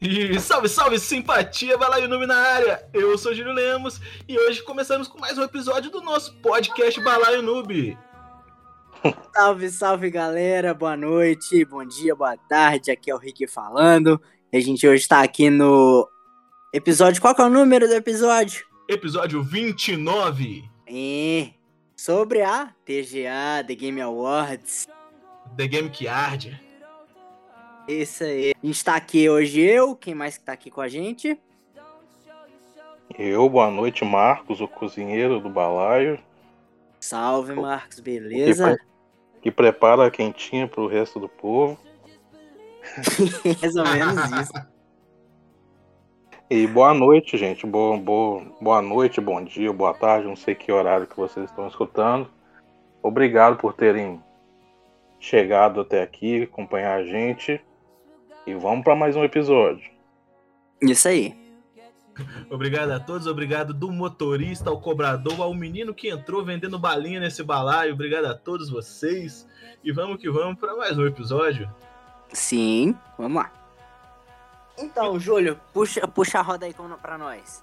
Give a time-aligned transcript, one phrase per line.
[0.00, 2.88] E salve, salve, simpatia, vai lá na área.
[2.94, 7.42] Eu sou Júlio Lemos e hoje começamos com mais um episódio do nosso podcast Balaio
[7.42, 7.98] Noob.
[9.34, 12.90] Salve, salve galera, boa noite, bom dia, boa tarde.
[12.90, 14.20] Aqui é o Rick falando.
[14.52, 16.06] E a gente hoje tá aqui no
[16.70, 17.20] episódio.
[17.20, 18.62] Qual que é o número do episódio?
[18.86, 20.64] Episódio 29.
[20.86, 21.50] É,
[21.96, 24.86] sobre a TGA, The Game Awards.
[25.56, 26.69] The Game que arde.
[27.88, 28.52] Isso aí.
[28.62, 31.38] A gente tá aqui hoje, eu, quem mais que tá aqui com a gente?
[33.18, 36.18] Eu, boa noite, Marcos, o cozinheiro do balaio.
[37.00, 38.76] Salve, Marcos, beleza?
[39.34, 41.78] Que, que prepara a quentinha pro resto do povo.
[43.60, 44.70] Mais ou menos isso.
[46.48, 47.66] E boa noite, gente.
[47.66, 51.66] Boa, boa, boa noite, bom dia, boa tarde, não sei que horário que vocês estão
[51.66, 52.30] escutando.
[53.02, 54.22] Obrigado por terem
[55.18, 57.60] chegado até aqui, acompanhar a gente.
[58.46, 59.90] E vamos para mais um episódio.
[60.80, 61.38] Isso aí.
[62.50, 67.42] Obrigado a todos, obrigado do motorista ao cobrador, ao menino que entrou vendendo balinha nesse
[67.42, 67.94] balaio.
[67.94, 69.48] Obrigado a todos vocês.
[69.82, 71.70] E vamos que vamos para mais um episódio.
[72.32, 73.52] Sim, vamos lá.
[74.78, 77.62] Então, Júlio, puxa, puxa a roda aí para nós.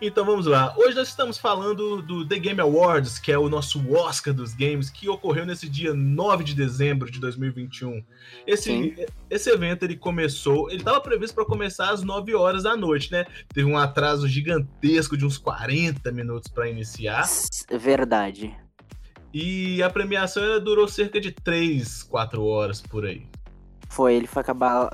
[0.00, 0.74] Então vamos lá.
[0.76, 4.90] Hoje nós estamos falando do The Game Awards, que é o nosso Oscar dos games,
[4.90, 8.04] que ocorreu nesse dia 9 de dezembro de 2021.
[8.46, 13.10] Esse, esse evento ele começou, ele estava previsto para começar às 9 horas da noite,
[13.10, 13.24] né?
[13.54, 17.26] Teve um atraso gigantesco de uns 40 minutos para iniciar.
[17.70, 18.54] Verdade.
[19.32, 23.26] E a premiação durou cerca de 3, 4 horas por aí.
[23.88, 24.90] Foi, ele foi acabar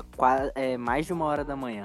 [0.55, 1.83] é, mais de uma hora da manhã.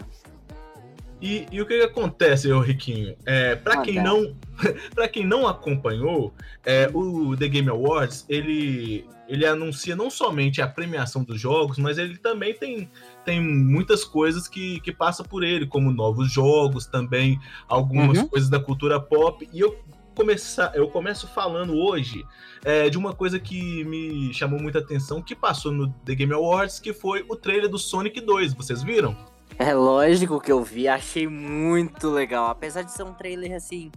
[1.20, 3.16] E, e, o que, que acontece, ô Riquinho?
[3.26, 4.36] É, para quem não,
[4.94, 6.32] para quem não acompanhou,
[6.64, 11.98] é, o The Game Awards ele, ele anuncia não somente a premiação dos jogos, mas
[11.98, 12.88] ele também tem,
[13.24, 18.28] tem muitas coisas que, que passa por ele, como novos jogos, também algumas uhum.
[18.28, 19.48] coisas da cultura pop.
[19.52, 19.76] E eu
[20.14, 22.24] começar, eu começo falando hoje
[22.64, 26.78] é, de uma coisa que me chamou muita atenção, que passou no The Game Awards,
[26.78, 28.54] que foi o trailer do Sonic 2.
[28.54, 29.16] Vocês viram?
[29.60, 32.46] É lógico que eu vi, achei muito legal.
[32.46, 33.90] Apesar de ser um trailer assim,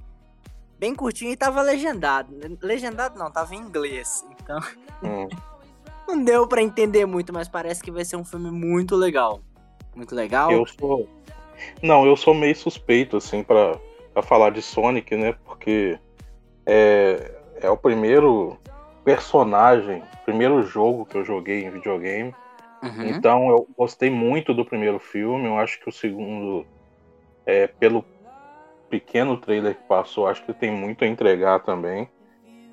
[0.79, 2.33] bem curtinho e tava legendado.
[2.61, 4.25] Legendado não, tava em inglês.
[4.41, 4.59] Então.
[5.03, 5.29] Hum.
[6.07, 9.41] não deu para entender muito, mas parece que vai ser um filme muito legal.
[9.95, 10.51] Muito legal.
[10.51, 11.07] Eu sou.
[11.81, 13.77] Não, eu sou meio suspeito, assim, para
[14.23, 15.35] falar de Sonic, né?
[15.45, 15.99] Porque
[16.65, 18.57] é, é o primeiro
[19.03, 22.33] personagem, primeiro jogo que eu joguei em videogame.
[22.81, 23.05] Uhum.
[23.05, 25.45] Então eu gostei muito do primeiro filme.
[25.45, 26.65] Eu acho que o segundo,
[27.45, 28.03] é, pelo
[28.89, 32.09] pequeno trailer que passou, acho que tem muito a entregar também.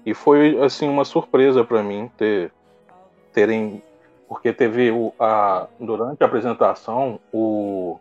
[0.04, 2.50] E foi assim uma surpresa para mim ter
[3.32, 3.82] terem
[4.28, 7.98] porque teve o, a, durante a apresentação o,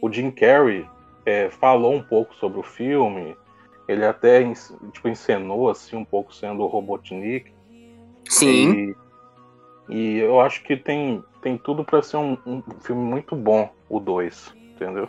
[0.00, 0.86] o Jim Carrey
[1.26, 3.36] é, falou um pouco sobre o filme.
[3.88, 4.44] Ele até
[4.92, 7.52] tipo, encenou assim um pouco sendo o Robotnik.
[8.28, 8.72] Sim.
[8.72, 8.96] E,
[9.90, 13.98] e eu acho que tem, tem tudo para ser um, um, filme muito bom, o
[13.98, 15.08] 2, entendeu?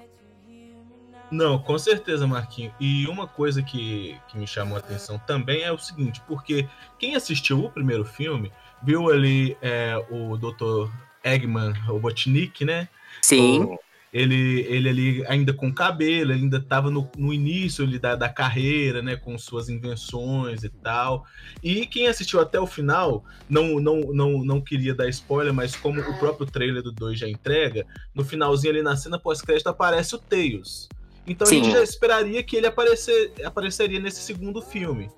[1.30, 2.74] Não, com certeza, Marquinho.
[2.80, 6.68] E uma coisa que, que me chamou a atenção também é o seguinte, porque
[7.00, 8.52] quem assistiu o primeiro filme
[8.84, 10.92] viu ali é, o Dr.
[11.24, 12.90] Eggman Robotnik, né?
[13.22, 13.64] Sim.
[13.64, 13.80] O,
[14.14, 18.28] ele, ele ali ainda com cabelo, ele ainda estava no, no início ali da, da
[18.28, 21.26] carreira, né, com suas invenções e tal.
[21.64, 26.02] E quem assistiu até o final, não, não, não, não queria dar spoiler, mas como
[26.02, 30.18] o próprio trailer do 2 já entrega, no finalzinho ali na cena pós-crédito aparece o
[30.18, 30.90] Tails.
[31.26, 31.62] Então Sim.
[31.62, 35.10] a gente já esperaria que ele aparecer, apareceria nesse segundo filme.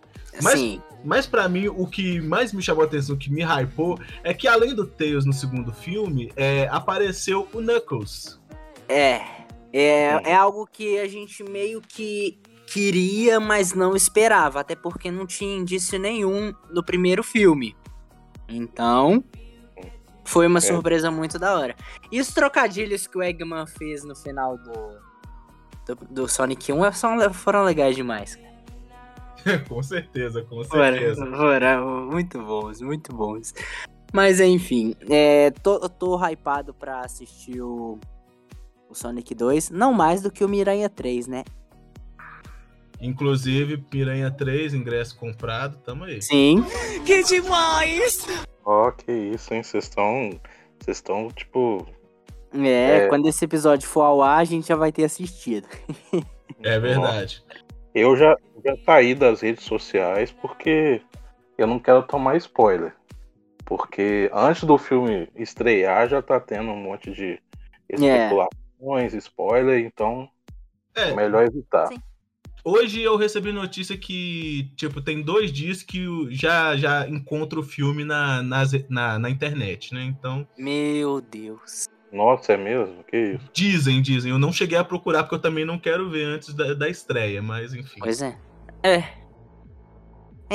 [0.42, 0.81] Mas, Sim.
[1.04, 4.34] mas para mim, o que mais me chamou a atenção, o que me hypou, é
[4.34, 8.40] que além do Tails no segundo filme, é, apareceu o Knuckles.
[8.94, 9.26] É,
[9.74, 15.26] é, é algo que a gente meio que queria, mas não esperava, até porque não
[15.26, 17.75] tinha indício nenhum no primeiro filme.
[18.48, 19.24] Então,
[20.24, 20.62] foi uma é.
[20.62, 21.75] surpresa muito da hora.
[22.12, 27.34] E os trocadilhos que o Eggman fez no final do, do, do Sonic 1 foram,
[27.34, 28.38] foram legais demais.
[29.68, 31.25] com certeza, com certeza.
[31.25, 33.56] Foram, foram muito bons, muito bons.
[34.13, 38.00] Mas enfim, é, tô, tô hypado pra assistir o
[38.94, 41.44] o Sonic 2, não mais do que o Miranha 3, né?
[43.01, 46.22] Inclusive, Piranha 3, ingresso comprado, tamo aí.
[46.22, 46.63] Sim.
[47.06, 48.25] Que demais!
[48.63, 49.62] Ó, oh, que isso, hein?
[49.62, 50.40] Vocês estão.
[50.80, 51.86] Vocês estão, tipo.
[52.54, 55.68] É, é, quando esse episódio for ao ar, a gente já vai ter assistido.
[56.62, 57.44] É verdade.
[57.94, 61.01] Eu já, já saí das redes sociais porque
[61.57, 62.95] eu não quero tomar spoiler.
[63.66, 67.40] Porque antes do filme estrear já tá tendo um monte de
[67.90, 67.95] é.
[67.95, 70.30] especulação informações, spoiler, então
[70.94, 71.88] é, melhor evitar.
[71.88, 71.97] Sim.
[72.65, 78.06] Hoje eu recebi notícia que, tipo, tem dois dias que já, já encontro o filme
[78.06, 80.03] na, na, na, na internet, né?
[80.03, 80.47] Então.
[80.57, 81.89] Meu Deus.
[82.09, 83.03] Nossa, é mesmo?
[83.03, 83.50] Que isso?
[83.51, 84.31] Dizem, dizem.
[84.31, 87.41] Eu não cheguei a procurar porque eu também não quero ver antes da, da estreia,
[87.41, 88.00] mas enfim.
[88.00, 88.38] Pois é.
[88.81, 89.23] É.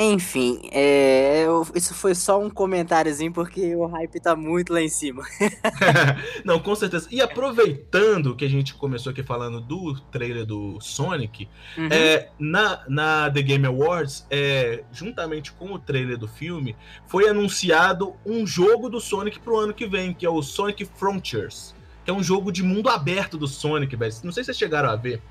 [0.01, 5.23] Enfim, é, isso foi só um comentáriozinho porque o hype tá muito lá em cima.
[6.45, 7.09] Não, com certeza.
[7.11, 11.89] E aproveitando que a gente começou aqui falando do trailer do Sonic, uhum.
[11.91, 18.15] é, na, na The Game Awards, é, juntamente com o trailer do filme, foi anunciado
[18.25, 21.75] um jogo do Sonic pro ano que vem, que é o Sonic Frontiers,
[22.05, 24.13] que é um jogo de mundo aberto do Sonic, velho.
[24.23, 25.21] Não sei se vocês chegaram a ver.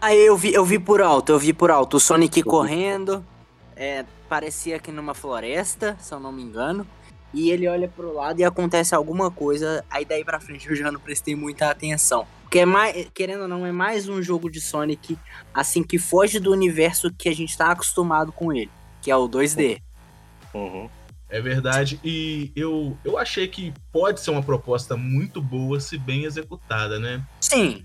[0.00, 1.96] Ah, eu vi, eu vi por alto, eu vi por alto.
[1.96, 3.24] O Sonic correndo
[3.78, 6.84] é, parecia que numa floresta, se eu não me engano.
[7.32, 9.84] E ele olha pro lado e acontece alguma coisa.
[9.88, 12.26] Aí daí pra frente eu já não prestei muita atenção.
[12.42, 15.16] Porque é mais, querendo ou não, é mais um jogo de Sonic,
[15.52, 18.70] assim, que foge do universo que a gente tá acostumado com ele,
[19.02, 19.82] que é o 2D.
[20.54, 20.88] Uhum.
[21.28, 26.24] É verdade, e eu, eu achei que pode ser uma proposta muito boa se bem
[26.24, 27.22] executada, né?
[27.38, 27.84] Sim,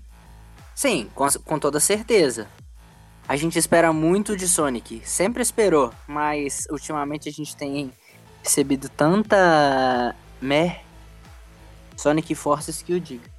[0.74, 2.48] sim, com, com toda certeza.
[3.26, 7.90] A gente espera muito de Sonic, sempre esperou, mas ultimamente a gente tem
[8.42, 10.80] recebido tanta meh
[11.96, 13.32] Sonic Forces que o diga.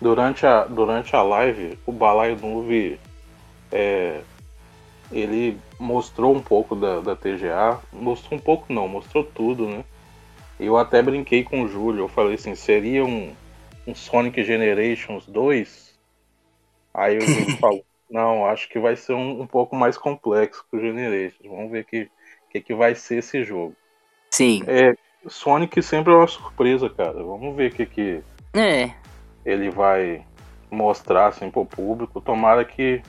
[0.00, 2.98] Durante a, durante a live, o Balaio Nuve
[3.70, 4.22] é,
[5.12, 9.84] ele mostrou um pouco da, da TGA, mostrou um pouco não, mostrou tudo, né?
[10.58, 13.34] Eu até brinquei com o Júlio, eu falei assim, seria um,
[13.86, 15.94] um Sonic Generations 2?
[16.94, 17.84] Aí o Júlio falou,
[18.14, 21.50] não, acho que vai ser um, um pouco mais complexo que o Generations.
[21.50, 22.08] Vamos ver o que,
[22.48, 23.74] que, que vai ser esse jogo.
[24.30, 24.62] Sim.
[24.68, 24.94] É,
[25.26, 27.24] Sonic sempre é uma surpresa, cara.
[27.24, 28.22] Vamos ver o que, que
[28.54, 28.92] é.
[29.44, 30.24] ele vai
[30.70, 32.20] mostrar assim, pro público.
[32.20, 33.02] Tomara que,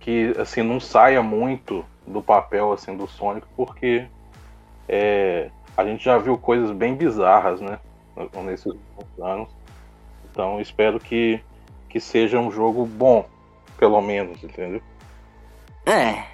[0.00, 4.08] que assim, não saia muito do papel assim, do Sonic, porque
[4.88, 7.78] é, a gente já viu coisas bem bizarras, né?
[8.42, 8.74] Nesses
[9.22, 9.48] anos.
[10.28, 11.40] Então espero que,
[11.88, 13.24] que seja um jogo bom
[13.80, 14.82] pelo menos, entendeu?
[15.86, 16.26] É.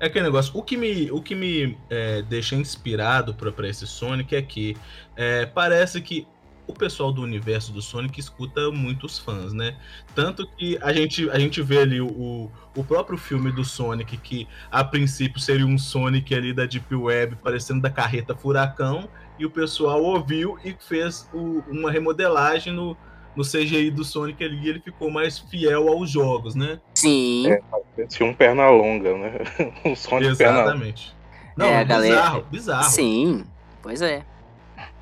[0.00, 0.56] É aquele negócio.
[0.56, 4.76] O que me, o que me é, deixa inspirado para esse Sonic é que
[5.14, 6.26] é, parece que
[6.66, 9.76] o pessoal do universo do Sonic escuta muitos fãs, né?
[10.14, 14.46] Tanto que a gente, a gente vê ali o, o próprio filme do Sonic, que
[14.70, 19.08] a princípio seria um Sonic ali da Deep Web, parecendo da carreta Furacão,
[19.38, 22.96] e o pessoal ouviu e fez o, uma remodelagem no,
[23.38, 26.80] no CGI do Sonic ali, ele ficou mais fiel aos jogos, né?
[26.92, 27.46] Sim.
[27.46, 27.62] É,
[28.08, 29.38] tinha um perna longa, né?
[29.86, 31.14] um Sonic Exatamente.
[31.56, 31.56] Perna...
[31.56, 32.44] Não, é, bizarro, galera...
[32.50, 32.90] bizarro.
[32.90, 33.44] Sim,
[33.80, 34.24] pois é.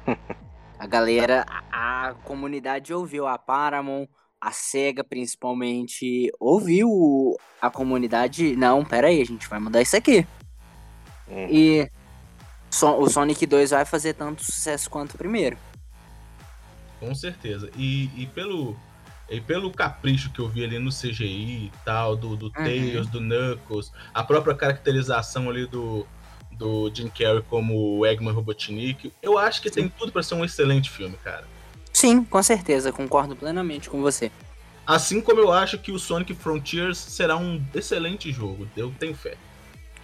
[0.79, 4.07] a galera, a, a comunidade ouviu, a Paramount,
[4.39, 10.27] a SEGA principalmente, ouviu a comunidade, não, pera aí, a gente vai mudar isso aqui.
[11.27, 11.47] Hum.
[11.51, 11.91] E
[12.83, 15.57] o Sonic 2 vai fazer tanto sucesso quanto o primeiro.
[16.99, 17.71] Com certeza.
[17.77, 18.77] E, e pelo
[19.29, 22.53] e pelo capricho que eu vi ali no CGI e tal, do, do uhum.
[22.53, 26.07] Tails, do Knuckles, a própria caracterização ali do,
[26.53, 29.75] do Jim Carrey como Eggman Robotnik, eu acho que Sim.
[29.75, 31.45] tem tudo para ser um excelente filme, cara.
[31.93, 34.31] Sim, com certeza, concordo plenamente com você.
[34.87, 39.37] Assim como eu acho que o Sonic Frontiers será um excelente jogo, eu tenho fé.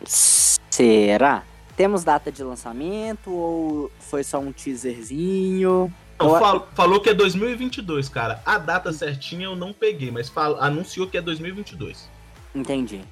[0.04, 1.44] Será?
[1.76, 5.92] Temos data de lançamento ou foi só um teaserzinho?
[6.18, 8.40] Não, fal, falou que é 2022, cara.
[8.44, 12.08] A data certinha eu não peguei, mas anunciou que é 2022.
[12.54, 13.02] Entendi.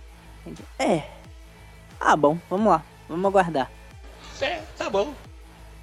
[0.46, 0.62] Entendi.
[0.78, 1.08] É.
[1.98, 2.84] Ah, bom, vamos lá.
[3.08, 3.70] Vamos aguardar.
[4.40, 5.14] É, tá bom.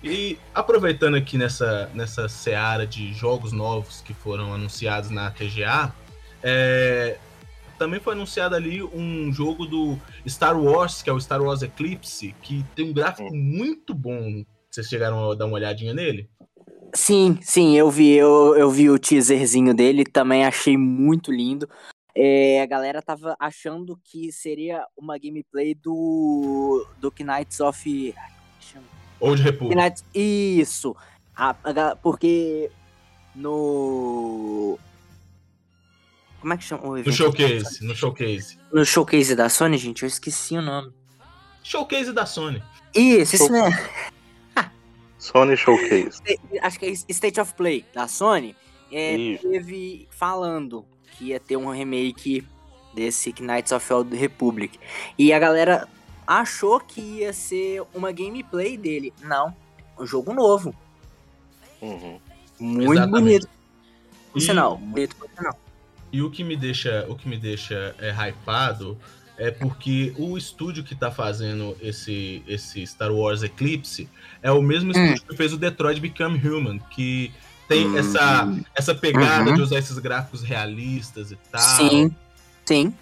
[0.04, 5.94] E aproveitando aqui nessa, nessa seara de jogos novos que foram anunciados na TGA,
[6.42, 7.18] é,
[7.78, 12.36] também foi anunciado ali um jogo do Star Wars, que é o Star Wars Eclipse,
[12.42, 13.36] que tem um gráfico hum.
[13.36, 14.44] muito bom.
[14.70, 16.30] Vocês chegaram a dar uma olhadinha nele?
[16.94, 21.70] Sim, sim, eu vi, eu, eu vi o teaserzinho dele, também achei muito lindo.
[22.16, 28.16] É, a galera tava achando que seria uma gameplay do do Knights of
[29.20, 29.76] Old Republic.
[29.76, 30.96] Knights, isso.
[31.36, 32.72] A, a, porque
[33.36, 34.80] no
[36.40, 36.88] como é que chama?
[36.88, 38.58] No showcase, no showcase.
[38.72, 40.92] No showcase da Sony, gente, eu esqueci o nome.
[41.64, 42.64] Showcase da Sony.
[42.96, 43.78] Isso, isso mesmo.
[45.18, 46.22] Sony Showcase.
[46.62, 48.56] Acho que é State of Play da Sony.
[48.92, 52.46] É, teve falando que ia ter um remake
[52.94, 54.80] desse Knights of the Republic.
[55.18, 55.88] E a galera
[56.26, 59.14] achou que ia ser uma gameplay dele.
[59.22, 59.56] Não,
[60.00, 60.76] um jogo novo.
[61.82, 62.20] Uhum.
[62.60, 63.24] Muito Exatamente.
[63.24, 63.50] bonito.
[64.32, 64.78] por sinal.
[64.78, 65.60] Bonito, por sinal.
[66.12, 68.98] E o que me deixa, o que me deixa é, hypado
[69.38, 74.10] é porque o estúdio que tá fazendo esse, esse Star Wars Eclipse
[74.42, 75.28] é o mesmo estúdio hum.
[75.30, 77.32] que fez o Detroit Become Human, que
[77.68, 77.98] tem hum.
[77.98, 79.56] essa, essa pegada uhum.
[79.56, 81.62] de usar esses gráficos realistas e tal.
[81.62, 82.16] Sim,
[82.66, 82.94] sim.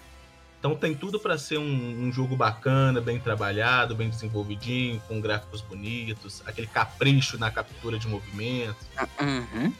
[0.58, 5.60] Então tem tudo para ser um, um, jogo bacana, bem trabalhado, bem desenvolvidinho, com gráficos
[5.60, 8.76] bonitos, aquele capricho na captura de movimento.
[9.20, 9.72] Uhum.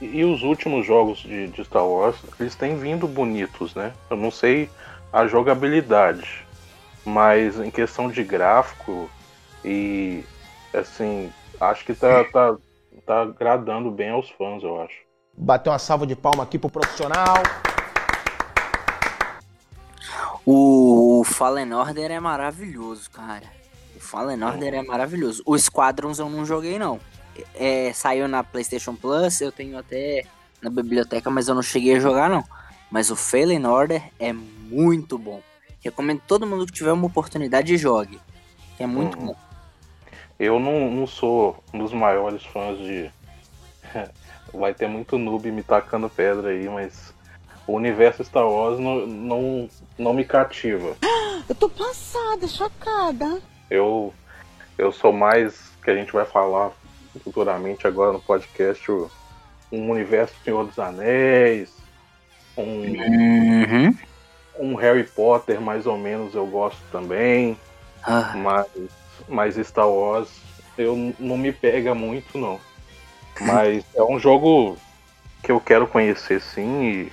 [0.00, 3.92] E, e, os últimos jogos de, de, Star Wars, eles têm vindo bonitos, né?
[4.08, 4.70] Eu não sei
[5.12, 6.46] a jogabilidade,
[7.04, 9.10] mas em questão de gráfico
[9.64, 10.24] e
[10.72, 12.56] assim, acho que tá, tá,
[13.04, 14.96] tá agradando bem aos fãs, eu acho.
[15.36, 17.42] Bateu uma salva de palma aqui pro profissional.
[20.44, 23.46] O Fallen Order é maravilhoso, cara.
[23.96, 25.42] O Fallen Order é maravilhoso.
[25.44, 27.00] O Squadrons eu não joguei, não.
[27.54, 30.24] É, saiu na PlayStation Plus, eu tenho até
[30.60, 32.44] na biblioteca, mas eu não cheguei a jogar, não.
[32.90, 34.34] Mas o Fallen Order é
[34.70, 35.42] muito bom.
[35.82, 38.20] Recomendo todo mundo que tiver uma oportunidade jogue.
[38.78, 39.26] É muito hum.
[39.26, 39.36] bom.
[40.38, 43.10] Eu não, não sou um dos maiores fãs de.
[44.52, 47.14] Vai ter muito noob me tacando pedra aí, mas
[47.66, 50.96] o universo Star Wars não, não, não me cativa.
[51.48, 53.42] Eu tô passada, chocada.
[53.68, 54.14] Eu,
[54.78, 56.70] eu sou mais, que a gente vai falar
[57.24, 58.88] futuramente agora no podcast,
[59.72, 61.72] um universo Senhor dos Anéis,
[62.56, 63.96] um, uhum.
[64.60, 67.58] Um Harry Potter mais ou menos eu gosto também,
[68.02, 68.34] ah.
[68.36, 68.66] mas,
[69.28, 70.28] mas Star Wars
[70.76, 72.60] eu não me pega muito não.
[73.40, 74.76] Mas é um jogo
[75.42, 77.12] que eu quero conhecer sim e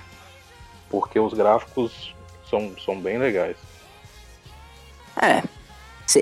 [0.90, 2.14] porque os gráficos
[2.48, 3.56] são, são bem legais.
[5.20, 5.42] É.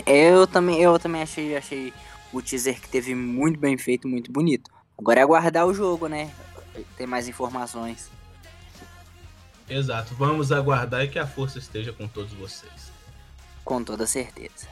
[0.05, 1.93] Eu também, eu também achei, achei
[2.33, 4.71] o teaser que teve muito bem feito, muito bonito.
[4.99, 6.31] Agora é aguardar o jogo, né?
[6.97, 8.11] Ter mais informações.
[9.69, 10.15] Exato.
[10.15, 12.93] Vamos aguardar e que a força esteja com todos vocês.
[13.65, 14.69] Com toda certeza.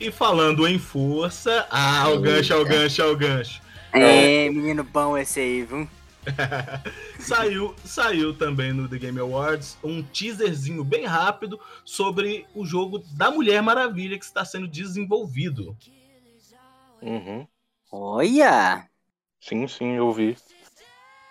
[0.00, 3.62] E falando em força, ah, o gancho, o gancho, o gancho.
[3.92, 5.88] É, menino bom esse aí, viu?
[7.20, 13.30] saiu, saiu também no The Game Awards um teaserzinho bem rápido sobre o jogo da
[13.30, 15.76] Mulher Maravilha que está sendo desenvolvido.
[17.00, 17.46] Uhum.
[17.92, 18.88] Olha!
[19.38, 20.36] Sim, sim, eu vi.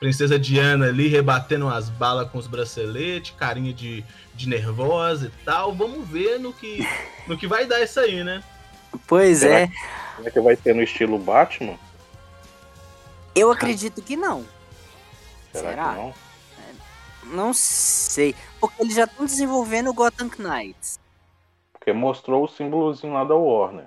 [0.04, 4.04] Princesa Diana ali rebatendo as balas com os braceletes, carinha de,
[4.36, 5.74] de nervosa e tal.
[5.74, 6.86] Vamos ver no que,
[7.26, 8.44] no que vai dar isso aí, né?
[9.08, 9.72] Pois será é.
[10.18, 11.80] Será que vai ter no estilo Batman?
[13.34, 14.46] Eu acredito que não.
[15.54, 15.94] Será, Será?
[15.94, 16.10] não?
[16.10, 18.36] É, não sei.
[18.60, 21.00] Porque eles já estão desenvolvendo o Gotham Knights.
[21.72, 23.86] Porque mostrou o símbolozinho lá da Warner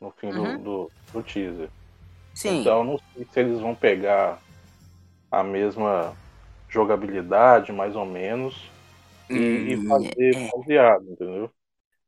[0.00, 0.56] no fim uhum.
[0.56, 1.68] do, do, do, teaser.
[2.32, 2.62] Sim.
[2.62, 4.40] Então não sei se eles vão pegar
[5.30, 6.16] a mesma
[6.68, 8.70] jogabilidade, mais ou menos,
[9.30, 10.50] e, e fazer é.
[10.50, 11.50] baseado, entendeu?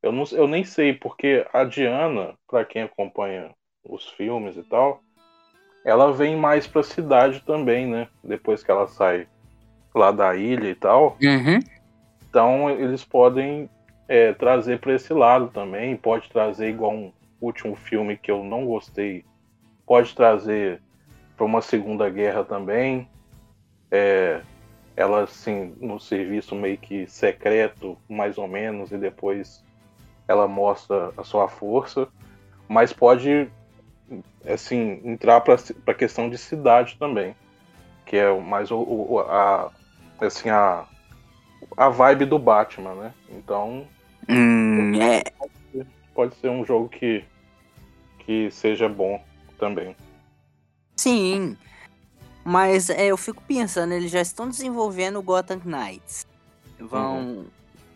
[0.02, 3.50] Eu, não, eu nem sei, porque a Diana, para quem acompanha
[3.84, 5.02] os filmes e tal,
[5.84, 8.08] ela vem mais pra cidade também, né?
[8.22, 9.26] Depois que ela sai
[9.94, 11.16] lá da ilha e tal.
[11.22, 11.60] Uhum.
[12.28, 13.68] Então eles podem
[14.08, 15.96] é, trazer para esse lado também.
[15.96, 19.24] Pode trazer igual um último filme que eu não gostei.
[19.86, 20.80] Pode trazer
[21.40, 23.08] para uma segunda guerra também.
[23.90, 24.42] É,
[24.94, 29.64] ela assim no serviço meio que secreto, mais ou menos, e depois
[30.28, 32.06] ela mostra a sua força.
[32.68, 33.50] Mas pode
[34.46, 35.56] assim, entrar para
[35.86, 37.34] a questão de cidade também,
[38.04, 39.72] que é mais o, o, a
[40.20, 40.84] assim a
[41.74, 43.14] a vibe do Batman, né?
[43.30, 43.86] Então
[44.28, 45.22] hum, é.
[46.14, 47.24] pode ser um jogo que
[48.18, 49.24] que seja bom
[49.58, 49.96] também.
[51.00, 51.56] Sim,
[52.44, 56.26] mas é, eu fico pensando, eles já estão desenvolvendo o Gotham Knights.
[56.78, 57.44] Vão uhum.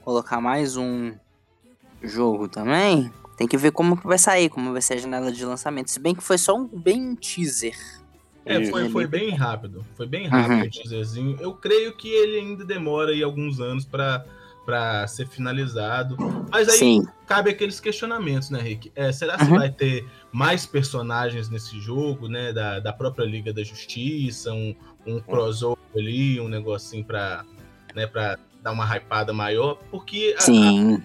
[0.00, 1.12] colocar mais um
[2.02, 3.12] jogo também?
[3.36, 5.90] Tem que ver como que vai sair, como vai ser a janela de lançamento.
[5.90, 7.76] Se bem que foi só um bem teaser.
[8.46, 9.84] É, foi, foi bem rápido.
[9.94, 10.66] Foi bem rápido uhum.
[10.66, 11.36] o teaserzinho.
[11.38, 14.24] Eu creio que ele ainda demora aí alguns anos para
[14.64, 16.16] para ser finalizado.
[16.50, 17.06] Mas aí Sim.
[17.26, 18.90] cabe aqueles questionamentos, né, Rick?
[18.94, 19.58] É, será que uhum.
[19.58, 22.52] vai ter mais personagens nesse jogo, né?
[22.52, 24.74] Da, da própria Liga da Justiça, um,
[25.06, 27.44] um crossover ali, um negocinho para
[27.94, 29.78] né, pra dar uma hypada maior?
[29.90, 31.02] Porque a, Sim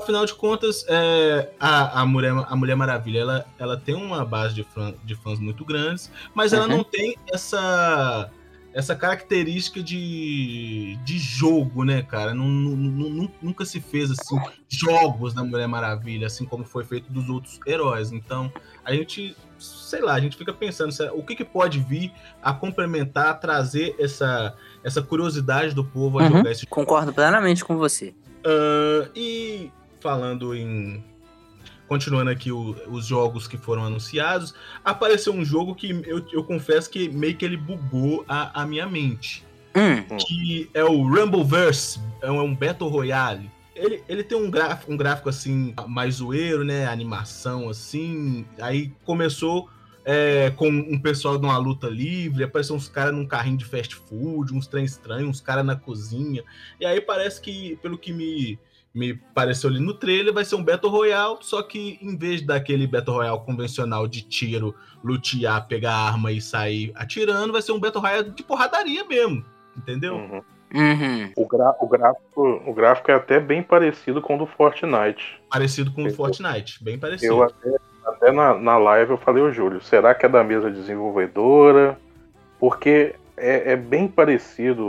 [0.00, 4.54] afinal de contas, é, a, a, Mulher, a Mulher Maravilha ela, ela tem uma base
[4.54, 6.78] de, fã, de fãs muito grandes, mas ela uhum.
[6.78, 8.30] não tem essa
[8.72, 12.32] essa característica de, de jogo, né, cara?
[12.34, 18.12] nunca se fez assim jogos da Mulher Maravilha, assim como foi feito dos outros heróis.
[18.12, 18.52] Então,
[18.84, 22.12] a gente, sei lá, a gente fica pensando o que, que pode vir
[22.42, 26.70] a complementar, a trazer essa, essa curiosidade do povo a uhum, jogar esse jogo.
[26.70, 28.14] Concordo plenamente com você.
[28.46, 31.04] Uh, e falando em
[31.90, 34.54] continuando aqui o, os jogos que foram anunciados,
[34.84, 38.86] apareceu um jogo que eu, eu confesso que meio que ele bugou a, a minha
[38.86, 39.44] mente.
[39.74, 40.16] Hum.
[40.16, 43.50] Que é o Rumbleverse, é um, é um Battle Royale.
[43.74, 46.86] Ele, ele tem um gráfico, um gráfico assim, mais zoeiro, né?
[46.86, 48.46] Animação assim.
[48.60, 49.68] Aí começou
[50.04, 54.54] é, com um pessoal numa luta livre, apareceu uns caras num carrinho de fast food,
[54.54, 56.44] uns trem estranhos, uns caras na cozinha.
[56.78, 58.60] E aí parece que, pelo que me
[58.94, 62.86] me pareceu ali no trailer, vai ser um Battle Royale, só que em vez daquele
[62.86, 68.02] Battle Royale convencional de tiro, lutear, pegar arma e sair atirando, vai ser um Battle
[68.02, 69.44] Royale de porradaria mesmo,
[69.76, 70.16] entendeu?
[70.16, 70.42] Uhum.
[70.72, 71.32] Uhum.
[71.36, 75.40] O, gra o, gráfico, o gráfico é até bem parecido com o do Fortnite.
[75.50, 77.32] Parecido com o do Fortnite, bem parecido.
[77.32, 80.70] Eu até, até na, na live eu falei, ô Júlio, será que é da mesma
[80.70, 81.98] desenvolvedora?
[82.58, 84.84] Porque é, é bem parecido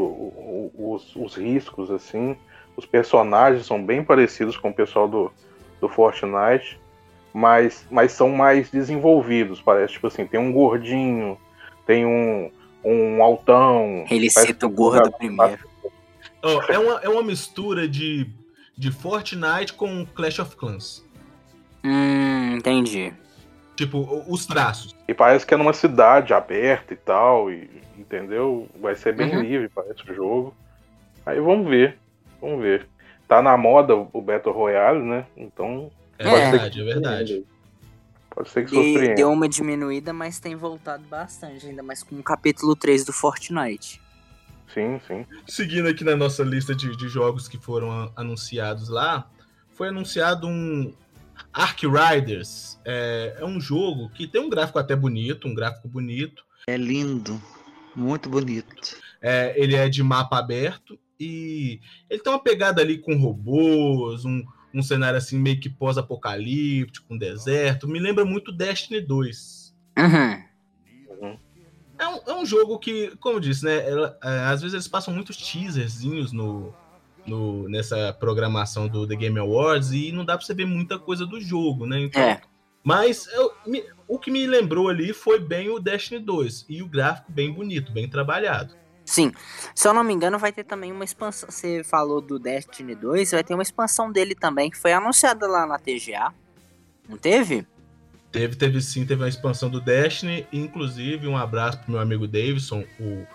[0.78, 2.38] os, os riscos, assim.
[2.76, 5.32] Os personagens são bem parecidos com o pessoal do,
[5.80, 6.80] do Fortnite,
[7.34, 9.94] mas, mas são mais desenvolvidos, parece.
[9.94, 11.38] Tipo assim, tem um gordinho,
[11.86, 12.52] tem um,
[12.84, 14.06] um altão.
[14.10, 15.70] Ele cita o gordo primeiro.
[16.44, 18.28] Oh, é, uma, é uma mistura de,
[18.78, 21.06] de Fortnite com Clash of Clans.
[21.84, 23.14] Hum, entendi.
[23.76, 24.96] Tipo, os traços.
[25.08, 28.68] E parece que é numa cidade aberta e tal, e, entendeu?
[28.80, 29.42] Vai ser bem uhum.
[29.42, 30.56] livre, parece o jogo.
[31.26, 31.98] Aí vamos ver.
[32.42, 32.88] Vamos ver.
[33.28, 35.26] Tá na moda o Battle Royale, né?
[35.38, 35.90] Então.
[36.18, 37.46] É verdade, é verdade.
[38.30, 39.16] Pode ser que surpreenda.
[39.16, 44.02] Deu uma diminuída, mas tem voltado bastante, ainda mais com o capítulo 3 do Fortnite.
[44.74, 45.26] Sim, sim.
[45.48, 49.30] Seguindo aqui na nossa lista de, de jogos que foram anunciados lá,
[49.74, 50.94] foi anunciado um
[51.54, 52.80] Ark Riders.
[52.86, 56.44] É, é um jogo que tem um gráfico até bonito, um gráfico bonito.
[56.68, 57.42] É lindo,
[57.96, 58.98] muito bonito.
[59.22, 61.80] É, ele é de mapa aberto e
[62.10, 67.18] ele tem uma pegada ali com robôs, um, um cenário assim meio que pós-apocalíptico, um
[67.18, 67.88] deserto.
[67.88, 69.76] Me lembra muito Destiny 2.
[69.98, 70.52] Uhum.
[72.00, 73.88] É, um, é um jogo que, como eu disse, né?
[73.88, 76.74] Ela, é, às vezes eles passam muitos teaserzinhos no,
[77.28, 81.28] no, nessa programação do The Game Awards e não dá pra você ver muita coisa
[81.28, 82.00] do jogo, né?
[82.00, 82.42] Então, é.
[82.84, 86.88] Mas eu, me, o que me lembrou ali foi bem o Destiny 2 e o
[86.88, 88.74] gráfico bem bonito, bem trabalhado.
[89.12, 89.34] Sim.
[89.76, 91.52] Se eu não me engano, vai ter também uma expansão.
[91.52, 95.66] Você falou do Destiny 2, vai ter uma expansão dele também, que foi anunciada lá
[95.66, 96.34] na TGA.
[97.10, 97.68] Não teve?
[98.32, 100.48] Teve, teve sim, teve uma expansão do Destiny.
[100.54, 103.28] Inclusive, um abraço pro meu amigo Davidson, o,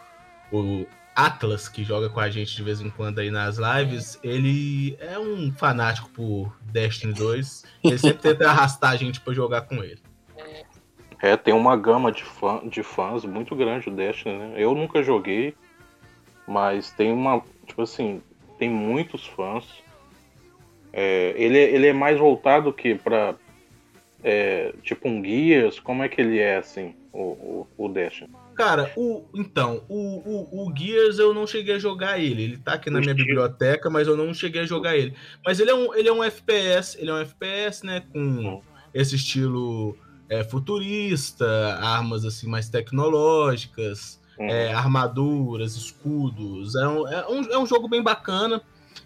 [0.50, 4.18] o Atlas, que joga com a gente de vez em quando aí nas lives.
[4.24, 7.64] Ele é um fanático por Destiny 2.
[7.84, 10.00] Ele sempre tenta arrastar a gente para jogar com ele.
[11.20, 14.54] É, tem uma gama de, fã, de fãs muito grande o Destiny, né?
[14.56, 15.54] Eu nunca joguei,
[16.46, 17.42] mas tem uma.
[17.66, 18.22] Tipo assim,
[18.58, 19.64] tem muitos fãs.
[20.92, 23.34] É, ele, ele é mais voltado que para
[24.22, 25.78] é, tipo um Gears?
[25.78, 28.30] Como é que ele é assim, o, o, o Destiny?
[28.54, 32.42] Cara, o, então, o, o, o, Gears eu não cheguei a jogar ele.
[32.42, 35.14] Ele tá aqui na minha biblioteca, mas eu não cheguei a jogar ele.
[35.44, 38.02] Mas ele é um, ele é um FPS, ele é um FPS, né?
[38.10, 38.62] Com uhum.
[38.94, 39.94] esse estilo
[40.28, 41.46] é, futurista,
[41.82, 44.48] armas assim mais tecnológicas uhum.
[44.48, 46.74] é, armaduras, escudos.
[46.74, 48.62] É um, é, um, é um jogo bem bacana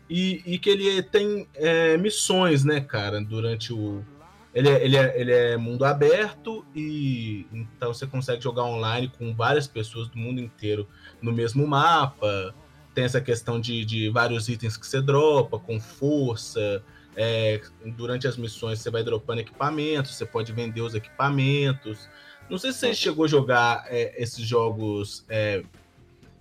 [0.09, 4.05] e, e que ele tem é, missões, né, cara, durante o.
[4.53, 9.33] Ele é, ele, é, ele é mundo aberto e então você consegue jogar online com
[9.33, 10.89] várias pessoas do mundo inteiro
[11.23, 12.53] no mesmo mapa.
[12.93, 16.83] Tem essa questão de, de vários itens que você dropa, com força,
[17.17, 17.61] é,
[17.97, 22.09] durante as missões você vai dropando equipamentos, você pode vender os equipamentos.
[22.51, 25.63] Não sei se você chegou a jogar é, esses jogos, é,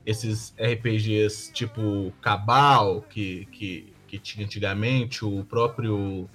[0.03, 6.27] esses RPGs tipo Cabal, que, que, que tinha antigamente, o próprio.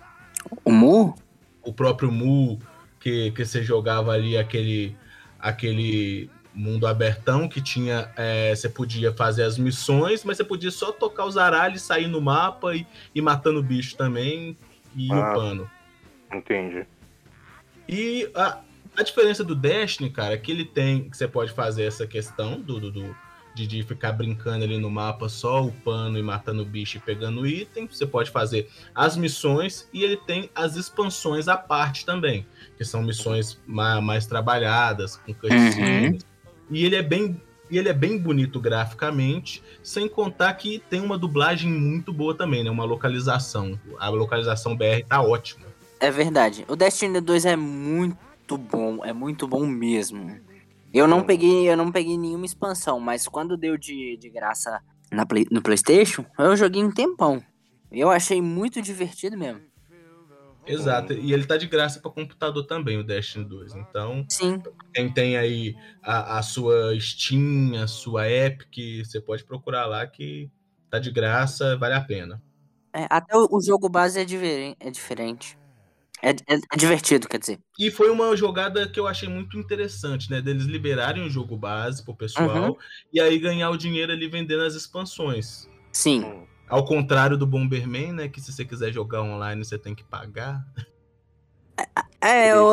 [0.65, 1.17] O Mu?
[1.61, 2.61] O próprio Mu,
[3.01, 4.97] que, que você jogava ali aquele,
[5.41, 8.13] aquele mundo abertão que tinha.
[8.17, 12.21] É, você podia fazer as missões, mas você podia só tocar os aralhos, sair no
[12.21, 14.57] mapa e, e matando bicho também
[14.95, 15.69] e ah, upando.
[16.33, 16.87] Entendi.
[17.89, 18.61] E a,
[18.97, 21.09] a diferença do Destiny, cara, é que ele tem.
[21.09, 23.17] Que você pode fazer essa questão do, do, do
[23.55, 27.87] de, de, ficar brincando ali no mapa só, upando e matando bicho e pegando item.
[27.87, 33.03] Você pode fazer as missões e ele tem as expansões à parte também, que são
[33.03, 36.23] missões mais, mais trabalhadas, com cutscenes.
[36.23, 36.29] Uhum.
[36.71, 41.17] E ele é bem e ele é bem bonito graficamente, sem contar que tem uma
[41.17, 42.71] dublagem muito boa também, né?
[42.71, 43.81] Uma localização.
[43.99, 45.67] A localização BR tá ótima.
[45.99, 46.65] É verdade.
[46.69, 48.19] O Destiny 2 é muito
[48.59, 50.41] bom, é muito bom mesmo.
[50.93, 54.81] Eu não peguei, eu não peguei nenhuma expansão, mas quando deu de, de graça
[55.13, 57.43] na Play- no PlayStation, eu joguei um tempão.
[57.91, 59.63] Eu achei muito divertido mesmo.
[60.67, 61.13] Exato.
[61.13, 63.75] E ele tá de graça para computador também, o Destiny 2.
[63.75, 64.59] Então, Sim.
[64.95, 70.51] quem tem aí a, a sua Steam, a sua Epic, você pode procurar lá que
[70.91, 72.43] tá de graça, vale a pena.
[72.95, 75.57] É, até o, o jogo base é, diferen- é diferente.
[76.25, 77.59] É, é- é divertido, quer dizer.
[77.79, 80.41] E foi uma jogada que eu achei muito interessante, né?
[80.41, 82.77] Deles liberarem o jogo base pro pessoal Uhum.
[83.13, 85.69] e aí ganhar o dinheiro ali vendendo as expansões.
[85.93, 86.47] Sim.
[86.67, 88.29] Ao contrário do Bomberman, né?
[88.29, 90.65] Que se você quiser jogar online, você tem que pagar.
[92.21, 92.73] É, eu-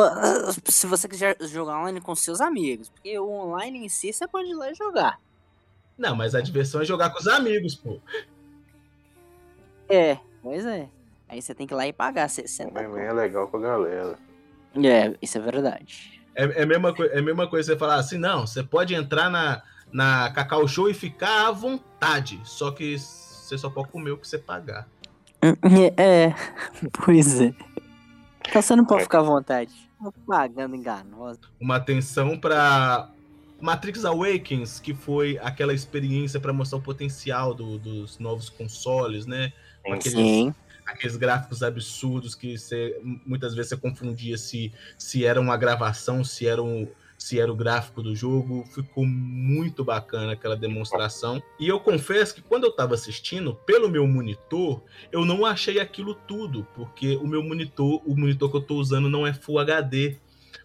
[0.64, 4.48] se você quiser jogar online com seus amigos, porque o online em si você pode
[4.48, 5.20] ir lá e jogar.
[5.98, 8.00] Não, mas a diversão é jogar com os amigos, pô.
[9.90, 10.88] É, pois é.
[11.32, 13.60] Aí você tem que ir lá e pagar 60 Bem, bem é legal com a
[13.60, 14.18] galera.
[14.76, 16.20] É, isso é verdade.
[16.34, 19.30] É, é, a mesma, é a mesma coisa você falar assim, não, você pode entrar
[19.30, 24.18] na, na Cacau Show e ficar à vontade, só que você só pode comer o
[24.18, 24.86] que você pagar.
[25.96, 26.34] É,
[27.02, 27.54] pois é.
[28.46, 29.72] Então você não pode ficar à vontade.
[30.26, 31.40] Pagando enganosa.
[31.58, 33.08] Uma atenção para
[33.58, 39.52] Matrix Awakens, que foi aquela experiência para mostrar o potencial do- dos novos consoles, né?
[39.86, 40.54] Aqueles, Sim.
[40.86, 46.46] Aqueles gráficos absurdos que você, muitas vezes você confundia se, se era uma gravação, se
[46.46, 48.64] era, um, se era o gráfico do jogo.
[48.74, 51.42] Ficou muito bacana aquela demonstração.
[51.58, 56.14] E eu confesso que quando eu estava assistindo, pelo meu monitor, eu não achei aquilo
[56.14, 60.16] tudo, porque o meu monitor, o monitor que eu estou usando não é Full HD.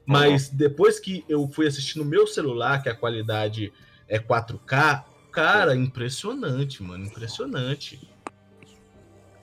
[0.06, 3.74] Mas depois que eu fui assistir no meu celular, que a qualidade
[4.08, 8.00] é 4K, cara, impressionante, mano, impressionante.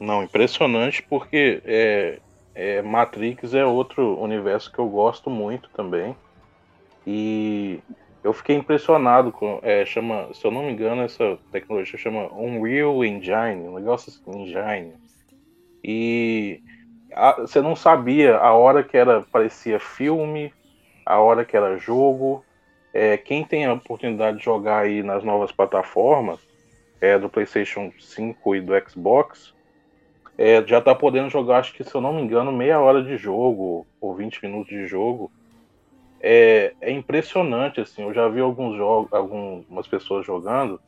[0.05, 2.21] Não, impressionante porque é,
[2.55, 6.17] é, Matrix é outro universo que eu gosto muito também.
[7.07, 7.83] E
[8.25, 9.61] eu fiquei impressionado com.
[9.63, 14.43] é, chama, se eu não me engano, essa tecnologia chama Unreal Engine, um negócio assim,
[14.43, 14.97] Engine.
[15.85, 16.63] E
[17.15, 20.53] a- você não sabia a hora que era parecia filme,
[21.07, 22.47] a hora que era jogo.
[22.93, 26.41] É, quem tem a oportunidade de jogar aí nas novas plataformas,
[27.01, 29.55] é, do PlayStation 5 e do Xbox,
[30.37, 33.17] é, já tá podendo jogar, acho que se eu não me engano, meia hora de
[33.17, 35.31] jogo ou 20 minutos de jogo.
[36.21, 40.81] É, é impressionante, assim, eu já vi alguns jogos, algumas pessoas jogando,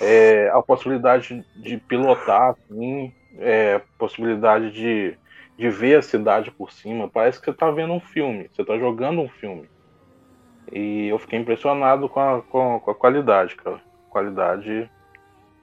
[0.00, 5.16] é, a possibilidade de pilotar, assim, é, possibilidade de,
[5.56, 8.76] de ver a cidade por cima, parece que você tá vendo um filme, você tá
[8.76, 9.68] jogando um filme.
[10.72, 13.80] E eu fiquei impressionado com a, com, com a qualidade, cara.
[14.10, 14.90] Qualidade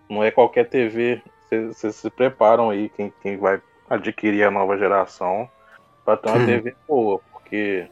[0.09, 1.21] não é qualquer TV.
[1.61, 5.49] Vocês se preparam aí, quem, quem vai adquirir a nova geração,
[6.05, 6.45] para ter uma Hum.
[6.45, 7.87] TV boa, porque,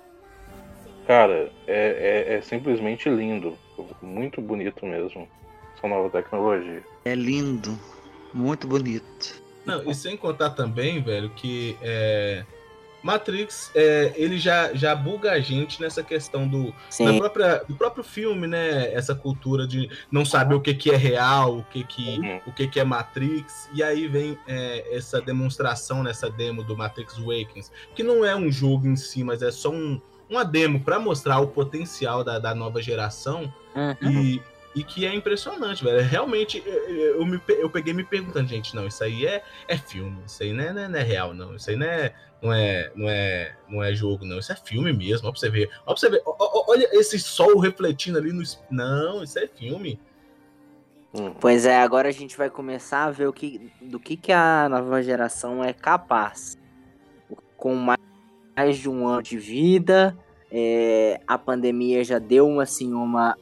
[1.06, 3.58] cara, é, é, é simplesmente lindo.
[4.02, 5.28] Muito bonito mesmo.
[5.78, 6.84] Essa nova tecnologia.
[7.06, 7.78] É lindo,
[8.34, 9.42] muito bonito.
[9.66, 12.44] Não, e sem contar também, velho, que é,
[13.04, 16.74] Matrix, é, ele já, já buga a gente nessa questão do,
[17.18, 18.94] própria, do próprio filme, né?
[18.94, 22.42] Essa cultura de não saber o que, que é real, o que, que, Uhum.
[22.48, 23.70] o que, que é Matrix.
[23.74, 28.52] E aí vem é, essa demonstração nessa demo do Matrix Awakens, que não é um
[28.52, 32.54] jogo em si, mas é só um, uma demo para mostrar o potencial da, da
[32.56, 33.52] nova geração.
[33.76, 34.12] Uhum.
[34.12, 34.42] E,
[34.74, 36.02] e que é impressionante, velho.
[36.08, 40.18] Realmente, eu, eu, me, eu peguei me perguntando, gente, não, isso aí é, é filme,
[40.26, 41.56] isso aí não é, não é- não é real, não.
[41.56, 44.40] Isso aí não é, não, é, não, é, não é jogo, não.
[44.40, 45.70] Isso é filme mesmo, ó pra você ver.
[45.86, 48.44] Ó pra você ver, ó, ó, olha esse sol refletindo ali no.
[48.70, 50.00] Não, isso é filme.
[51.14, 51.34] Hum.
[51.40, 54.70] Pois é, agora a gente vai começar a ver o que, do que, que a
[54.70, 56.58] nova geração é capaz.
[57.58, 58.00] Com mais
[58.56, 60.18] mais de um ano de vida,
[60.52, 63.38] é, a pandemia já deu assim, uma,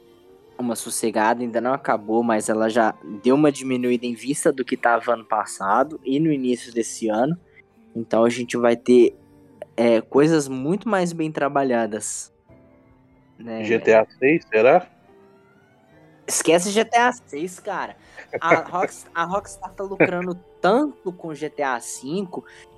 [0.60, 4.74] uma sossegada, ainda não acabou, mas ela já deu uma diminuída em vista do que
[4.74, 7.36] estava ano passado e no início desse ano.
[7.96, 9.16] Então a gente vai ter
[9.76, 12.32] é, coisas muito mais bem trabalhadas.
[13.38, 13.62] né?
[13.64, 14.86] GTA 6, será?
[16.26, 17.96] Esquece GTA 6, cara.
[18.40, 22.28] A, Rox, a Rockstar tá lucrando tanto com GTA V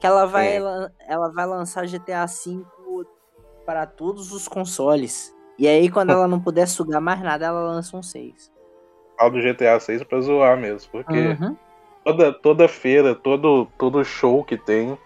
[0.00, 0.60] que ela vai, É.
[0.60, 2.64] lan- ela vai lançar GTA V
[3.66, 5.34] para todos os consoles.
[5.62, 8.50] E aí, quando ela não puder sugar mais nada, ela lança um 6.
[9.16, 11.56] Falo do GTA 6 pra zoar mesmo, porque Uhum.
[12.04, 14.98] toda, toda feira, todo, todo show que tem,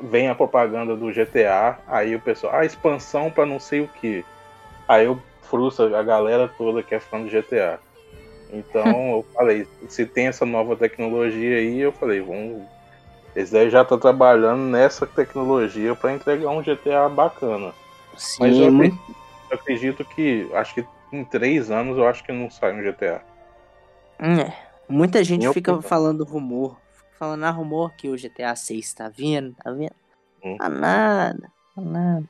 [0.00, 4.24] vem a propaganda do GTA, aí o pessoal, ah, expansão pra não sei o que.
[4.86, 7.80] Aí eu frustra a galera toda que é fã do GTA.
[8.52, 12.62] Então eu falei, se tem essa nova tecnologia aí, eu falei, vamos.
[13.34, 17.72] Eles aí já estão trabalhando nessa tecnologia para entregar um GTA bacana.
[18.16, 22.32] Sim, Mas eu muito- eu acredito que acho que em três anos eu acho que
[22.32, 23.22] não sai um GTA.
[24.18, 24.52] É.
[24.88, 25.82] Muita gente fica opinião.
[25.82, 26.78] falando rumor.
[26.92, 29.94] Fica falando, ah, rumor que o GTA 6 tá vindo, tá vendo?
[30.44, 30.56] Hum.
[30.58, 32.26] Tá nada, tá nada.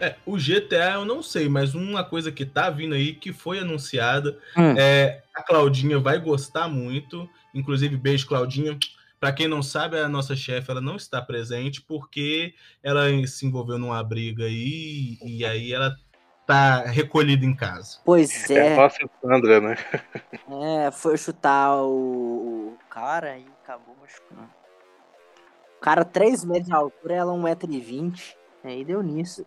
[0.00, 3.58] É, o GTA eu não sei, mas uma coisa que tá vindo aí, que foi
[3.60, 4.74] anunciada, Hum.
[4.76, 7.28] é a Claudinha vai gostar muito.
[7.54, 8.76] Inclusive, beijo, Claudinha.
[9.24, 13.78] Pra quem não sabe, a nossa chefe ela não está presente porque ela se envolveu
[13.78, 15.96] numa briga aí e aí ela
[16.46, 18.00] tá recolhida em casa.
[18.04, 19.76] Pois É, é, nossa Sandra, né?
[20.86, 24.42] é, foi chutar o, o cara e acabou machucando.
[25.78, 28.34] O cara, 3 metros de altura, ela 1,20m.
[28.62, 29.42] Aí deu nisso.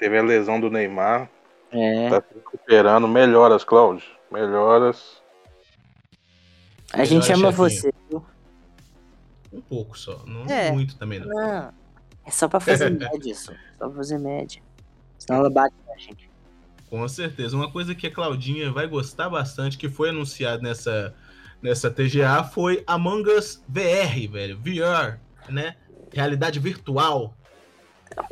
[0.00, 1.30] Teve a lesão do Neymar,
[1.70, 2.10] É.
[2.10, 3.06] tá se recuperando.
[3.06, 4.04] Melhoras, Cláudio.
[4.32, 5.22] Melhoras.
[6.92, 7.52] A gente ama chefinho.
[7.52, 7.91] você?
[9.52, 10.72] Um pouco só, não É.
[10.72, 11.28] muito também não.
[11.28, 11.72] Não.
[12.24, 13.52] É só pra fazer média, só.
[13.78, 14.62] Só pra fazer média.
[15.18, 16.30] Senão ela bate na gente.
[16.88, 17.56] Com certeza.
[17.56, 21.14] Uma coisa que a Claudinha vai gostar bastante, que foi anunciado nessa,
[21.62, 24.58] nessa TGA, foi Among Us VR, velho.
[24.58, 25.76] VR, né?
[26.12, 27.34] Realidade virtual.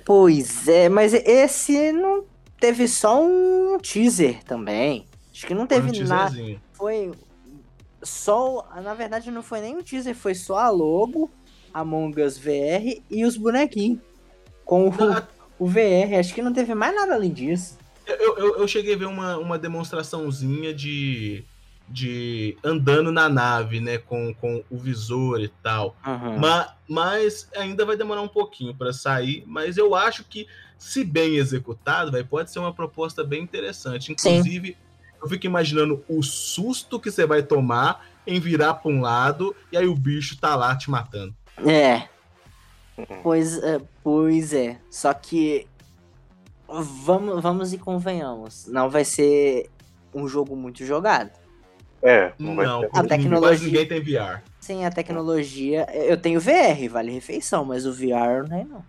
[0.05, 2.25] Pois é, mas esse não
[2.59, 5.07] teve só um teaser também.
[5.33, 6.37] Acho que não Foi um teve nada.
[6.75, 7.13] Foi
[8.03, 8.69] só.
[8.83, 11.31] Na verdade, não foi nem um teaser, foi só a logo,
[11.73, 14.01] Among Us VR e os bonequinhos.
[14.65, 15.23] Com o, Não,
[15.59, 16.19] o VR.
[16.19, 17.79] Acho que não teve mais nada além disso.
[18.07, 21.45] Eu, eu, eu cheguei a ver uma, uma demonstraçãozinha de,
[21.89, 23.99] de andando na nave, né?
[23.99, 25.97] Com, com o visor e tal.
[26.07, 26.39] Uhum.
[26.39, 29.45] Ma- Mas, ainda vai demorar um pouquinho para sair.
[29.47, 30.47] Mas eu acho que,
[30.79, 34.11] se bem executado, vai, pode ser uma proposta bem interessante.
[34.13, 34.77] Inclusive,
[35.23, 39.77] eu fico imaginando o susto que você vai tomar em virar para um lado e
[39.77, 41.35] aí o bicho tá lá te matando.
[41.67, 42.09] É.
[42.97, 43.23] Uhum.
[43.23, 44.79] Pois é, pois é.
[44.91, 45.67] Só que
[46.69, 49.69] vamos, vamos e convenhamos, não vai ser
[50.15, 51.31] um jogo muito jogado.
[52.03, 52.99] É, não, Não, vai ter.
[52.99, 54.43] A tecnologia- ninguém tem VR.
[54.59, 58.85] Sem a tecnologia, eu tenho VR, vale refeição, mas o VR não é não.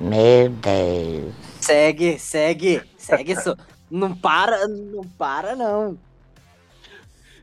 [0.00, 1.34] Meu Deus.
[1.60, 3.56] Segue, segue, segue isso.
[3.90, 5.98] Não para, não para não.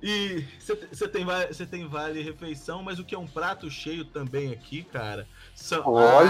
[0.02, 4.54] E você tem, cê tem vale refeição, mas o que é um prato cheio também
[4.54, 5.28] aqui, cara?
[5.56, 5.82] São...
[5.86, 6.30] Olha!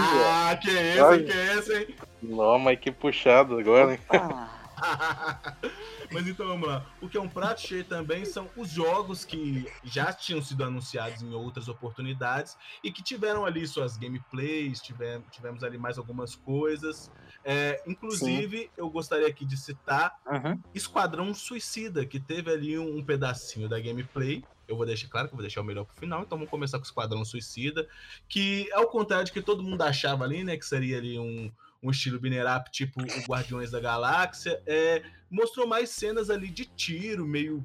[0.50, 1.24] Ah, que é esse, Olha.
[1.24, 1.94] que é esse, hein?
[2.22, 4.00] Nó, mas que puxado agora, hein?
[4.08, 4.48] Ah,
[6.12, 6.86] Mas então vamos lá.
[7.00, 11.22] O que é um prato cheio também são os jogos que já tinham sido anunciados
[11.22, 17.10] em outras oportunidades e que tiveram ali suas gameplays, tivemos, tivemos ali mais algumas coisas.
[17.44, 20.60] É, inclusive, eu gostaria aqui de citar uhum.
[20.74, 24.44] Esquadrão Suicida, que teve ali um, um pedacinho da gameplay.
[24.66, 26.78] Eu vou deixar claro que eu vou deixar o melhor pro final, então vamos começar
[26.78, 27.88] com Esquadrão Suicida,
[28.28, 31.50] que ao contrário de que todo mundo achava ali, né, que seria ali um,
[31.82, 36.64] um estilo binner up tipo o Guardiões da Galáxia, é, mostrou mais cenas ali de
[36.64, 37.64] tiro, meio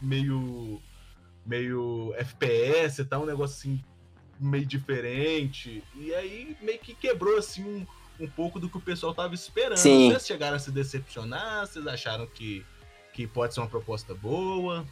[0.00, 0.80] meio
[1.44, 3.84] meio FPS e tal, um negócio assim
[4.38, 5.82] meio diferente.
[5.94, 7.86] E aí meio que quebrou assim um,
[8.24, 9.78] um pouco do que o pessoal tava esperando.
[9.78, 10.10] Sim.
[10.10, 11.66] Vocês chegaram a se decepcionar?
[11.66, 12.64] Vocês acharam que
[13.12, 14.86] que pode ser uma proposta boa?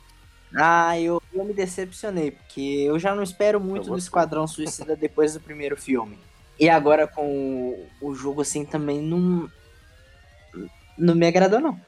[0.54, 3.96] Ah, eu, eu me decepcionei, porque eu já não espero muito do.
[3.96, 6.18] Esquadrão Suicida depois do primeiro filme.
[6.61, 9.51] E agora com o, jogo assim também não.
[10.99, 11.81] Não me agradou, não.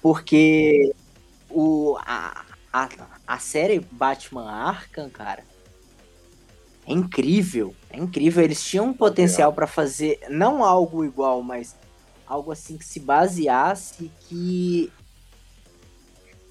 [0.00, 0.94] Porque
[1.50, 2.88] o, a, a,
[3.26, 5.44] a série Batman Arkham, cara,
[6.86, 7.76] é incrível.
[7.90, 8.42] É incrível.
[8.42, 11.76] Eles tinham um potencial pra fazer não algo igual, mas
[12.26, 14.90] algo assim que se baseasse que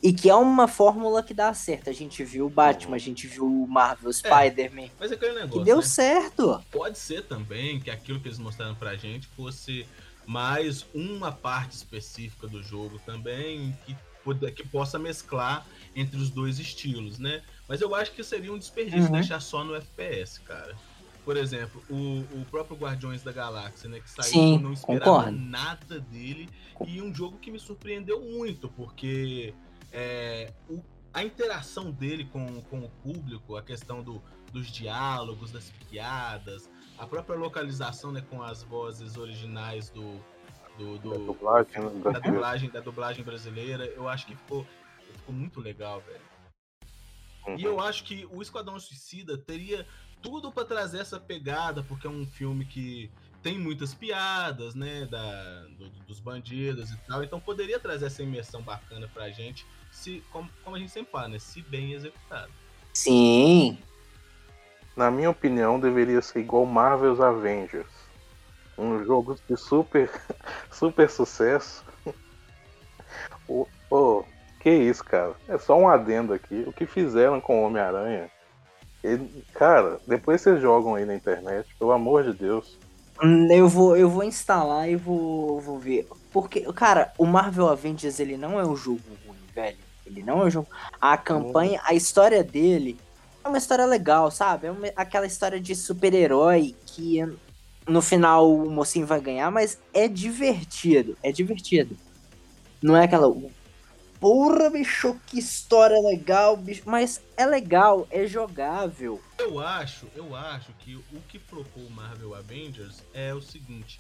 [0.08, 1.90] e que é uma fórmula que dá certo.
[1.90, 5.40] A gente viu o Batman, a gente viu o Marvel Spider-Man, Mas é aquele que
[5.40, 5.82] negócio, deu né?
[5.82, 6.64] certo.
[6.72, 9.86] Pode ser também que aquilo que eles mostraram pra gente fosse
[10.28, 13.96] mais uma parte específica do jogo também que,
[14.52, 15.66] que possa mesclar
[15.96, 17.42] entre os dois estilos, né?
[17.68, 19.12] Mas eu acho que seria um desperdício Uhum.
[19.12, 20.76] deixar só no FPS, cara.
[21.24, 24.00] Por exemplo, o, o próprio Guardiões da Galáxia, né?
[24.00, 25.40] Que saiu, Sim, não esperava concordo.
[25.40, 26.48] nada dele.
[26.86, 29.52] E um jogo que me surpreendeu muito, porque
[29.96, 35.70] é, o- a interação dele com, com o público, a questão do, dos diálogos, das
[35.90, 40.20] piadas, a própria localização né, com as vozes originais do,
[40.78, 42.22] do, do- Da dublagem, né, da brasileira.
[42.32, 44.68] dublagem da dublagem brasileira, eu acho que ficou,
[45.20, 46.22] ficou muito legal, velho.
[47.48, 47.58] Uhum.
[47.58, 49.88] E eu acho que o Esquadrão Suicida teria
[50.22, 53.10] tudo pra trazer essa pegada, porque é um filme que
[53.44, 58.62] tem muitas piadas, né, da, do- dos bandidos e tal, então poderia trazer essa imersão
[58.62, 62.52] bacana pra gente, se, como, como a gente sempre fala, né, se bem executado.
[62.94, 63.78] Sim.
[64.96, 67.88] Na minha opinião, deveria ser igual Marvel's Avengers.
[68.78, 70.10] Um jogo de super,
[70.72, 71.84] super sucesso.
[73.48, 74.24] Ô, ô,
[74.60, 75.34] que isso, cara?
[75.48, 76.64] É só um adendo aqui.
[76.68, 78.30] O que fizeram com o Homem-Aranha?
[79.54, 82.78] Cara, depois vocês jogam aí na internet, pelo amor de Deus.
[83.24, 86.08] Hum, Eu vou, eu vou instalar e vou, vou ver.
[86.32, 89.85] Porque, cara, o Marvel Avengers, ele não é um jogo ruim, velho.
[90.06, 90.68] Ele não é um jogo.
[91.02, 93.00] A campanha, a história dele
[93.44, 94.68] é uma história legal, sabe?
[94.68, 97.20] É uma- aquela história de super-herói que
[97.88, 101.18] no final o mocinho vai ganhar, mas é divertido.
[101.24, 101.98] É divertido.
[102.82, 103.34] Não é aquela.
[104.20, 106.84] Porra, bicho, que história legal, bicho.
[106.86, 109.22] Mas é legal, é jogável.
[109.38, 111.40] Eu acho, eu acho que o que
[111.76, 114.00] o Marvel Avengers é o seguinte,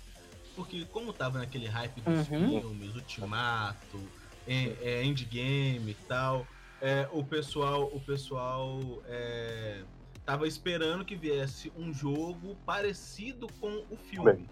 [0.55, 2.49] porque como tava naquele hype dos Uhum.
[2.61, 3.99] filmes, Ultimato,
[4.47, 6.45] é, é, Endgame e tal,
[6.81, 9.81] é, o pessoal, o pessoal é,
[10.25, 14.47] tava esperando que viesse um jogo parecido com o filme.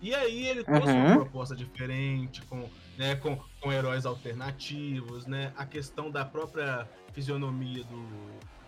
[0.00, 1.16] E aí ele trouxe uma Uhum.
[1.16, 5.52] proposta diferente, com, né, com, com heróis alternativos, né?
[5.56, 8.06] A questão da própria fisionomia do,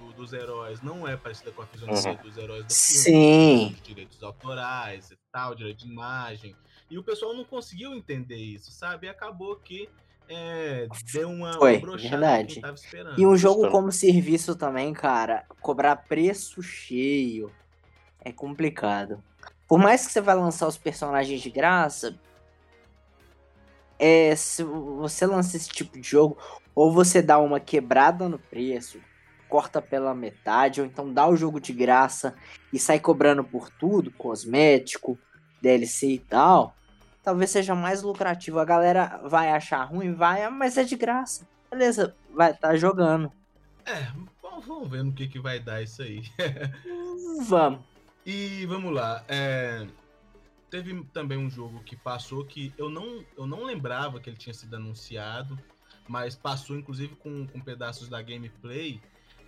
[0.07, 3.03] do- dos heróis não é parecida com a fisionomia dos heróis do filme.
[3.05, 3.73] Sim.
[3.75, 6.57] Os direitos autorais e tal, direito de imagem.
[6.91, 9.07] E o pessoal não conseguiu entender isso, sabe?
[9.07, 9.89] E acabou que
[10.33, 12.61] é, deu uma, Foi, verdade.
[13.19, 17.51] E um jogo como serviço também, cara, cobrar preço cheio
[18.21, 19.23] é complicado.
[19.67, 22.19] Por mais que você vai lançar os personagens de graça,
[23.99, 26.39] é, se você lança esse tipo de jogo,
[26.75, 29.01] ou você dá uma quebrada no preço,
[29.49, 32.35] corta pela metade, ou então dá o jogo de graça
[32.73, 35.19] e sai cobrando por tudo, cosmético,
[35.61, 36.75] DLC e tal,
[37.23, 38.59] talvez seja mais lucrativo.
[38.59, 41.47] A galera vai achar ruim, vai, ah, mas é de graça.
[41.71, 43.33] Beleza, vai estar jogando.
[43.85, 44.07] É,
[44.43, 46.23] vamos, vamos ver no que, que vai dar isso aí.
[47.47, 47.81] Vamos.
[48.27, 49.25] E vamos lá.
[49.27, 49.87] é,
[50.71, 54.55] teve também um jogo que passou que eu não, eu não lembrava que ele tinha
[54.55, 55.59] sido anunciado,
[56.07, 59.01] mas passou inclusive com, com pedaços da gameplay.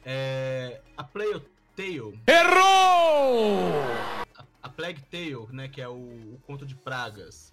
[0.04, 2.18] É, a Plague Tale.
[2.26, 3.70] Errou!
[4.37, 7.52] A, a Plague Tale, né, que é o, o conto de pragas.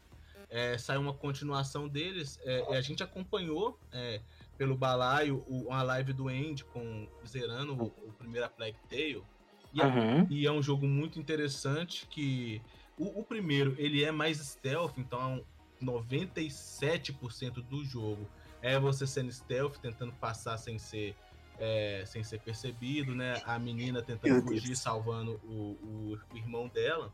[0.49, 2.39] É, saiu uma continuação deles.
[2.43, 4.19] é, e a gente acompanhou é,
[4.57, 9.23] pelo balaio o- uma live do End com zerando o, o primeiro Plague Tale.
[9.73, 10.27] E a- Uhum.
[10.29, 12.61] e é um jogo muito interessante que
[12.97, 15.45] o, o primeiro ele é mais stealth, então
[15.81, 18.27] 97% do jogo
[18.61, 21.15] é você sendo stealth, tentando passar sem ser
[21.61, 23.41] é, sem ser percebido, né?
[23.45, 25.77] A menina tentando fugir, salvando o,
[26.13, 27.11] o- o irmão dela.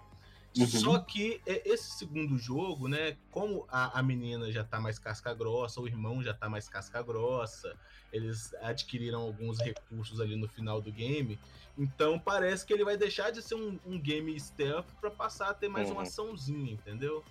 [0.57, 0.69] Uhum.
[0.69, 3.17] Só que é, esse segundo jogo, né?
[3.29, 7.01] Como a, a menina já tá mais casca grossa, o irmão já tá mais casca
[7.03, 7.77] grossa,
[8.11, 11.39] eles adquiriram alguns recursos ali no final do game.
[11.77, 15.53] Então parece que ele vai deixar de ser um, um game stealth pra passar a
[15.53, 16.03] ter mais uma Uhum.
[16.03, 17.25] açãozinha, entendeu?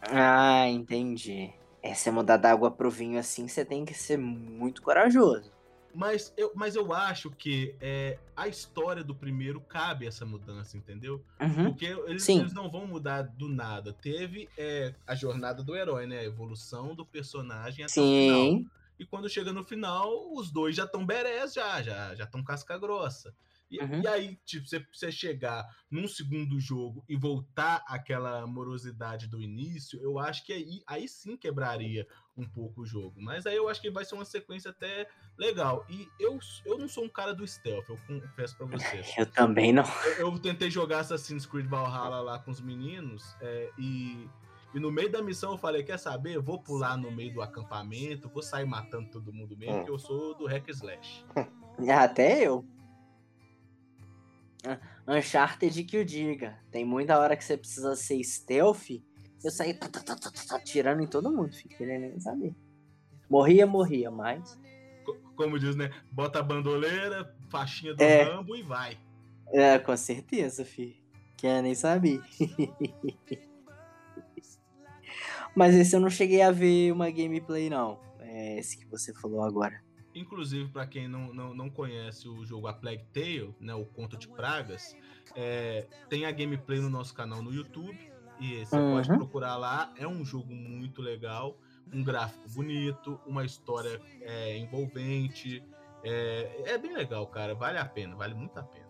[0.00, 1.52] Ah, entendi.
[1.82, 5.51] É, você mudar da água pro vinho assim, você tem que ser muito corajoso.
[5.94, 11.22] Mas eu, mas eu acho que é, a história do primeiro cabe essa mudança, entendeu?
[11.40, 11.64] Uhum.
[11.64, 12.40] Porque eles, Sim.
[12.40, 13.92] eles não vão mudar do nada.
[13.92, 16.20] Teve é, a jornada do herói, né?
[16.20, 18.40] A evolução do personagem até o final.
[18.42, 18.66] Sim.
[18.98, 22.78] E quando chega no final, os dois já estão berés, já, já já estão casca
[22.78, 23.34] grossa.
[23.72, 24.02] E, Uhum.
[24.02, 29.98] e aí, tipo, você, você chegar num segundo jogo e voltar àquela morosidade do início,
[30.02, 32.06] eu acho que aí, aí sim quebraria
[32.36, 33.20] um pouco o jogo.
[33.20, 35.08] Mas aí eu acho que vai ser uma sequência até
[35.38, 35.86] legal.
[35.88, 39.12] E eu, eu não sou um cara do stealth, eu confesso pra vocês.
[39.16, 39.84] Eu também não.
[40.18, 44.28] Eu, eu tentei jogar Assassin's Creed Valhalla lá com os meninos é, e,
[44.74, 46.34] e no meio da missão eu falei, quer saber?
[46.36, 49.78] Eu vou pular no meio do acampamento, vou sair matando todo mundo mesmo, Hum.
[49.78, 51.24] porque eu sou do hack slash.
[51.90, 52.64] Até eu.
[55.08, 56.58] Uncharted que o diga.
[56.70, 58.90] Tem muita hora que você precisa ser stealth.
[59.42, 62.54] Eu saí tá, tá, tá, tirando em todo mundo, filho, querendo nem saber.
[63.28, 64.56] Morria, morria, mas.
[65.04, 65.90] Co- Como diz, né?
[66.12, 68.22] Bota a bandoleira, faixinha do É.
[68.22, 68.96] Rambo e vai.
[69.48, 70.94] É, com certeza, filho.
[71.36, 72.20] Quer nem saber.
[75.54, 78.00] Mas esse eu não cheguei a ver uma gameplay, não.
[78.20, 79.82] É esse que você falou agora.
[80.14, 84.16] Inclusive, pra quem não, não, não conhece o jogo A Plague Tale, né, o Conto
[84.16, 84.94] de Pragas,
[85.34, 87.98] é, tem a gameplay no nosso canal no YouTube.
[88.40, 88.92] E você Uhum.
[88.94, 89.92] pode procurar lá.
[89.96, 91.56] É um jogo muito legal,
[91.92, 95.62] um gráfico bonito, uma história é, envolvente.
[96.02, 97.54] É, é bem legal, cara.
[97.54, 98.88] Vale a pena, vale muito a pena.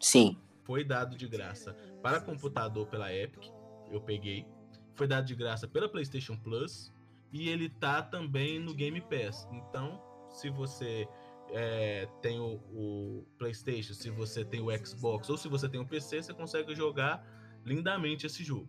[0.00, 0.36] Sim.
[0.64, 3.44] Foi dado de graça para computador pela Epic.
[3.92, 4.46] eu peguei.
[4.94, 6.92] Foi dado de graça pela PlayStation Plus
[7.32, 9.48] e ele tá também no Game Pass.
[9.52, 10.00] Então,
[10.32, 11.08] se você
[11.50, 15.86] é, tem o, o, PlayStation, se você tem o Xbox ou se você tem o
[15.86, 17.24] PC, você consegue jogar
[17.64, 18.68] lindamente esse jogo.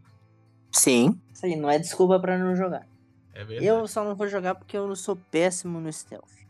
[0.71, 1.19] Sim.
[1.33, 2.87] Isso aí não é desculpa para não jogar.
[3.33, 3.65] É verdade.
[3.65, 6.41] Eu só não vou jogar porque eu não sou péssimo no stealth.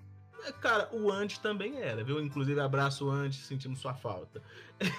[0.46, 2.20] É, cara, o Andy também era, viu?
[2.20, 4.42] Inclusive, abraço o Andy, sentindo sua falta.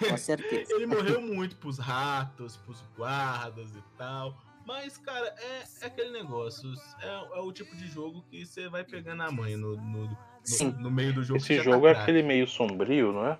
[0.09, 0.73] Com certeza.
[0.75, 4.39] Ele morreu muito pros ratos, pros guardas e tal.
[4.67, 6.73] Mas, cara, é, é aquele negócio.
[7.01, 10.73] É, é, o tipo de jogo que você vai pegando a mãe no, no, no,
[10.79, 11.39] no meio do jogo.
[11.39, 13.39] Esse tá jogo tá é aquele meio sombrio, não é?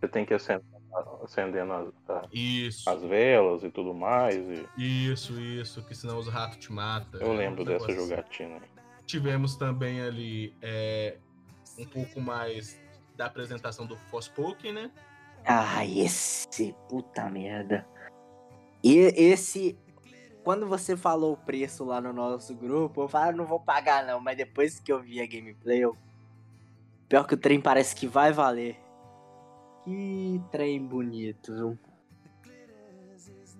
[0.00, 0.64] Você tem que acender,
[1.22, 1.88] acendendo as,
[2.32, 2.88] isso.
[2.88, 4.36] as velas e tudo mais.
[4.76, 5.10] E...
[5.10, 7.20] Isso, isso, que senão os ratos te matam.
[7.20, 8.56] Eu lembro dessa jogatina.
[8.56, 8.66] Assim.
[9.06, 11.16] Tivemos também ali é,
[11.78, 12.80] um pouco mais
[13.16, 14.90] da apresentação do Forspoken, né?
[15.44, 17.86] Ah, esse puta merda.
[18.82, 19.76] E esse
[20.48, 24.06] quando você falou o preço lá no nosso grupo, eu falei, ah, não vou pagar
[24.06, 25.94] não, mas depois que eu vi a gameplay, eu...
[27.06, 28.80] pior que o trem parece que vai valer.
[29.84, 31.78] Que trem bonito, viu?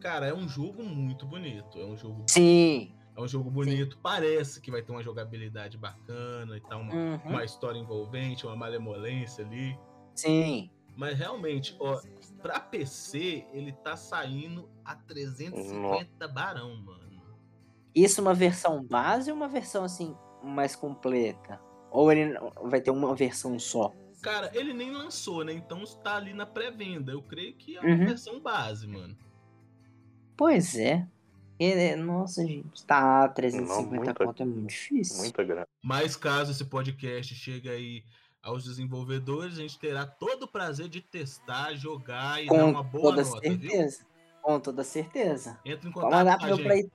[0.00, 2.94] Cara, é um jogo muito bonito, é um jogo Sim.
[3.14, 4.00] É um jogo bonito, Sim.
[4.02, 7.20] parece que vai ter uma jogabilidade bacana e tal, uma, uhum.
[7.26, 9.78] uma história envolvente, uma malemolência ali.
[10.14, 10.70] Sim.
[10.98, 12.00] Mas realmente, ó,
[12.42, 17.38] pra PC, ele tá saindo a 350 barão, mano.
[17.94, 21.60] Isso uma versão base ou uma versão assim mais completa?
[21.92, 23.94] Ou ele vai ter uma versão só?
[24.20, 25.52] Cara, ele nem lançou, né?
[25.52, 27.12] Então está ali na pré-venda.
[27.12, 28.06] Eu creio que é uma uhum.
[28.06, 29.16] versão base, mano.
[30.36, 31.06] Pois é.
[31.60, 35.18] Ele, nossa, gente, tá 350 Não, muita, conto é muito difícil.
[35.18, 35.68] Muita grana.
[35.80, 38.04] Mas caso esse podcast chegue aí
[38.48, 42.82] aos desenvolvedores, a gente terá todo o prazer de testar, jogar e com dar uma
[42.82, 43.98] boa toda nota, certeza.
[43.98, 44.08] Viu?
[44.42, 45.60] Com toda certeza.
[45.64, 46.62] Entra em contato Pode mandar com a gente.
[46.62, 46.92] Play...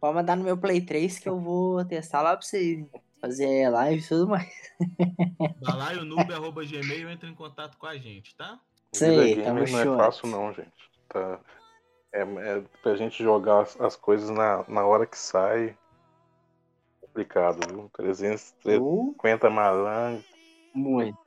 [0.00, 2.86] Pode mandar no meu Play 3 que eu vou testar lá pra vocês.
[3.20, 4.52] Fazer live e tudo mais.
[5.66, 8.60] Balaionoob.gmail entra em contato com a gente, tá?
[8.92, 10.90] Isso aí, tamo Não é fácil não, gente.
[11.08, 11.40] Tá...
[12.12, 15.76] É, é pra gente jogar as, as coisas na, na hora que sai.
[17.00, 17.90] Complicado, viu?
[17.94, 19.50] 350 uh.
[19.50, 20.35] malangos.
[20.76, 21.18] Muito.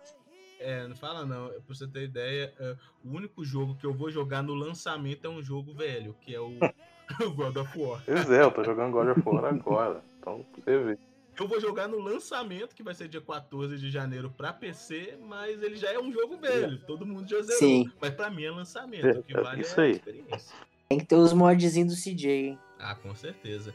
[0.59, 1.47] É, não fala não.
[1.47, 5.29] Pra você ter ideia, é, o único jogo que eu vou jogar no lançamento é
[5.29, 8.03] um jogo velho, que é o, o God of War.
[8.05, 10.03] Pois é, eu tô jogando God of War agora.
[10.19, 10.99] Então, você ver.
[11.39, 15.63] Eu vou jogar no lançamento, que vai ser dia 14 de janeiro pra PC, mas
[15.63, 16.77] ele já é um jogo velho.
[16.79, 17.59] Todo mundo já zerou.
[17.59, 17.89] Sim.
[18.01, 19.07] Mas pra mim é lançamento.
[19.07, 19.91] É, o que vale isso é aí.
[19.91, 20.55] a experiência.
[20.89, 22.59] Tem que ter os modzinhos do CJ, hein?
[22.77, 23.73] Ah, com certeza.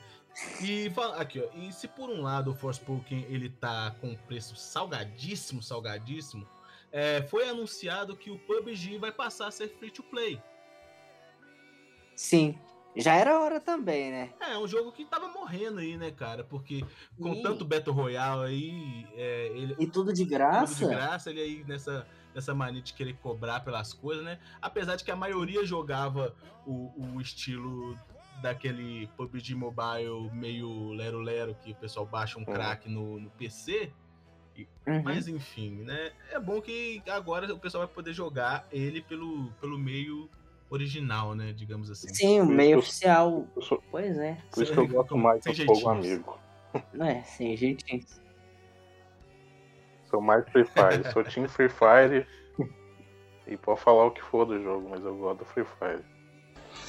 [0.61, 5.63] E aqui, ó, e se por um lado o Forspoken ele tá com preço salgadíssimo,
[5.63, 6.47] salgadíssimo,
[6.91, 10.41] é, foi anunciado que o PUBG vai passar a ser free to play.
[12.17, 12.59] Sim.
[12.97, 14.33] Já era hora também, né?
[14.41, 16.45] É, um jogo que tava morrendo aí, né, cara?
[16.45, 16.85] Porque
[17.21, 19.07] com tanto Battle Royale aí.
[19.15, 20.75] É, ele, e tudo de graça?
[20.75, 24.39] Tudo de graça, ele aí nessa, nessa mania de querer cobrar pelas coisas, né?
[24.63, 27.99] Apesar de que a maioria jogava o, o estilo
[28.41, 32.53] daquele PUBG Mobile meio lero-lero que o pessoal baixa um uhum.
[32.53, 33.93] crack no, no PC.
[34.87, 35.03] Uhum.
[35.03, 36.13] Mas enfim, né?
[36.31, 40.29] É bom que agora o pessoal vai poder jogar ele pelo, pelo meio
[40.71, 41.53] original, né?
[41.53, 42.13] Digamos assim.
[42.13, 43.47] Sim, o meio oficial.
[43.61, 43.83] Sou...
[43.91, 44.39] Pois é.
[44.53, 46.39] Por isso que eu gosto mais do Fogo Amigo.
[46.93, 48.05] Não é, sem jeitinho.
[50.05, 51.13] Sou mais Free Fire.
[51.13, 52.27] Sou Team Free Fire.
[53.47, 56.05] e pode falar o que for do jogo, mas eu gosto do Free Fire.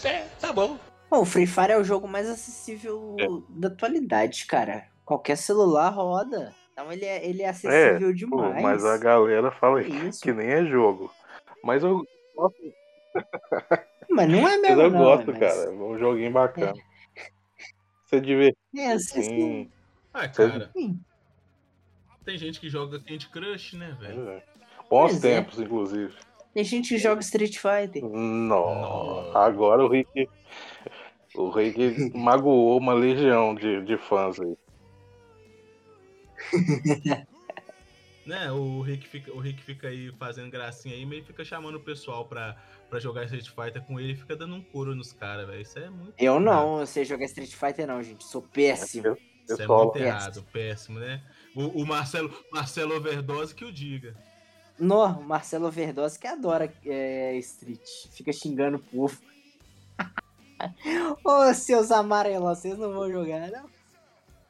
[0.04, 0.78] É, tá bom.
[1.10, 3.26] Bom, o Free Fire é o jogo mais acessível é.
[3.50, 4.88] da atualidade, cara.
[5.06, 6.54] Qualquer celular roda.
[6.74, 8.56] Então ele é, ele é acessível é, demais.
[8.56, 11.12] Pô, mas a galera fala que, que nem é jogo.
[11.64, 12.58] Mas eu gosto.
[14.10, 14.76] Mas não é mesmo.
[14.76, 15.40] Mas eu não, gosto, mas...
[15.40, 15.56] cara.
[15.56, 16.74] É um joguinho bacana.
[17.16, 17.26] É.
[18.06, 18.58] Você divertir.
[18.78, 19.72] É, sim.
[20.14, 20.70] Ah, cara.
[20.74, 21.00] Sim.
[22.24, 24.30] Tem gente que joga Candy Crush, né, velho?
[24.30, 24.44] É.
[24.90, 25.36] Bons pois é.
[25.36, 26.14] tempos, inclusive.
[26.54, 28.04] Tem gente que joga Street Fighter.
[28.04, 29.36] Não.
[29.36, 30.30] Agora o Rick.
[31.38, 34.58] O Rick magoou uma legião de, de fãs aí.
[38.26, 41.80] né, o Rick, fica, o Rick fica aí fazendo gracinha aí, meio fica chamando o
[41.80, 42.56] pessoal pra,
[42.90, 45.62] pra jogar Street Fighter com ele e fica dando um couro nos caras, velho.
[45.62, 46.14] Isso é muito.
[46.18, 48.24] Eu não, eu sei jogar Street Fighter, não, gente.
[48.24, 49.18] Sou péssimo.
[49.48, 51.22] Isso é muito errado, péssimo, né?
[51.56, 54.16] O, o, Marcelo, Marcelo Overdose que o diga.
[54.80, 57.88] No, Marcelo Overdose que adora é, Street.
[58.12, 59.18] Fica xingando o povo.
[61.24, 63.70] Ô, seus amarelos, vocês não vão jogar, não?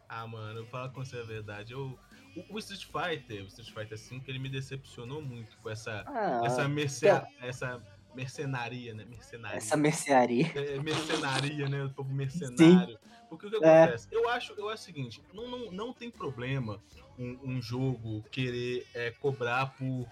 [0.07, 1.73] Ah, mano, eu falo com você a verdade.
[1.73, 1.97] Eu,
[2.35, 6.41] o, o, Street Fighter, o Street Fighter 5, ele me decepcionou muito com essa, ah,
[6.45, 7.07] essa, merce,
[7.41, 7.81] essa
[8.13, 9.05] mercenaria, né?
[9.05, 9.57] Mercenaria.
[9.57, 10.51] Essa mercearia.
[10.55, 11.83] É, mercenaria, né?
[11.83, 12.97] O povo mercenário.
[13.29, 13.83] Porque o que É.
[13.83, 14.07] acontece?
[14.11, 16.79] Eu, acho, eu acho o seguinte: não, não, não tem problema
[17.17, 20.07] um, um jogo querer é, cobrar por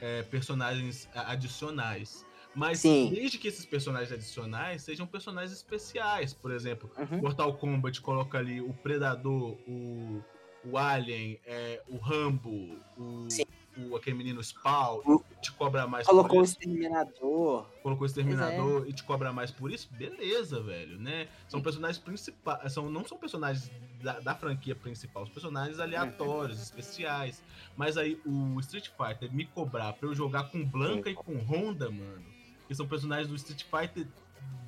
[0.00, 2.24] é, personagens adicionais.
[2.54, 3.10] Mas Sim.
[3.14, 6.32] desde que esses personagens adicionais sejam personagens especiais.
[6.34, 7.18] Por exemplo, Uhum.
[7.20, 10.22] Mortal Kombat coloca ali o Predador, o,
[10.64, 13.44] o Alien, é, o Rambo, o, Sim.
[13.76, 17.66] o- aquele menino Spawn, O- te cobra mais Colocou o exterminador.
[17.82, 18.88] colocou o exterminador é.
[18.88, 21.28] e te cobra mais por isso, beleza, velho, né?
[21.48, 23.70] São personagens principais, são, não são personagens
[24.02, 27.42] da, da franquia principal, são personagens aleatórios, especiais.
[27.76, 31.88] Mas aí o Street Fighter me cobrar pra eu jogar com Blanca e com Honda,
[31.90, 32.24] mano,
[32.68, 34.06] que são personagens do Street Fighter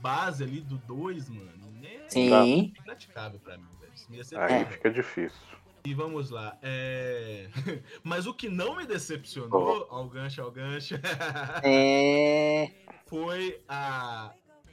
[0.00, 2.06] base ali do 2, mano, né?
[2.08, 2.32] Sim.
[2.32, 4.40] É impraticável pra mim, velho.
[4.40, 5.38] Aí fica difícil.
[5.84, 6.58] E vamos lá.
[6.62, 7.48] É...
[8.02, 10.94] Mas o que não me decepcionou, ao gancho, ao gancho,
[11.62, 12.70] É.
[13.06, 14.32] foi a,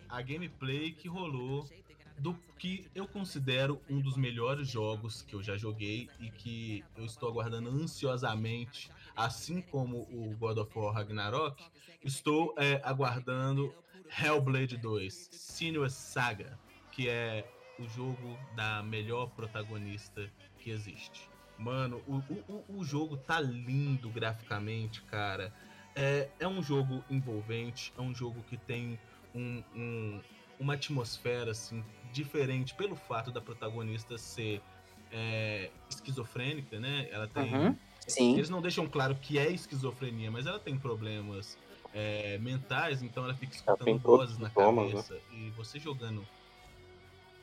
[0.09, 1.67] a gameplay que rolou
[2.17, 7.05] do que eu considero um dos melhores jogos que eu já joguei e que eu
[7.05, 11.61] estou aguardando ansiosamente, assim como o God of War Ragnarok,
[12.03, 13.73] estou é, aguardando
[14.23, 16.57] Hellblade 2, Senua's Saga,
[16.91, 17.45] que é
[17.79, 21.29] o jogo da melhor protagonista que existe.
[21.57, 25.51] Mano, o, o, o- o jogo tá lindo graficamente, cara.
[25.95, 28.99] É, é um jogo envolvente, é um jogo que tem
[29.33, 30.21] um- um-
[30.59, 34.61] uma atmosfera assim diferente pelo fato da protagonista ser
[35.11, 37.07] é, esquizofrênica, né?
[37.11, 37.53] Ela tem.
[37.55, 37.77] Uhum.
[38.07, 38.35] Sim.
[38.35, 41.57] Eles não deixam claro que é esquizofrenia, mas ela tem problemas
[41.93, 45.19] é, mentais, então ela fica escutando todos vozes na sintomas, cabeça.
[45.31, 46.25] E você jogando.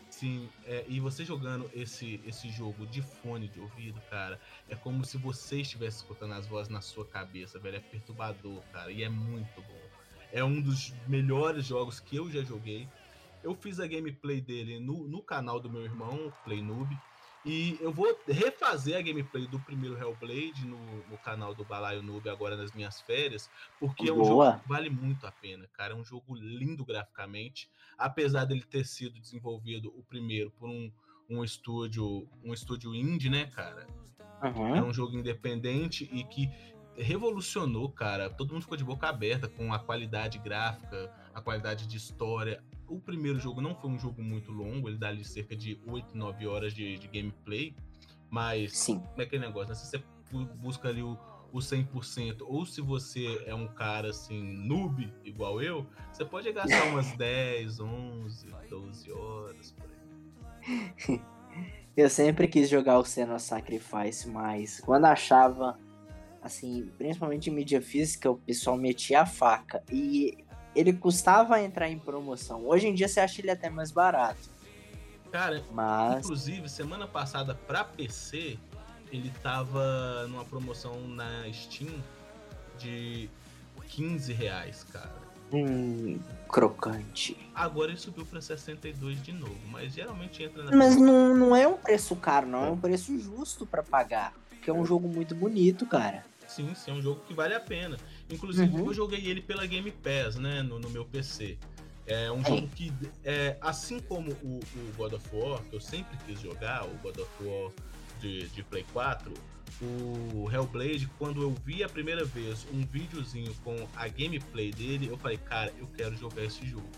[0.09, 5.05] Sim, é, e você jogando esse, esse jogo de fone de ouvido, cara, é como
[5.05, 7.77] se você estivesse escutando as vozes na sua cabeça, velho.
[7.77, 9.81] É perturbador, cara, e é muito bom.
[10.33, 12.89] É um dos melhores jogos que eu já joguei.
[13.43, 16.97] Eu fiz a gameplay dele no, no canal do meu irmão, Play Noob.
[17.45, 20.79] E eu vou refazer a gameplay do primeiro Hellblade no,
[21.09, 24.47] no canal do Balaio Noob agora nas minhas férias, porque é um Boa.
[24.53, 25.93] jogo que vale muito a pena, cara.
[25.93, 27.69] É um jogo lindo graficamente,
[27.99, 30.91] apesar dele ter sido desenvolvido o primeiro por um,
[31.29, 33.87] um estúdio, um estúdio indie, né, cara?
[34.43, 34.89] É Uhum.
[34.89, 36.51] um jogo independente e que
[36.97, 38.31] revolucionou, cara.
[38.31, 42.63] Todo mundo ficou de boca aberta com a qualidade gráfica, a qualidade de história.
[42.95, 46.17] O primeiro jogo não foi um jogo muito longo, ele dá ali cerca de 8,
[46.17, 47.75] 9 horas de, de gameplay,
[48.31, 49.01] mas Sim.
[49.01, 49.75] como é aquele negócio, né?
[49.75, 49.99] Se você
[50.31, 51.19] bu- busca ali o,
[51.53, 56.85] o 100%, ou se você é um cara assim, noob, igual eu, você pode gastar
[56.85, 61.21] umas 10, 11, 12 horas por aí.
[61.97, 65.79] Eu sempre quis jogar o Senna Sacrifice, mas quando achava,
[66.43, 69.81] assim, principalmente em mídia física, o pessoal metia a faca.
[69.89, 70.44] E
[70.75, 72.67] ele custava entrar em promoção.
[72.67, 74.55] Hoje em dia você acha ele até mais barato.
[75.31, 76.25] Cara, Mas.
[76.25, 78.57] Inclusive, semana passada pra PC,
[79.11, 81.91] ele tava numa promoção na Steam
[82.79, 83.29] de
[83.89, 85.25] 15 reais, cara.
[85.53, 87.37] Hum, crocante.
[87.55, 91.67] Agora ele subiu pra 62 de novo, mas geralmente entra na Mas não, não é
[91.67, 92.65] um preço caro, não.
[92.67, 94.33] É um preço justo pra pagar.
[94.49, 96.25] Porque é um jogo muito bonito, cara.
[96.47, 97.97] Sim, sim, é um jogo que vale a pena.
[98.31, 98.87] Inclusive, Uhum.
[98.87, 101.59] eu joguei ele pela Game Pass, né, no, no meu PC.
[102.07, 102.57] É um Sim.
[102.57, 102.93] jogo que,
[103.25, 107.17] é, assim como o, o God of War, que eu sempre quis jogar, o God
[107.19, 107.71] of War
[108.21, 109.33] de, de Play 4,
[109.83, 115.17] o Hellblade, quando eu vi a primeira vez um videozinho com a gameplay dele, eu
[115.17, 116.89] falei, cara, eu quero jogar esse jogo.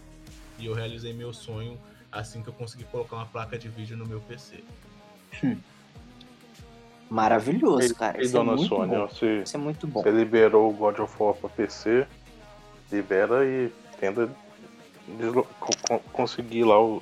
[0.59, 1.79] E eu realizei meu sonho
[2.11, 4.63] assim que eu consegui colocar uma placa de vídeo no meu PC.
[7.09, 8.19] Maravilhoso, cara.
[8.21, 9.09] e Isso é dona muito Sônia, bom.
[9.09, 10.03] você, Isso é muito bom.
[10.03, 12.07] você liberou o God of War pra PC,
[12.91, 14.29] libera e tenta
[15.61, 17.01] co- conseguir lá o,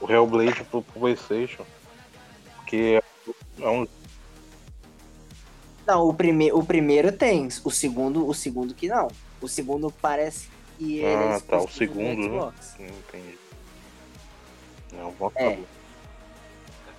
[0.00, 1.64] o Hellblade pro, pro Playstation.
[2.56, 3.02] Porque
[3.60, 3.86] é um.
[5.86, 7.46] Não, o, prime o primeiro tem.
[7.64, 9.08] O segundo, o segundo que não.
[9.40, 12.52] O segundo parece que ele Ah, é tá, o segundo, né?
[12.80, 13.38] Entendi.
[14.92, 15.58] Não, bom É.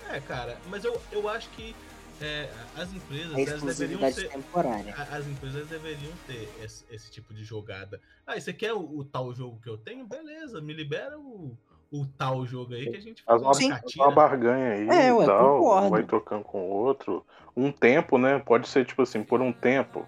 [0.09, 1.75] É, cara, mas eu, eu acho que
[2.22, 4.30] é, as empresas elas deveriam exclusividade ser.
[4.30, 4.93] temporária.
[5.11, 8.01] As empresas deveriam ter esse, esse tipo de jogada.
[8.26, 10.05] Ah, e você quer o, o tal jogo que eu tenho?
[10.05, 11.55] Beleza, me libera o,
[11.91, 13.72] o tal jogo aí que a gente Faz uma, Sim.
[13.97, 15.89] uma barganha aí É, e ué, tal, concordo.
[15.89, 17.26] vai trocando com o outro.
[17.55, 18.39] Um tempo, né?
[18.39, 20.05] Pode ser tipo assim, por um tempo.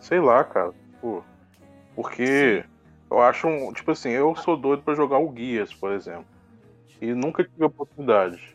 [0.00, 0.72] Sei lá, cara.
[1.00, 1.22] Pô,
[1.94, 2.64] porque
[3.10, 3.72] eu acho um.
[3.72, 6.26] Tipo assim, eu sou doido pra jogar o Guias, por exemplo.
[7.00, 8.54] E nunca tive oportunidade.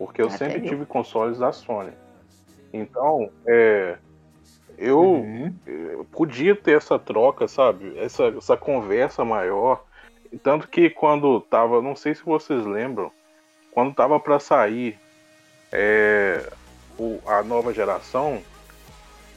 [0.00, 0.64] Porque eu Até sempre eu.
[0.70, 1.92] tive consoles da Sony.
[2.72, 3.98] Então, é.
[4.78, 5.54] Eu, Uhum.
[5.66, 7.98] eu podia ter essa troca, sabe?
[7.98, 9.84] Essa, essa conversa maior.
[10.42, 13.12] Tanto que quando tava, não sei se vocês lembram,
[13.72, 14.98] quando tava para sair
[15.70, 16.50] é,
[16.98, 18.42] o- a nova geração,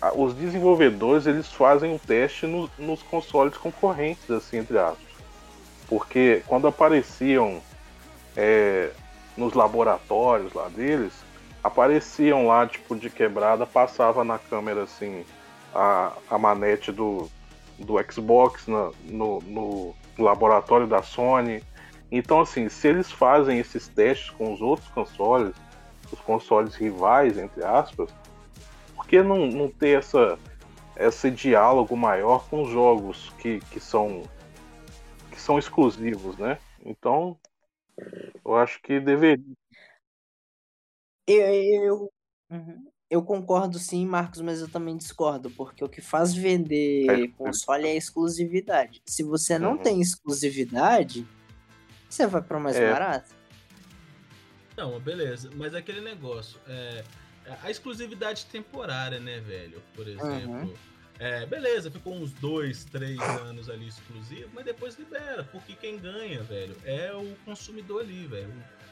[0.02, 5.12] a- os desenvolvedores eles fazem o teste no- nos consoles concorrentes, assim, entre aspas.
[5.90, 7.62] Porque quando apareciam
[8.36, 8.90] é,
[9.38, 11.14] nos laboratórios lá deles,
[11.64, 15.26] apareciam lá, tipo, de quebrada, passava na câmera assim
[15.74, 17.30] a, a manete do,
[17.80, 21.64] do Xbox na- no, no laboratório da Sony.
[22.12, 25.56] Então, assim, se eles fazem esses testes com os outros consoles,
[26.12, 28.14] os consoles rivais, entre aspas,
[28.96, 30.38] por que não, não ter essa,
[30.96, 34.22] esse diálogo maior com os jogos que, que, são,
[35.32, 36.60] que são exclusivos, né?
[36.86, 37.36] Então,
[38.44, 39.44] eu acho que deveria.
[41.28, 42.14] Eu, eu,
[42.52, 42.86] uhum.
[43.10, 47.28] eu concordo sim, Marcos, mas eu também discordo, porque o que faz vender É.
[47.30, 49.02] console é a exclusividade.
[49.06, 49.78] Se você não Uhum.
[49.78, 51.26] tem exclusividade,
[52.10, 52.92] você vai para o mais É.
[52.92, 53.34] barato.
[54.76, 55.50] Não, beleza.
[55.56, 56.60] Mas é aquele negócio.
[56.68, 57.04] É,
[57.62, 59.82] a exclusividade temporária, né, velho?
[59.96, 60.74] Por exemplo.
[61.20, 66.42] É, beleza, ficou uns dois, três anos ali exclusivo, mas depois libera, porque quem ganha,
[66.44, 68.52] velho, é o consumidor ali, velho.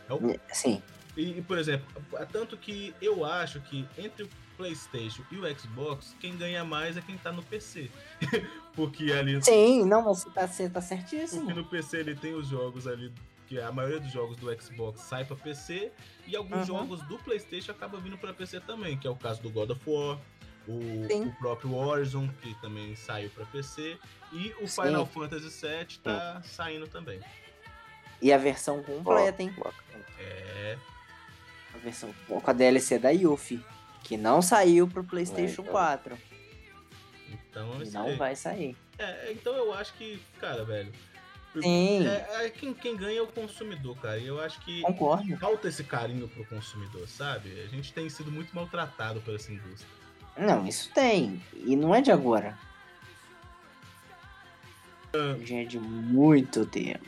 [0.09, 0.81] É o Sim.
[1.17, 6.15] E, por exemplo, é tanto que eu acho que entre o PlayStation e o Xbox,
[6.21, 7.89] quem ganha mais é quem tá no PC.
[8.73, 11.41] porque ali Sim, não, você tá, você tá certíssimo.
[11.45, 13.11] porque no PC ele tem os jogos ali,
[13.47, 15.91] que a maioria dos jogos do Xbox sai pra PC,
[16.25, 16.77] e alguns Uhum.
[16.77, 19.81] jogos do PlayStation acabam vindo pra PC também, que é o caso do God of
[19.85, 20.17] War,
[20.67, 21.25] o, Sim.
[21.27, 23.97] o próprio Horizon, que também saiu pra PC,
[24.31, 24.83] e o Sim.
[24.83, 27.19] Final Fantasy VII tá saindo também.
[28.21, 29.53] E a versão completa, hein?
[30.19, 30.77] É,
[31.73, 33.63] A versão com a DLC da Yuffie,
[34.03, 35.71] que não saiu pro PlayStation É, então.
[35.71, 36.17] 4.
[37.49, 38.15] então E não aí.
[38.15, 38.75] vai sair.
[38.99, 40.91] É, então eu acho que, cara, velho.
[41.61, 44.17] Sim, É, é quem, quem ganha é o consumidor, cara.
[44.19, 45.35] E eu acho que concordo.
[45.37, 47.59] falta esse carinho pro consumidor, sabe?
[47.61, 49.89] A gente tem sido muito maltratado por essa indústria.
[50.37, 51.41] Não, isso tem.
[51.55, 52.57] E não é de agora.
[55.13, 55.35] Ah.
[55.43, 57.05] Já é de muito tempo.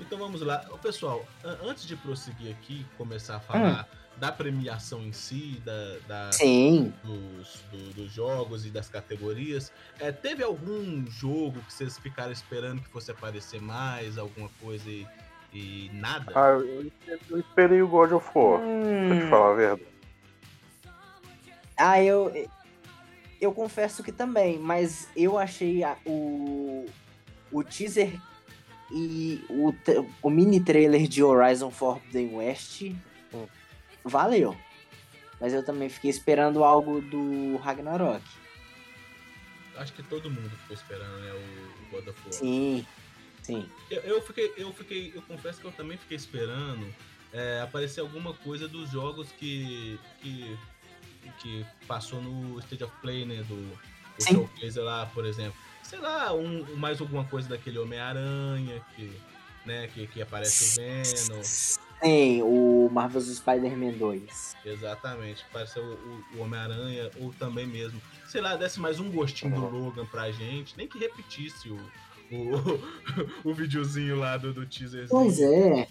[0.00, 0.64] Então vamos lá.
[0.70, 5.98] Ô, pessoal, an- antes de prosseguir aqui, começar a falar da premiação em si, da,
[6.08, 6.92] da- Sim.
[7.04, 9.70] dos, do- dos jogos e das categorias,
[10.00, 15.06] é, teve algum jogo que vocês ficaram esperando que fosse aparecer mais, alguma coisa e,
[15.52, 16.32] e nada?
[16.34, 16.90] Ah, eu,
[17.28, 18.66] eu esperei o God of War, pra
[19.16, 19.86] te Hum, falar a verdade.
[21.76, 22.32] Ah, eu.
[23.46, 26.84] Eu confesso que também, mas eu achei a- o.
[27.52, 28.20] O teaser
[28.90, 29.72] e o,
[30.20, 32.82] o mini trailer de Horizon Forbidden West
[33.32, 33.46] Hum.
[34.04, 34.56] valeu.
[35.40, 38.20] Mas eu também fiquei esperando algo do Ragnarok.
[39.76, 42.32] Acho que todo mundo ficou esperando, né, o, o God of War.
[42.32, 42.84] Sim,
[43.42, 43.68] sim.
[43.88, 46.92] Eu, eu fiquei, eu fiquei, eu confesso que eu também fiquei esperando
[47.32, 50.58] é, aparecer alguma coisa dos jogos que, que,
[51.38, 53.76] que passou no State of Play, né, do, do
[54.34, 55.54] showcase lá, por exemplo.
[55.82, 59.12] Sei lá, um, mais alguma coisa daquele Homem-Aranha que,
[59.64, 61.42] né, que, que aparece o Venom.
[61.42, 64.56] Sim, o Marvel's Spider-Man 2.
[64.64, 69.66] Exatamente, apareceu o, o- Homem-Aranha, ou também mesmo, sei lá, desse mais um gostinho do
[69.68, 71.76] Logan pra gente, nem que repetisse o,
[72.32, 72.80] o,
[73.50, 75.08] o videozinho lá do, do teaserzinho.
[75.08, 75.86] Pois é.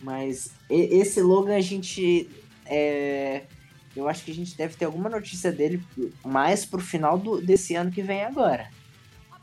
[0.00, 2.28] Mas esse Logan a gente.
[2.66, 3.44] é,
[3.96, 5.82] eu acho que a gente deve ter alguma notícia dele
[6.24, 8.70] mais pro final do- desse ano que vem agora.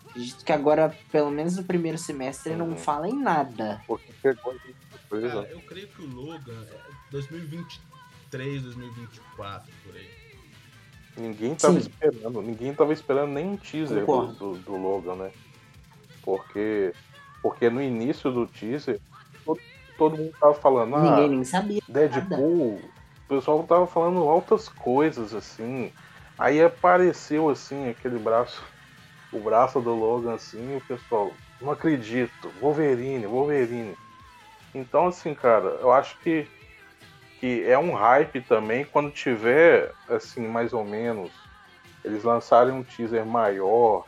[0.10, 2.78] Acredito que agora, pelo menos no primeiro semestre, não Uhum.
[2.78, 3.82] fala em nada.
[3.86, 5.42] Porque pegou a gente de surpresa.
[5.42, 6.80] Cara, eu creio que o Logan é
[7.12, 10.10] 2023, 2024, por aí.
[11.18, 11.90] Ninguém tava Sim.
[11.90, 15.32] esperando, ninguém tava esperando nem um teaser do, do Logan, né?
[16.24, 16.94] Porque,
[17.42, 19.00] porque no início do teaser,
[19.98, 21.82] todo, mundo tava falando, ah, Ninguém nem sabia.
[21.88, 22.82] Deadpool,
[23.26, 25.92] o pessoal tava falando altas coisas, assim.
[26.38, 28.62] Aí apareceu, assim, aquele braço,
[29.32, 31.32] o braço do Logan, assim, e o pessoal,
[31.62, 33.96] não acredito, Wolverine, Wolverine.
[34.74, 36.46] Então, assim, cara, eu acho que,
[37.40, 41.32] que é um hype também quando tiver, assim, mais ou menos,
[42.04, 44.06] eles lançarem um teaser maior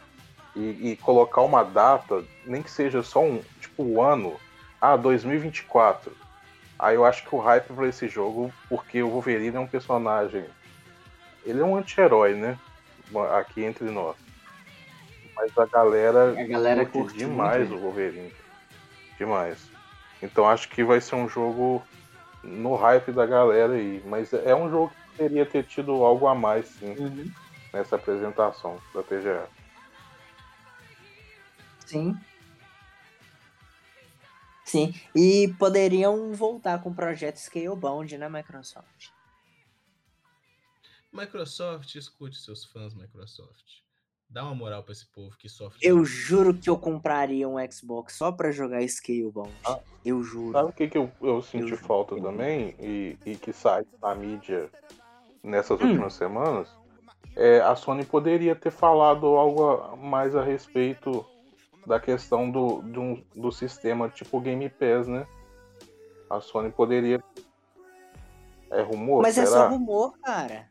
[0.56, 4.36] e, e colocar uma data, nem que seja só um, tipo, um ano,
[4.82, 6.16] ah, 2024.
[6.80, 10.46] Aí eu acho que o hype pra esse jogo, porque o Wolverine é um personagem.
[11.46, 12.58] Ele é um anti-herói, né?
[13.36, 14.16] Aqui entre nós.
[15.36, 18.32] Mas a galera A galera curte demais o Wolverine.
[19.18, 19.70] Demais.
[20.22, 21.86] Então acho que vai ser um jogo
[22.44, 24.02] no hype da galera aí.
[24.06, 27.32] Mas é um jogo que poderia ter tido algo a mais, sim, Uhum.
[27.74, 29.48] nessa apresentação da TGA.
[31.86, 32.20] Sim.
[34.68, 34.94] Sim.
[35.16, 39.10] E poderiam voltar com o projeto Scalebound, né, Microsoft?
[41.12, 43.82] Microsoft, escute seus fãs, Microsoft.
[44.30, 45.80] Dá uma moral pra esse povo que sofre.
[45.82, 49.54] Eu juro que eu compraria um Xbox só pra jogar Scalebound.
[49.66, 49.80] Ah.
[50.04, 50.52] Eu juro.
[50.52, 52.76] Sabe o que, que eu, eu senti Eu- falta também?
[52.80, 54.70] E, e que sai na mídia
[55.42, 55.86] nessas Hum.
[55.88, 56.70] últimas semanas?
[57.38, 61.26] É, a Sony poderia ter falado algo a- mais a respeito
[61.86, 65.26] da questão do, do, do sistema tipo Game Pass, né?
[66.30, 67.24] A Sony poderia.
[68.70, 69.22] É rumor?
[69.22, 69.64] Mas é será?
[69.64, 70.70] só rumor, cara.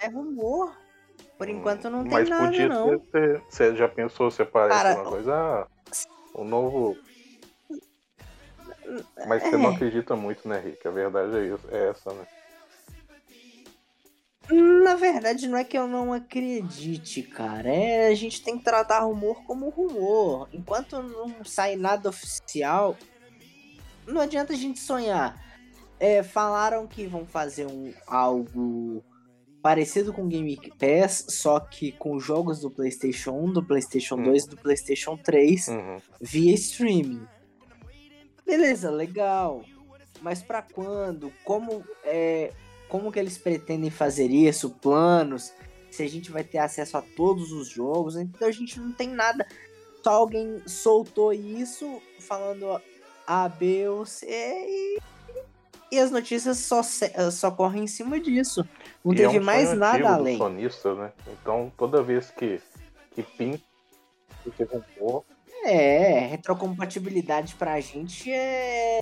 [0.00, 0.76] É rumor.
[1.38, 2.98] Por enquanto não tem Mas nada, podia não.
[2.98, 5.34] ter- Você já pensou se aparece Cara, alguma coisa?
[5.34, 5.66] Ah,
[6.34, 6.98] o novo.
[9.26, 9.74] Mas você não É.
[9.74, 10.86] acredita muito, né, Rick?
[10.86, 12.26] A verdade é, isso, é essa, né?
[14.50, 17.68] Na verdade, não é que eu não acredite, cara.
[17.68, 20.48] É, a gente tem que tratar rumor como rumor.
[20.52, 22.96] Enquanto não sai nada oficial,
[24.06, 25.36] não adianta a gente sonhar.
[25.98, 29.02] É, falaram que vão fazer um, algo
[29.62, 34.24] parecido com Game Pass, só que com jogos do PlayStation 1, do PlayStation Hum.
[34.24, 35.98] 2 e do PlayStation 3 Uhum.
[36.20, 37.26] via streaming.
[38.44, 39.64] Beleza, legal.
[40.20, 41.32] Mas pra quando?
[41.44, 42.52] Como é,
[42.88, 44.70] como que eles pretendem fazer isso?
[44.70, 45.52] Planos?
[45.90, 48.16] Se a gente vai ter acesso a todos os jogos?
[48.16, 49.46] Então a gente não tem nada.
[50.02, 52.80] Só alguém soltou isso falando
[53.26, 54.98] A, B ou C e,
[55.90, 58.64] e as notícias só, só correm em cima disso.
[59.04, 60.38] Não E é teve um mais nada além.
[60.38, 61.12] sonistas, né?
[61.40, 62.60] Então toda vez que,
[63.14, 63.64] que pinta
[65.64, 69.00] É, retrocompatibilidade pra gente é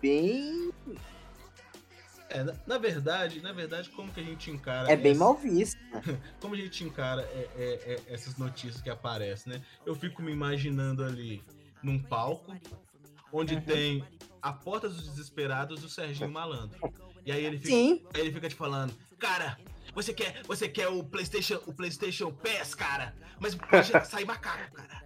[0.00, 0.70] bem.
[2.30, 4.90] É, na, na verdade, na verdade, como que a gente encara.
[4.92, 5.78] É bem essa- mal visto.
[6.40, 9.62] Como a gente encara é, é, é, essas notícias que aparecem, né?
[9.86, 11.42] Eu fico me imaginando ali
[11.82, 12.54] num palco,
[13.32, 13.60] onde Uhum.
[13.62, 14.04] tem
[14.42, 16.78] a Porta dos Desesperados do Serginho Malandro.
[17.24, 18.04] E aí ele fica, Sim.
[18.14, 19.58] aí ele fica te falando, cara,
[19.94, 23.14] você quer, você quer o PlayStation, o PlayStation Pass, cara?
[23.40, 25.02] Mas pode sair macaco, cara.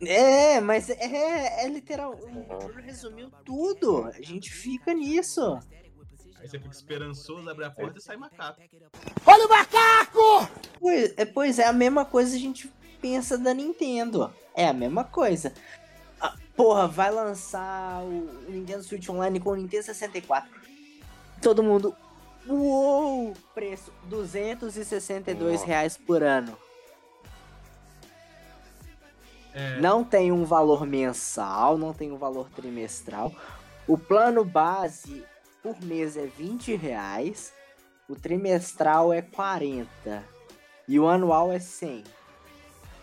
[0.00, 2.12] É, mas é, é literal.
[2.12, 4.04] O Bruno resumiu tudo.
[4.06, 5.58] A gente fica nisso.
[6.40, 8.60] Aí você fica esperançoso, abre a porta e sai macaco.
[10.78, 14.32] Pois é, pois é, a mesma coisa a gente pensa da Nintendo.
[14.54, 15.52] É a mesma coisa.
[16.20, 20.50] Ah, porra, vai lançar o o Nintendo Switch Online com o Nintendo 64.
[21.42, 21.94] Todo mundo.
[22.46, 23.34] Uou!
[23.54, 25.66] Preço: 262 Nossa.
[25.66, 26.56] reais por ano.
[29.58, 33.34] É, Não tem um valor mensal, não tem um valor trimestral.
[33.88, 35.24] O plano base
[35.60, 37.52] por mês é 20 reais.
[38.08, 40.24] O trimestral é 40.
[40.86, 42.04] E o anual é 100.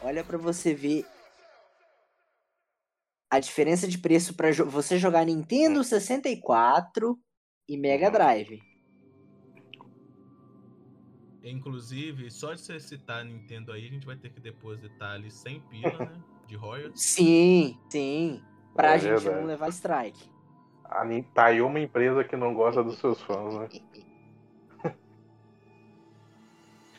[0.01, 1.05] Olha pra você ver
[3.29, 7.19] a diferença de preço para você jogar Nintendo 64
[7.67, 8.61] e Mega Drive.
[11.43, 15.29] Inclusive, só de você citar a Nintendo aí, a gente vai ter que depositar ali
[15.29, 16.34] 100 pila, né?
[16.47, 17.01] De royalties.
[17.01, 18.41] Sim, sim.
[18.75, 19.35] Pra É gente verdade.
[19.41, 20.29] não levar strike.
[20.83, 23.67] a Nin- tá aí uma empresa que não gosta dos seus fãs, né?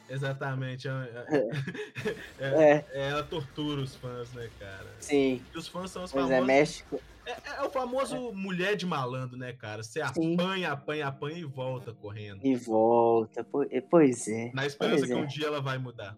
[0.09, 0.89] Exatamente.
[0.89, 0.93] É,
[2.39, 4.87] é, É, é, ela tortura os fãs, né, cara?
[5.01, 5.43] sim.
[5.55, 6.43] E os fãs são os Pois famosos.
[6.45, 7.01] é, México.
[7.27, 9.83] É, é o famoso mulher de malandro, né, cara?
[9.83, 10.35] Você Sim.
[10.35, 12.41] apanha, apanha, apanha e volta correndo.
[12.47, 13.43] E volta.
[13.43, 14.53] po- e- Pois é.
[14.55, 15.23] Na esperança Pois que é.
[15.23, 16.17] um dia ela vai mudar.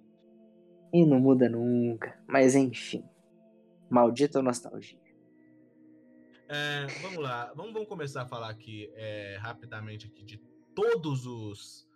[0.92, 2.18] E não muda nunca.
[2.26, 3.02] Mas enfim.
[3.90, 4.98] Maldita nostalgia.
[6.48, 10.38] É, vamos lá, vamos, vamos começar a falar aqui é, rapidamente aqui de
[10.74, 11.86] todos os,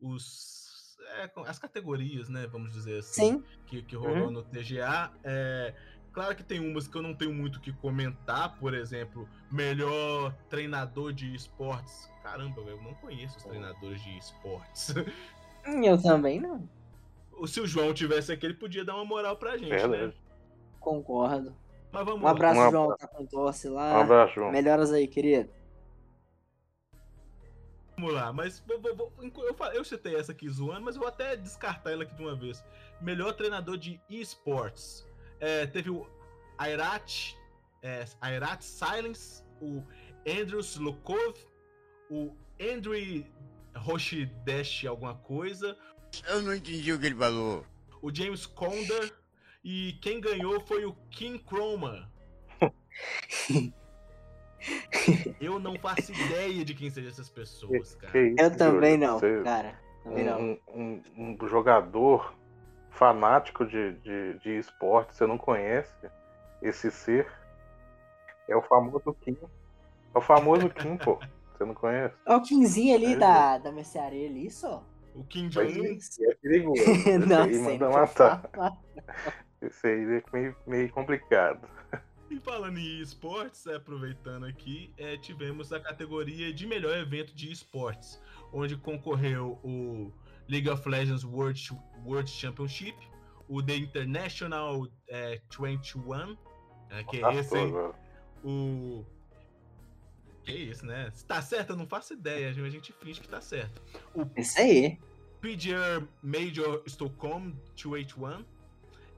[0.00, 2.46] os é, as categorias, né?
[2.46, 3.44] Vamos dizer assim, Sim.
[3.66, 5.10] que, que rolou no TGA.
[5.24, 5.74] É,
[6.12, 10.32] claro que tem umas que eu não tenho muito o que comentar, por exemplo, melhor
[10.48, 12.08] treinador de esportes.
[12.22, 14.94] Caramba, eu não conheço os treinadores de esportes.
[15.64, 16.68] Eu também não.
[17.44, 20.12] Se o João tivesse aqui, ele podia dar uma moral pra gente, né?
[20.86, 21.52] Concordo.
[21.90, 22.30] Mas vamos Um lá.
[22.30, 22.96] abraço, Um João.
[22.96, 24.00] Tá com tosse Um lá.
[24.00, 24.52] abraço, João.
[24.52, 25.50] Melhoras aí, querido.
[27.96, 31.90] Vamos lá, mas vou- vou- eu, eu citei essa aqui zoando, mas vou até descartar
[31.90, 32.62] ela aqui de uma vez.
[33.00, 35.04] Melhor treinador de esports.
[35.40, 36.06] É, teve o
[36.56, 37.34] Airat,
[37.82, 39.82] é, Airat Silence, o
[40.24, 41.34] Andrews Lukov,
[42.08, 43.24] o Andrew
[43.74, 45.76] Roshidesh alguma coisa,
[46.28, 47.64] Eu não entendi o que ele falou.
[48.00, 49.12] o James Conder
[49.68, 52.08] e quem ganhou foi o King Chroma.
[55.40, 58.18] Eu não faço ideia de quem sejam essas pessoas, cara.
[58.18, 59.74] isso, Eu também não, Você- cara.
[60.04, 60.40] Também não.
[60.40, 60.58] um,
[61.16, 62.34] um- um jogador
[62.90, 65.92] fanático de, de, de esporte, você não conhece
[66.62, 67.26] esse ser?
[68.48, 69.36] É o famoso Kim.
[70.14, 71.18] É o famoso Kim, pô.
[71.52, 72.14] Você não conhece?
[72.26, 74.84] Ó, o Quinzinho ali É, da, da mercearia ali, só.
[75.14, 75.98] O Kim Jong-un.
[76.30, 76.82] é perigoso.
[77.26, 77.58] Não sei.
[77.60, 78.50] manda não matar.
[79.60, 81.68] Esse aí é meio, meio complicado.
[82.28, 88.20] E falando em esportes, aproveitando aqui, é, tivemos a categoria de melhor evento de esportes,
[88.52, 90.12] onde concorreu o
[90.48, 91.70] League of Legends World,
[92.04, 92.96] World Championship,
[93.48, 96.36] o The International é, 21,
[96.90, 97.54] é, que é esse
[98.44, 99.04] o.
[100.42, 101.10] Que isso, né?
[101.12, 103.82] Se tá certo, eu não faço ideia, a gente finge que tá certo.
[104.14, 104.98] O Isso aí.
[105.40, 108.44] PGA Major Stockholm 281,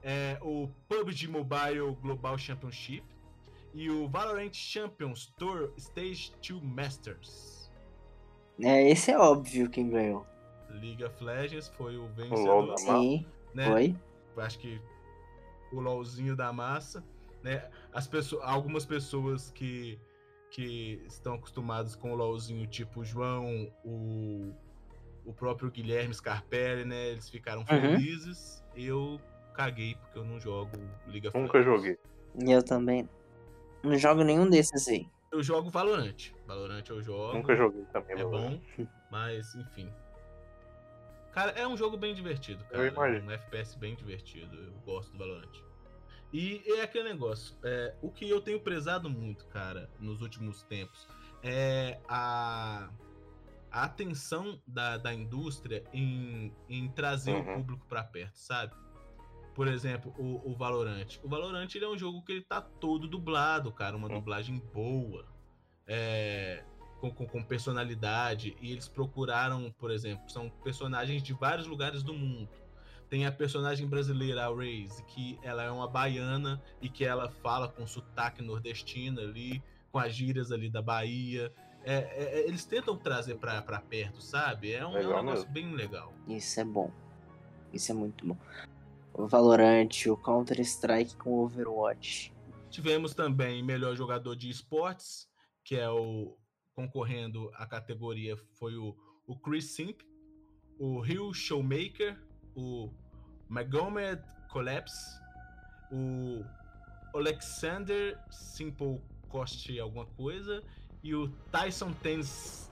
[0.03, 3.03] é, o PUBG Mobile Global Championship
[3.73, 7.71] e o Valorant Champions Tour Stage 2 Masters.
[8.61, 10.25] É, esse é óbvio quem ganhou.
[10.69, 13.65] League of Legends foi o vencedor, da Sim, né?
[13.65, 13.95] foi.
[14.37, 14.81] Acho que
[15.71, 17.03] o LOLzinho da massa,
[17.43, 17.69] né?
[17.91, 19.99] As pessoas, algumas pessoas que
[20.49, 24.51] que estão acostumadas com o LOLzinho, tipo o João, o,
[25.23, 27.09] o próprio Guilherme Scarpelli, né?
[27.09, 28.63] Eles ficaram felizes.
[28.75, 29.21] Eu
[29.59, 30.71] caguei porque eu não jogo
[31.07, 31.99] of Nunca joguei.
[32.41, 33.09] E eu também.
[33.83, 35.05] Não jogo nenhum desses aí.
[35.31, 36.31] Eu jogo Valorant.
[36.47, 37.33] Valorant eu jogo.
[37.33, 38.17] Nunca joguei também.
[38.17, 38.61] É Valorant.
[38.77, 39.91] bom, mas enfim.
[41.33, 43.09] Cara, é um jogo bem divertido, Eu cara.
[43.09, 43.27] imagino.
[43.27, 44.55] Um FPS bem divertido.
[44.55, 45.53] Eu gosto do Valorant.
[46.31, 47.57] E é aquele negócio.
[47.63, 51.07] é, o que eu tenho prezado muito, cara, nos últimos tempos,
[51.43, 52.89] é a,
[53.71, 57.41] a atenção da, da indústria em, em trazer Uhum.
[57.41, 58.73] o público pra perto, sabe?
[59.59, 61.19] Por exemplo, o, o Valorant.
[61.21, 63.97] O Valorant ele é um jogo que ele tá todo dublado, cara.
[63.97, 64.13] Uma Uhum.
[64.19, 65.25] dublagem boa.
[65.85, 66.63] É,
[67.01, 68.55] com, com, com personalidade.
[68.61, 72.49] E eles procuraram, por exemplo, são personagens de vários lugares do mundo.
[73.09, 77.67] Tem a personagem brasileira, a Raze, que ela é uma baiana e que ela fala
[77.67, 81.51] com sotaque nordestino ali, com as gírias ali da Bahia.
[81.83, 84.71] É, é, é, eles tentam trazer pra, pra perto, sabe?
[84.71, 85.51] É um, é um negócio mesmo.
[85.51, 86.13] bem legal.
[86.29, 86.89] Isso é bom.
[87.73, 88.37] Isso é muito bom.
[89.27, 92.33] Valorant, o Counter-Strike com o Overwatch.
[92.69, 95.27] Tivemos também melhor jogador de esportes,
[95.63, 96.37] que é o
[96.73, 98.95] concorrendo à categoria foi o,
[99.27, 100.01] o Chris Simp,
[100.79, 102.17] o Rio Showmaker,
[102.55, 102.89] o
[103.49, 105.19] Magomed Collapse,
[105.91, 106.43] o
[107.13, 110.63] Alexander Simple Cost alguma coisa
[111.03, 112.71] e o Tyson Tens.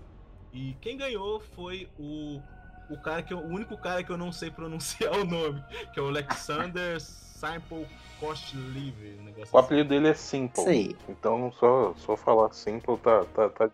[0.54, 2.42] E quem ganhou foi o
[2.90, 5.64] o cara que eu, o único cara que eu não sei pronunciar o nome,
[5.94, 7.88] que é o Alexander Simple
[8.20, 9.58] Cost Live, um O assim.
[9.58, 10.68] apelido dele é Simple.
[10.68, 10.98] Aí.
[11.08, 13.24] Então só, só falar Simple tá.
[13.26, 13.70] tá, tá...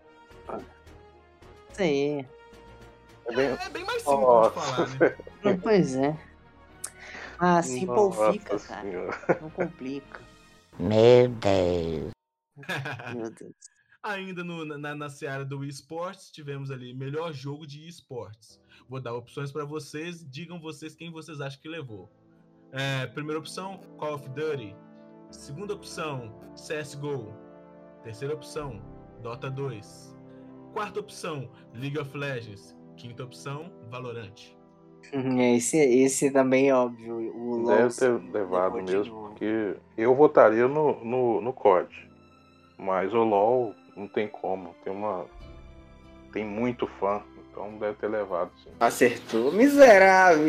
[1.77, 2.25] Aí.
[3.25, 3.45] É bem...
[3.45, 5.17] É bem mais simples de falar, né?
[5.43, 6.17] Não, Pois é.
[7.39, 8.81] Ah, simplifica, Nossa cara.
[8.81, 9.39] Senhora.
[9.41, 10.21] Não complica.
[10.79, 12.11] Meu Deus.
[13.15, 13.53] Meu Deus.
[14.03, 18.59] Ainda no- na, na seara do esportes, tivemos ali melhor jogo de esportes.
[18.89, 22.11] Vou dar opções para vocês, digam vocês quem vocês acham que levou.
[22.73, 24.75] É, primeira opção, Call of Duty.
[25.31, 27.33] Segunda opção, CSGO.
[28.03, 28.81] Terceira opção,
[29.21, 30.13] Dota 2.
[30.73, 32.75] Quarta opção, League of Legends.
[32.97, 34.53] Quinta opção, Valorant.
[35.13, 37.15] É, Esse, esse também é óbvio.
[37.35, 41.87] O LoL Deve ter levado mesmo, porque eu votaria no, no, no COD.
[42.77, 44.75] Mas o LoL não tem como.
[44.83, 45.25] Tem uma.
[46.31, 47.21] Tem muito fã,
[47.51, 48.71] então deve ter levado sim.
[48.79, 50.47] Acertou, miserável.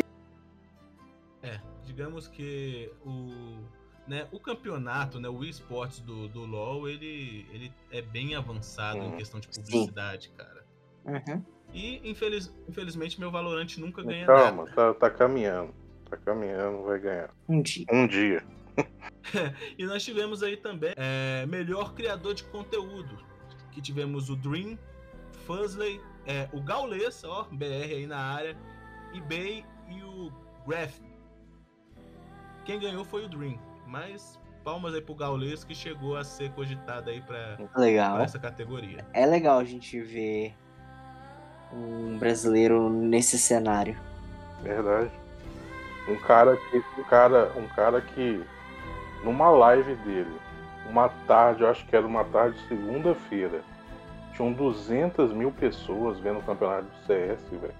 [1.43, 3.59] É, digamos que o,
[4.07, 9.11] né, o campeonato, né, o esportes do, do LoL, ele, ele é bem avançado em
[9.11, 9.17] Uhum.
[9.17, 10.65] questão de publicidade, cara.
[11.05, 11.43] Uhum.
[11.71, 14.75] E infeliz, infelizmente meu Valorante nunca ganha Calma, nada.
[14.75, 15.71] tá, tá caminhando.
[16.09, 17.29] Tá caminhando, vai ganhar.
[17.47, 17.85] Um dia.
[17.91, 18.43] Um dia.
[19.77, 23.17] E nós tivemos aí também é, melhor criador de conteúdo,
[23.75, 24.79] que tivemos o Dream,
[25.45, 28.57] Fuzzley, é, o Gaules, ó, BR aí na área,
[29.13, 30.31] eBay e o
[30.65, 30.97] Graph.
[32.63, 37.09] Quem ganhou foi o Dream, mas palmas aí pro Gaules que chegou a ser cogitado
[37.09, 39.05] aí pra, pra essa categoria.
[39.13, 40.55] É legal a gente ver
[41.71, 43.95] um brasileiro nesse cenário.
[44.63, 45.11] Verdade.
[46.07, 46.77] Um cara que.
[46.77, 48.43] Um cara, um cara que.
[49.23, 50.39] Numa live dele,
[50.89, 53.61] uma tarde, eu acho que era uma tarde de segunda-feira,
[54.35, 57.73] tinham 200 mil pessoas vendo o campeonato do CS, velho.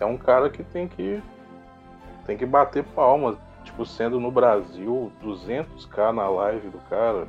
[0.00, 1.22] É um cara que tem que.
[2.26, 3.36] Tem que bater palmas.
[3.64, 7.26] Tipo, sendo no Brasil, 200k na live do cara.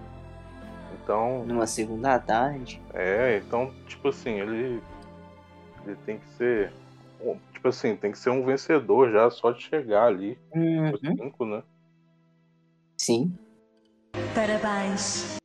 [1.01, 2.81] Então, Numa segunda tarde.
[2.93, 4.81] é, então, tipo assim, ele
[5.85, 6.73] ele tem que ser
[7.21, 10.97] um- tipo assim, tem que ser um vencedor já só de chegar ali, Uhum.
[11.15, 11.61] cinco, né?
[12.97, 13.33] Sim.
[14.33, 15.37] Parabéns.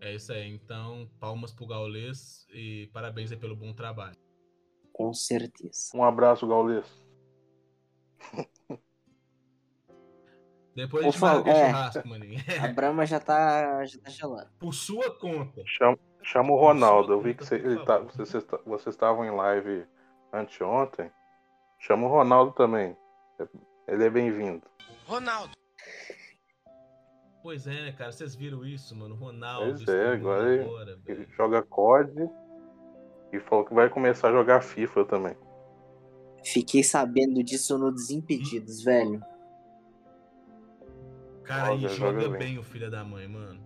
[0.00, 0.48] É isso aí.
[0.48, 4.16] Então, palmas pro Gaules e parabéns aí pelo bom trabalho.
[4.92, 5.90] Com certeza.
[5.94, 6.86] Um abraço, Gaules.
[10.74, 11.66] Depois a Por gente favor, o é.
[11.66, 12.40] churrasco, maninho.
[12.62, 14.50] A Brahma já tá, já tá gelando.
[14.58, 15.62] Por sua conta.
[15.66, 17.12] Chama, chama o Ronaldo.
[17.12, 19.86] Eu vi que Por você, tá, vocês, vocês estavam em live
[20.32, 21.10] anteontem.
[21.80, 22.96] Chama o Ronaldo também.
[23.88, 24.66] Ele é bem-vindo.
[25.06, 25.59] Ronaldo.
[27.42, 28.12] Pois é, né, cara?
[28.12, 29.14] Vocês viram isso, mano?
[29.14, 29.82] Ronaldo.
[29.84, 32.28] Pois é, agora ele- agora, Ele joga COD
[33.32, 35.36] e falou que vai começar a jogar FIFA também.
[36.44, 39.20] Fiquei sabendo disso no Desimpedidos, velho.
[41.44, 43.60] Cara, e Joga, joga joga bem o filho da mãe, mano.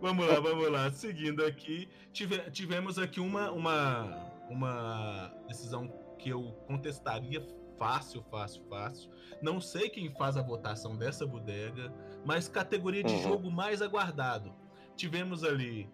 [0.00, 0.90] Vamos lá, vamos lá.
[0.90, 7.40] Seguindo aqui, tive- tivemos aqui uma, uma, uma decisão que eu contestaria
[7.82, 9.10] fácil, fácil, fácil.
[9.40, 11.92] Não sei quem faz a votação dessa bodega,
[12.24, 13.22] mas categoria de Uhum.
[13.22, 14.54] jogo mais aguardado.
[14.96, 15.90] Tivemos ali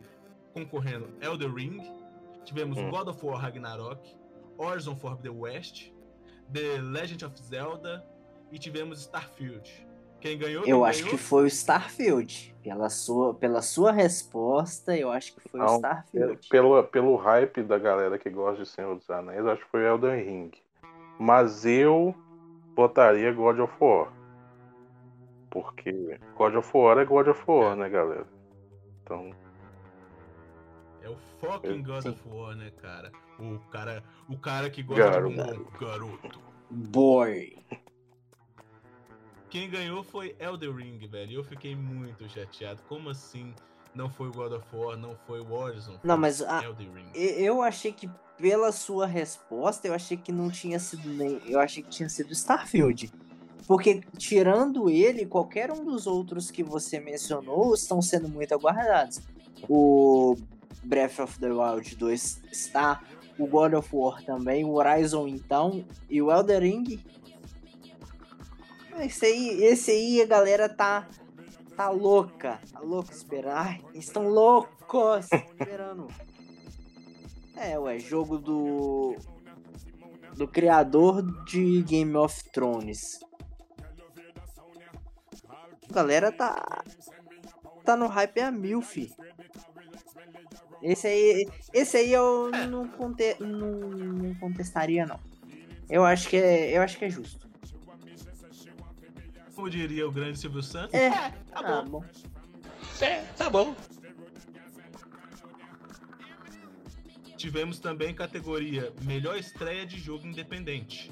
[0.53, 1.81] concorrendo Elder Ring,
[2.45, 2.91] tivemos Hum.
[2.91, 4.15] God of War Ragnarok,
[4.59, 5.91] Horizon Forbidden West,
[6.53, 8.05] The Legend of Zelda
[8.53, 9.87] e tivemos Starfield.
[10.21, 10.65] Quem ganhou?
[10.67, 11.17] Eu quem acho ganhou?
[11.17, 12.55] que foi o Starfield.
[12.63, 16.49] Pela sua, pela sua resposta, eu acho que foi o Não, Starfield.
[16.49, 20.23] Pelo, pelo hype da galera que gosta de Senhor dos Anéis, acho que foi Elden
[20.25, 20.51] Ring.
[21.19, 22.15] Mas eu
[22.77, 24.13] botaria God of War.
[25.51, 28.27] Porque God of War é God of War, né, galera?
[29.03, 29.31] Então,
[31.03, 32.11] É o fucking Eu- God sim.
[32.11, 33.11] of War, né, cara?
[33.39, 35.35] O cara, o cara que gosta Garoto.
[35.35, 36.41] de um garoto.
[36.71, 37.57] Boy.
[39.49, 41.31] Quem ganhou foi Elder Ring, velho.
[41.33, 42.83] E Eu fiquei muito chateado.
[42.83, 43.55] Como assim
[43.99, 45.99] não foi o God of War, não foi o Horizon?
[46.05, 50.79] Não, mas a- Elden Eu achei que pela sua resposta, eu achei que não tinha
[50.79, 51.41] sido nem.
[51.45, 53.13] Eu achei que tinha sido Starfield.
[53.67, 59.21] Porque tirando ele, qualquer um dos outros que você mencionou estão sendo muito aguardados.
[59.69, 60.37] O
[60.85, 63.03] Breath of the Wild 2 está,
[63.37, 67.01] o God of War também, o Horizon então, e o Elder Ring.
[69.01, 71.09] Esse aí, esse aí a galera tá
[71.79, 73.57] tá louca, tá louca esperando.
[73.57, 76.09] Ai, estão loucos esperando.
[77.55, 79.17] É, ué, jogo do.
[80.37, 83.21] Do criador de Game of Thrones.
[85.89, 86.83] A galera tá.
[87.85, 89.15] Tá no hype a mil, fi.
[90.83, 91.49] Esse aí.
[91.73, 95.21] Esse aí eu não, conte, não, não contestaria, não.
[95.89, 96.77] Eu acho que é.
[96.77, 97.48] Eu acho que é justo.
[99.59, 100.95] Como diria o grande Silvio Santos?
[100.95, 102.01] É, tá ah, bom.
[102.01, 102.05] bom.
[103.37, 103.75] Tá bom.
[107.37, 111.11] Tivemos também categoria Melhor Estreia de Jogo Independente.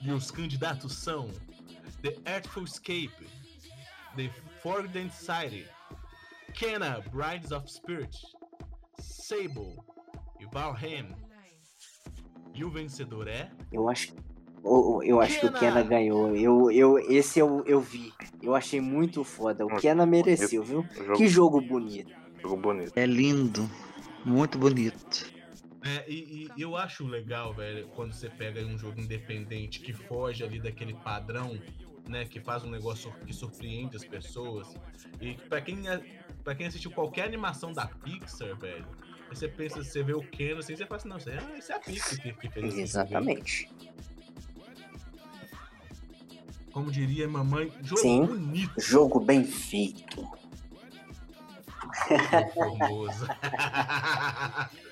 [0.00, 1.28] E os candidatos são
[2.00, 3.28] The Artful Escape,
[4.16, 4.30] The
[4.62, 5.68] Forbidden City,
[6.54, 8.16] Kenna Brides of Spirit,
[8.98, 9.76] Sable
[10.40, 11.14] e Valheim.
[12.54, 13.52] E o vencedor é.
[13.70, 14.14] Eu acho.
[14.64, 15.74] Eu, eu acho que o Kena!
[15.74, 16.36] Kena ganhou.
[16.36, 18.12] Eu, eu, esse eu, eu vi.
[18.42, 19.64] Eu achei muito foda.
[19.66, 20.86] O Kena mereceu, viu?
[20.96, 22.12] jogo, Que jogo bonito.
[22.40, 22.92] jogo bonito.
[22.96, 23.68] É lindo,
[24.24, 25.32] muito bonito.
[25.84, 30.44] É, e, e eu acho legal, velho, quando você pega um jogo independente que foge
[30.44, 31.58] ali daquele padrão,
[32.08, 34.72] né, que faz um negócio que surpreende as pessoas.
[35.20, 35.82] E pra quem,
[36.44, 38.86] pra quem assistiu qualquer animação da Pixar, velho,
[39.28, 41.74] você pensa, você vê o Ken assim, você fala assim, não, isso é, isso é
[41.74, 42.82] a Pixar que, que fez esse jogo aí.
[42.82, 43.68] Exatamente.
[46.72, 48.26] Como diria mamãe, jogo Sim.
[48.26, 50.26] bonito, Jogo bem feito.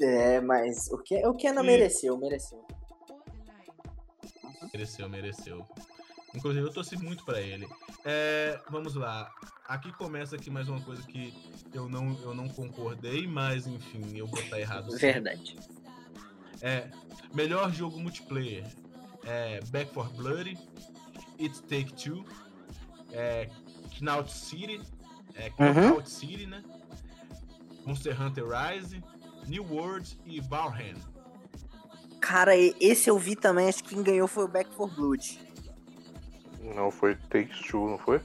[0.00, 2.64] É, mas o, que, o Kena E- mereceu, mereceu.
[4.72, 5.66] Mereceu, mereceu.
[6.34, 7.66] Inclusive, eu torci muito pra ele.
[8.04, 9.30] É, vamos lá.
[9.66, 11.32] Aqui começa aqui mais uma coisa que
[11.72, 14.90] eu não, eu não concordei, mas enfim, eu vou estar errado.
[14.90, 15.12] sempre.
[15.12, 15.56] Verdade.
[16.60, 16.90] É,
[17.34, 18.66] melhor jogo multiplayer.
[19.26, 20.56] É, Back for Bloody,
[21.40, 22.24] It Take Two,
[23.12, 23.50] é,
[24.00, 24.80] Knockout City,
[25.34, 26.62] é, Knockout City, né?
[27.84, 29.02] Monster Hunter Rise,
[29.46, 30.96] New World e Valheim.
[32.20, 35.38] Cara, esse eu vi também, acho que quem ganhou foi o Back for Blood.
[36.74, 38.20] Não foi Takes Two, não foi?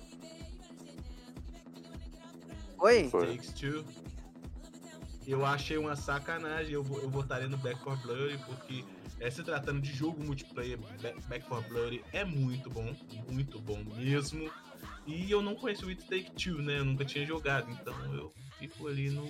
[2.79, 3.09] Oi?
[3.09, 3.27] Foi.
[3.27, 3.85] Takes Two.
[5.27, 6.73] Eu achei uma sacanagem.
[6.73, 8.83] Eu, eu votaria no Back 4 Blood porque
[9.21, 12.95] é, se tratando de jogo multiplayer, Back, Back 4 Blood é muito bom,
[13.29, 14.51] muito bom mesmo.
[15.05, 16.79] E eu não conheço o It Take Two, né?
[16.79, 19.25] Eu nunca tinha jogado, então eu fico ali no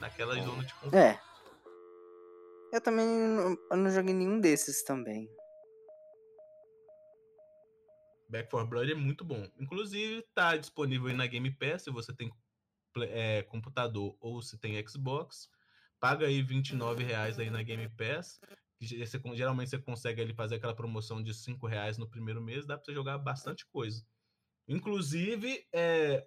[0.00, 0.96] naquela zona de conforto.
[0.96, 1.20] É.
[2.72, 5.28] Eu também não, eu não joguei nenhum desses também.
[8.30, 9.46] Back 4 Blood é muito bom.
[9.60, 12.32] Inclusive, tá disponível aí na Game Pass, se você tem
[13.02, 15.50] é, computador ou se tem Xbox.
[16.00, 18.40] Paga aí R$ reais aí na Game Pass.
[18.86, 22.66] Que você geralmente você consegue ali fazer aquela promoção de R$ reais no primeiro mês,
[22.66, 24.04] dá pra você jogar bastante coisa.
[24.66, 26.26] Inclusive, é,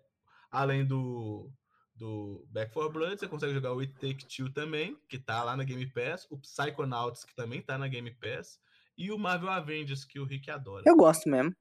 [0.49, 1.51] além do,
[1.93, 5.57] do Back 4 Blood, você consegue jogar o It Take Two também, que tá lá
[5.57, 8.59] na Game Pass, o Psychonauts, que também tá na Game Pass,
[8.97, 10.83] e o Marvel Avengers, que o Rick adora.
[10.85, 11.53] Eu gosto mesmo.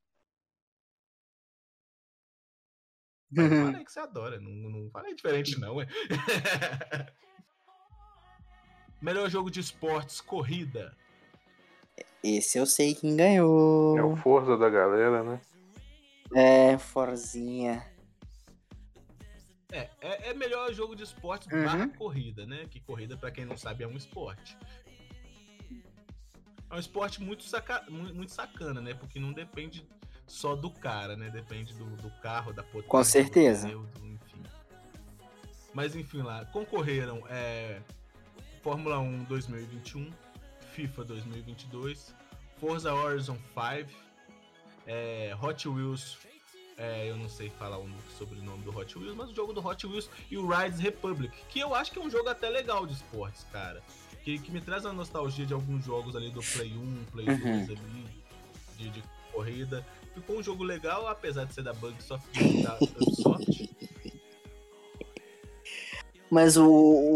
[3.33, 5.87] Falei que você adora, não, não falei diferente, não, é.
[9.01, 10.95] Melhor jogo de esportes, corrida.
[12.23, 13.97] Esse eu sei quem ganhou.
[13.97, 15.41] É o Forza da galera, né?
[16.35, 17.85] É, Forzinha.
[19.71, 21.63] É, é, é melhor jogo de esportes Uhum.
[21.63, 22.67] barra corrida, né?
[22.69, 24.55] Que corrida, pra quem não sabe, é um esporte.
[26.69, 27.83] É um esporte muito, saca...
[27.89, 28.93] mu- muito sacana, né?
[28.93, 29.85] Porque não depende
[30.27, 31.29] só do cara, né?
[31.29, 32.89] Depende do, do carro, da potência.
[32.89, 33.67] Com do certeza.
[33.67, 34.43] pneu, do- enfim.
[35.73, 37.81] Mas enfim, lá, concorreram é,
[38.61, 40.11] Fórmula 1 2021,
[40.73, 42.13] FIFA 2022,
[42.59, 43.89] Forza Horizon 5,
[44.85, 46.17] é, Hot Wheels
[46.81, 47.87] é, eu não sei falar o
[48.17, 51.59] sobrenome do Hot Wheels, mas o jogo do Hot Wheels e o Rides Republic, que
[51.59, 53.83] eu acho que é um jogo até legal de esportes, cara.
[54.23, 57.65] Que, que me traz a nostalgia de alguns jogos ali do Play 1, Play Uhum.
[57.65, 58.05] 2 ali,
[58.77, 59.85] de, de corrida.
[60.15, 62.25] Ficou um jogo legal, apesar de ser da Bugsoft,
[62.63, 63.69] da Ubisoft.
[66.31, 66.65] Mas o,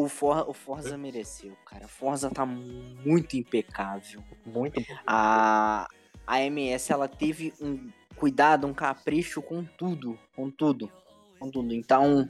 [0.03, 1.85] o, For- o Forza mereceu, cara.
[1.85, 4.21] O Forza tá muito impecável.
[4.45, 5.87] Muito A,
[6.27, 10.19] a MS, ela teve um cuidado, um capricho com tudo.
[10.35, 10.91] Com tudo.
[11.39, 11.73] Com tudo.
[11.73, 12.29] Então,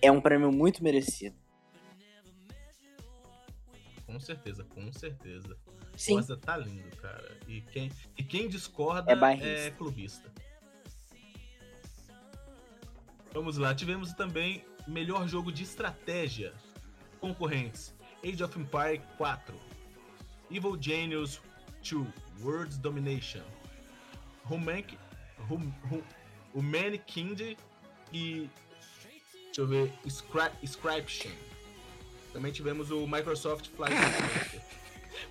[0.00, 1.36] é um prêmio muito merecido.
[4.06, 5.54] Com certeza, com certeza.
[5.98, 6.14] Sim.
[6.14, 7.36] Forza tá lindo, cara.
[7.46, 10.32] E quem, e quem discorda É é, clubista.
[13.34, 16.52] Vamos lá, tivemos também melhor jogo de estratégia.
[17.20, 19.54] Concorrentes: Age of Empire 4,
[20.50, 21.40] Evil Genius
[21.82, 22.06] 2,
[22.42, 23.42] World's Domination,
[24.50, 24.98] Humank,
[25.50, 26.02] hum, hum,
[26.54, 27.56] Humankind
[28.12, 28.48] e.
[29.46, 29.92] Deixa eu ver.
[30.64, 31.32] Scription.
[32.32, 34.60] Também tivemos o Microsoft Flight Simulator.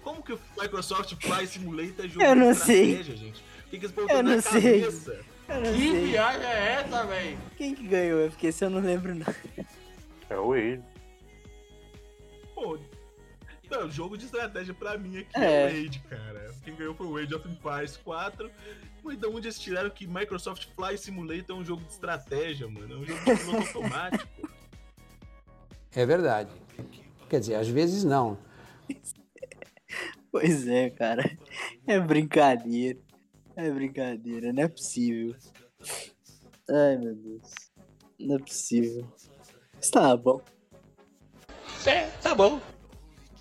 [0.04, 2.90] Como que o Microsoft Flight Simulator é jogo Eu não de sei.
[2.92, 3.42] estratégia, gente?
[3.42, 4.82] O que, que eles Eu não sei.
[4.82, 5.14] cabeça?
[5.14, 6.06] Não Que sei.
[6.08, 7.38] viagem é essa, velho?
[7.58, 8.26] Quem que ganhou?
[8.26, 9.26] É porque se eu não lembro não.
[10.30, 10.82] É o Age.
[12.54, 12.80] Pô,
[13.70, 15.62] não, jogo de estratégia pra mim aqui É.
[15.62, 16.56] é, o Age, cara.
[16.64, 18.50] Quem ganhou foi o Age of Empires 4.
[19.04, 22.96] Mas de onde eles tiraram que Microsoft Flight Simulator é um jogo de estratégia, mano?
[22.96, 24.50] É um jogo de piloto automático.
[25.96, 26.50] É verdade.
[27.30, 28.38] Quer dizer, às vezes não.
[30.32, 31.38] Pois é, cara.
[31.88, 33.00] É brincadeira.
[33.56, 35.36] É brincadeira, não é possível.
[36.70, 37.52] Ai, meu Deus.
[38.20, 39.08] Não é possível.
[39.76, 40.42] Mas tá bom.
[41.86, 42.60] É, tá bom.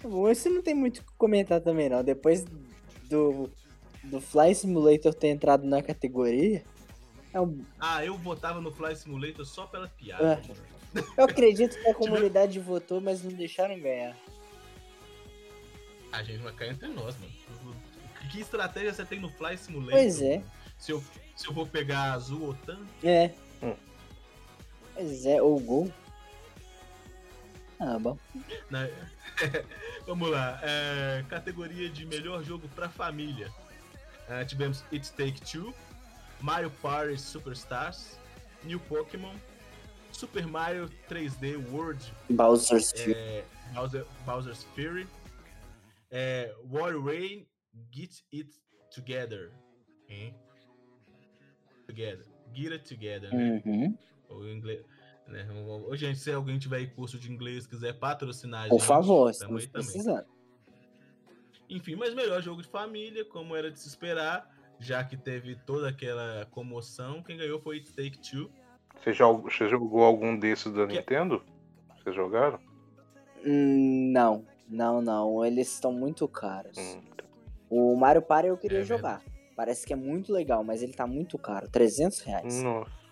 [0.00, 2.04] Tá bom, esse não tem muito o que comentar também, não.
[2.04, 2.44] Depois
[3.08, 3.50] do,
[4.04, 6.62] do Fly Simulator ter entrado na categoria,
[7.32, 10.40] é um- Ah, eu votava no Flight Simulator só pela piada.
[10.94, 11.04] mano.
[11.18, 14.16] eu acredito que a comunidade votou, mas não deixaram ganhar.
[16.12, 17.32] A gente vai cair entre nós, mano.
[18.30, 19.92] Que estratégia você tem no Fly Simulator?
[20.00, 20.42] Pois é.
[20.78, 21.02] Se eu,
[21.36, 22.86] se eu vou pegar azul ou tanto.
[23.02, 23.32] É.
[23.62, 23.74] Hum.
[24.94, 25.92] Pois é, ou gol.
[27.78, 28.16] Ah, bom.
[28.70, 28.90] né?
[30.06, 30.60] Vamos lá.
[30.62, 33.50] é, categoria de melhor jogo pra família.
[34.28, 35.74] É, tivemos It Take Two,
[36.40, 38.18] Mario Party Superstars,
[38.62, 39.34] New Pokémon,
[40.12, 42.00] Super Mario 3D World,
[42.30, 43.12] Bowser's Fury.
[43.14, 43.44] é,
[43.74, 45.06] Bowser, Bowser's Fury,
[46.10, 47.46] é, War Rain
[47.92, 48.50] Get It
[48.94, 49.52] Together.
[50.08, 50.34] Hein?
[51.86, 52.24] Together.
[52.54, 53.62] Get It Together, né?
[53.64, 53.98] Uhum.
[54.28, 54.84] Ou em inglês.
[55.26, 55.46] Né?
[55.88, 59.30] Ô, gente, se alguém tiver aí curso de inglês quiser patrocinar a Por gente, favor,
[59.30, 59.72] estamos também.
[59.84, 60.26] precisando.
[61.68, 64.48] Enfim, mas melhor jogo de família, como era de se esperar,
[64.78, 67.22] já que teve toda aquela comoção.
[67.22, 68.50] Quem ganhou foi It Take Two.
[69.02, 71.42] Você, já, você jogou algum desses da Que- Nintendo?
[72.02, 72.60] Vocês jogaram?
[73.44, 75.44] Hum, Não, não, não.
[75.44, 76.76] Eles estão muito caros.
[76.76, 77.00] Hum.
[77.70, 79.20] O Mario Party eu queria é jogar.
[79.20, 79.34] Mesmo.
[79.56, 81.68] Parece que é muito legal, mas ele tá muito caro.
[81.68, 82.62] 300 reais.
[82.62, 83.04] Nossa.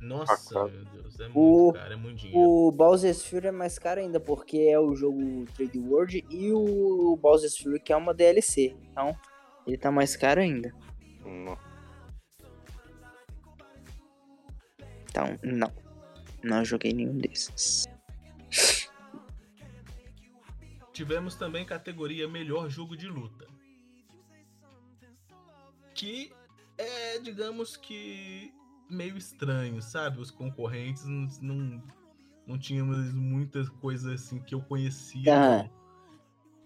[0.00, 2.40] Nossa, tá meu Deus, é muito o, caro, é muito dinheiro.
[2.40, 7.18] O Bowser's Fury é mais caro ainda, porque é o jogo Trade World e o
[7.20, 8.74] Bowser's Fury que é uma DLC.
[8.90, 9.14] Então,
[9.66, 10.72] ele tá mais caro ainda.
[11.22, 11.58] Não.
[15.04, 15.70] Então, não.
[16.42, 17.86] Não joguei nenhum desses.
[20.92, 23.46] Tivemos também categoria melhor jogo de luta.
[25.94, 26.32] Que
[26.78, 28.52] é, digamos que
[28.88, 30.18] meio estranho, sabe?
[30.18, 31.82] Os concorrentes não, não,
[32.46, 35.38] não tínhamos muitas coisas assim que eu conhecia.
[35.38, 35.70] Não.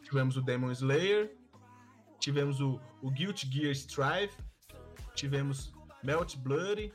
[0.03, 1.37] Tivemos o Demon Slayer,
[2.19, 4.33] tivemos o, o Guilty Gear Strive,
[5.15, 6.93] tivemos Melt Blood,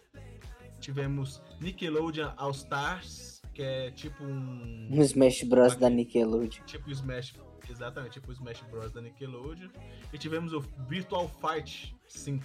[0.80, 6.64] tivemos Nickelodeon All Stars, que é tipo um Um Smash Bros da Nickelodeon.
[6.65, 7.34] tipo Smash,
[7.69, 9.68] exatamente, tipo Smash Bros da Nickelodeon.
[10.14, 12.41] E tivemos o Virtual Fight 5,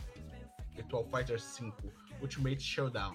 [0.75, 1.77] Virtual Fighter 5,
[2.21, 3.15] Ultimate Showdown.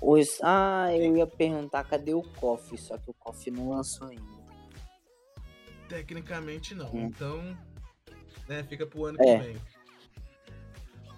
[0.00, 0.38] Os...
[0.42, 4.24] Ah, eu ia perguntar cadê o KOF, só que o KOF não lançou ainda.
[5.90, 7.04] Tecnicamente não, Hum.
[7.04, 7.38] então
[8.48, 9.24] né, fica pro ano É.
[9.38, 9.56] que vem.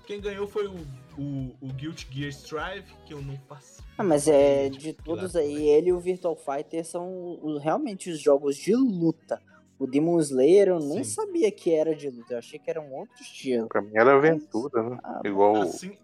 [0.06, 0.74] Quem ganhou foi o,
[1.18, 3.82] o, o Guilty Gear Strive, que eu não faço.
[3.97, 5.62] Ah, mas é de todos aí, foi.
[5.64, 9.40] ele e o Virtual Fighter são realmente os jogos de luta.
[9.78, 11.14] O Demon Slayer eu nem Sim.
[11.14, 13.68] sabia que era de luta, eu achei que era um outro estilo.
[13.68, 14.98] Pra mim era aventura, né?
[15.02, 15.62] Ah, Igual.
[15.62, 15.97] Assim,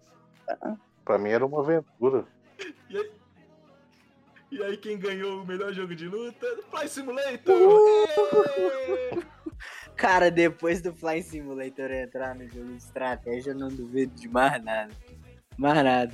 [1.05, 2.25] Pra mim era uma aventura.
[4.51, 6.45] e aí quem ganhou o melhor jogo de luta?
[6.69, 7.55] Fly Simulator!
[7.55, 9.23] Uh!
[10.01, 14.61] Cara, depois do Flying Simulator entrar no jogo de estratégia, eu não duvido de mais
[14.63, 14.91] nada.
[15.59, 16.11] Mais nada.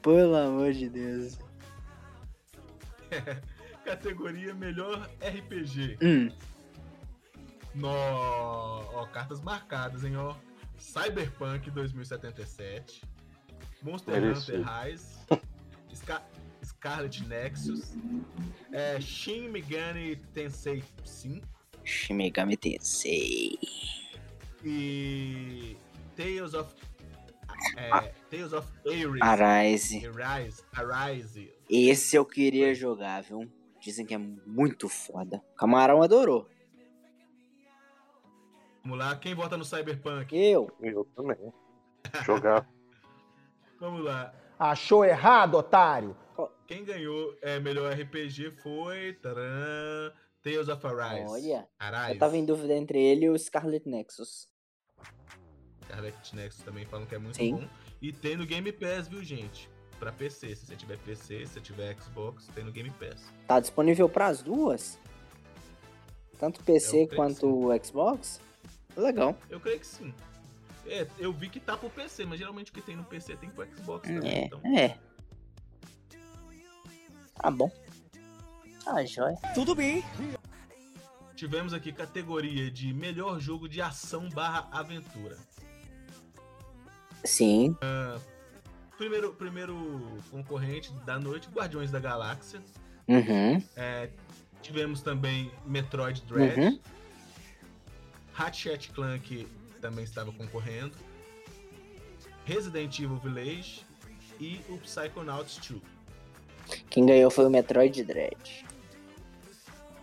[0.00, 1.38] Pelo amor de Deus.
[3.84, 5.98] Categoria melhor RPG.
[6.02, 6.30] Hum,
[7.74, 7.88] No...
[7.90, 10.34] Ó, cartas marcadas, hein, ó.
[10.78, 13.02] Cyberpunk 2077.
[13.82, 14.14] Monster.
[14.24, 15.18] Hunter Rise.
[15.94, 16.26] Scar-
[16.64, 17.92] Scarlet Nexus.
[18.72, 21.46] É, Shin Megami Tensei 5.
[21.84, 23.58] Shin Megami Tensei.
[24.64, 25.76] E
[26.16, 26.72] Tales of...
[27.76, 29.20] É, Tales of Ares.
[29.20, 30.06] Arise.
[30.06, 30.62] Arise.
[30.74, 31.52] Arise.
[31.68, 33.50] Esse eu queria jogar, viu?
[33.80, 35.42] Dizem que é muito foda.
[35.56, 36.48] Camarão adorou.
[38.82, 40.36] Vamos lá, quem vota no Cyberpunk?
[40.36, 40.70] Eu.
[40.80, 41.52] Eu também.
[42.24, 42.68] Jogar.
[43.78, 44.34] Vamos lá.
[44.58, 46.16] Achou errado, otário?
[46.66, 51.30] Quem ganhou é, melhor RPG foi taran, Tales of Arise.
[51.30, 51.68] Olha.
[51.78, 52.12] Arise.
[52.14, 54.48] Eu tava em dúvida entre ele e o Scarlet Nexus.
[55.84, 57.56] Scarlet Nexus também falam que é muito Sim.
[57.56, 57.68] bom.
[58.00, 59.70] E tem no Game Pass, viu, gente?
[59.98, 60.56] Pra PC.
[60.56, 63.32] Se você tiver PC, se você tiver Xbox, tem no Game Pass.
[63.46, 64.98] Tá disponível para as duas?
[66.38, 68.40] Tanto PC quanto Xbox?
[68.96, 69.36] Legal.
[69.48, 70.12] Eu creio que sim.
[70.86, 73.48] É, eu vi que tá pro PC, mas geralmente o que tem no PC tem
[73.50, 74.28] pro Xbox também.
[74.28, 74.98] É, Então, é.
[77.34, 77.70] Tá bom.
[78.86, 79.36] Ah, joia.
[81.42, 85.36] tivemos aqui categoria de melhor jogo de ação barra aventura.
[87.24, 87.76] Sim.
[88.96, 92.62] Primeiro, primeiro concorrente da noite, Guardiões da Galáxia.
[93.08, 93.60] Uhum.
[93.74, 94.08] É,
[94.60, 96.60] tivemos também Metroid Dread.
[96.60, 96.80] Uhum.
[98.32, 99.48] Ratchet Clank
[99.80, 100.94] também estava concorrendo.
[102.44, 103.84] Resident Evil Village
[104.38, 105.82] e o Psychonauts 2.
[106.88, 108.64] Quem ganhou foi o Metroid Dread.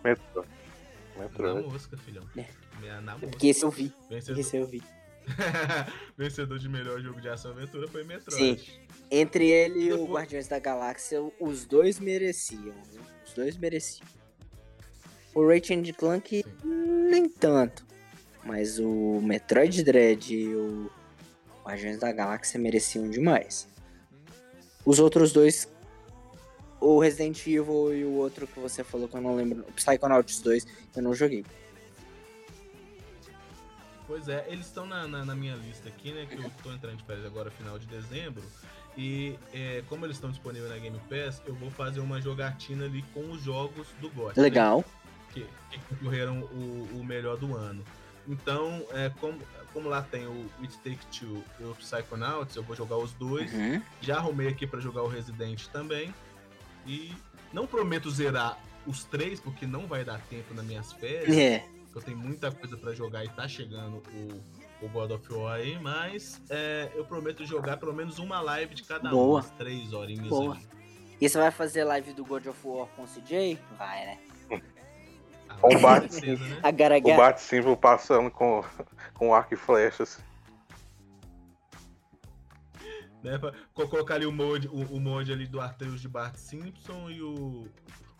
[0.04, 0.48] Metroid.
[1.16, 1.68] Na Metroid.
[1.68, 2.24] mosca, filhão.
[2.36, 2.46] É.
[3.00, 3.46] Na Porque mosca.
[3.46, 3.92] esse eu vi.
[4.08, 4.82] Vencedor, Esse eu vi.
[6.16, 8.08] vencedor de melhor jogo de ação e aventura foi Sim.
[8.08, 8.80] Metroid.
[9.10, 12.62] Entre ele e o Guardiões da Galáxia, os dois mereciam.
[12.90, 13.00] viu?
[13.26, 14.06] Os dois mereciam.
[15.34, 16.44] O Ratchet Clank, Sim.
[17.10, 17.84] nem tanto.
[18.44, 20.90] Mas o Metroid Dread e o
[21.64, 23.68] Guardiões da Galáxia mereciam demais.
[24.84, 25.68] Os outros dois,
[26.80, 30.40] o Resident Evil e o outro que você falou que eu não lembro, o Psychonauts
[30.40, 30.66] 2,
[30.96, 31.44] eu não joguei.
[34.06, 36.26] Pois é, eles estão na, na, na minha lista aqui, né?
[36.26, 38.42] Que eu tô entrando de férias agora, final de dezembro.
[38.96, 43.04] E é, como eles estão disponíveis na Game Pass, eu vou fazer uma jogatina ali
[43.14, 44.36] com os jogos do GOT.
[44.36, 44.42] né?
[44.42, 44.84] Legal.
[45.32, 47.84] que, que concorreram o, o melhor do ano.
[48.26, 49.38] Então, é, como,
[49.72, 53.52] como lá tem o It Take Two e o Psychonauts, eu vou jogar os dois.
[53.52, 53.80] Uhum.
[54.00, 56.12] Já arrumei aqui pra jogar o Resident também.
[56.86, 57.12] E
[57.52, 61.36] não prometo zerar os três, porque não vai dar tempo nas minhas férias.
[61.36, 61.64] É.
[61.94, 65.78] Eu tenho muita coisa pra jogar e tá chegando o, o God of War aí,
[65.80, 69.22] mas é, eu prometo jogar pelo menos uma live de cada Boa.
[69.24, 70.54] um, umas três horinhas Boa.
[70.54, 70.66] ali.
[71.20, 73.58] E você vai fazer live do God of War com o CJ?
[73.76, 74.18] Vai, né?
[75.48, 76.14] Ah, Com com bate.
[76.14, 76.60] certeza, né?
[76.62, 77.16] O Agaragá.
[77.16, 78.64] Bart Simpson passando com,
[79.14, 80.18] com arco e flechas.
[83.22, 83.38] Né?
[83.38, 87.10] Pra co- colocar ali o mod, o, o mod ali do Arteus de Bart Simpson
[87.10, 87.66] e o,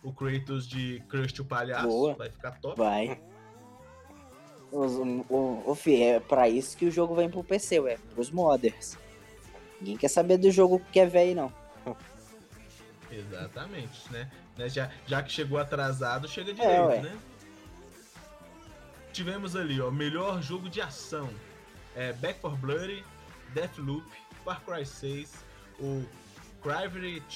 [0.03, 1.87] o Kratos de Crush o Palhaço.
[1.87, 2.13] Boa.
[2.15, 2.77] Vai ficar top.
[2.77, 3.19] Vai.
[4.71, 7.97] O, o, o, fi, é pra isso que o jogo vem pro PC, ué.
[8.13, 8.97] Pros modders.
[9.79, 11.53] Ninguém quer saber do jogo que é velho, não.
[13.11, 14.31] Exatamente, né?
[14.57, 17.01] Né, Já, já que chegou atrasado, chega É, direito, ué.
[17.01, 17.17] né?
[19.11, 21.29] Tivemos ali, ó, melhor jogo de ação.
[21.95, 23.03] É, Back for Bloody,
[23.53, 24.05] Deathloop,
[24.43, 25.43] Far Cry 6,
[25.79, 26.03] o
[26.61, 27.31] Crivery 2,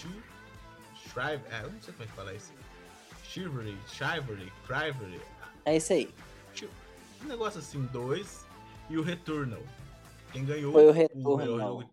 [0.95, 2.53] Shrive, é, eu não sei como é que fala isso.
[3.23, 5.21] Chivalry, Chivalry, Crivery,
[5.65, 6.09] É isso aí.
[7.23, 8.45] um negócio assim, dois,
[8.89, 9.61] e o Returnal.
[10.31, 11.57] Quem ganhou Foi o melhor Returnal.
[11.81, 11.89] jogo.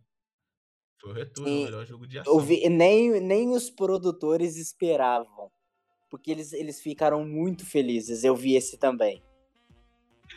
[1.01, 1.63] Foi o Returnal, Sim.
[1.63, 2.41] o melhor jogo de ação.
[2.41, 5.51] Vi, nem, nem os produtores esperavam.
[6.11, 8.23] Porque eles, eles ficaram muito felizes.
[8.23, 9.23] Eu vi esse também.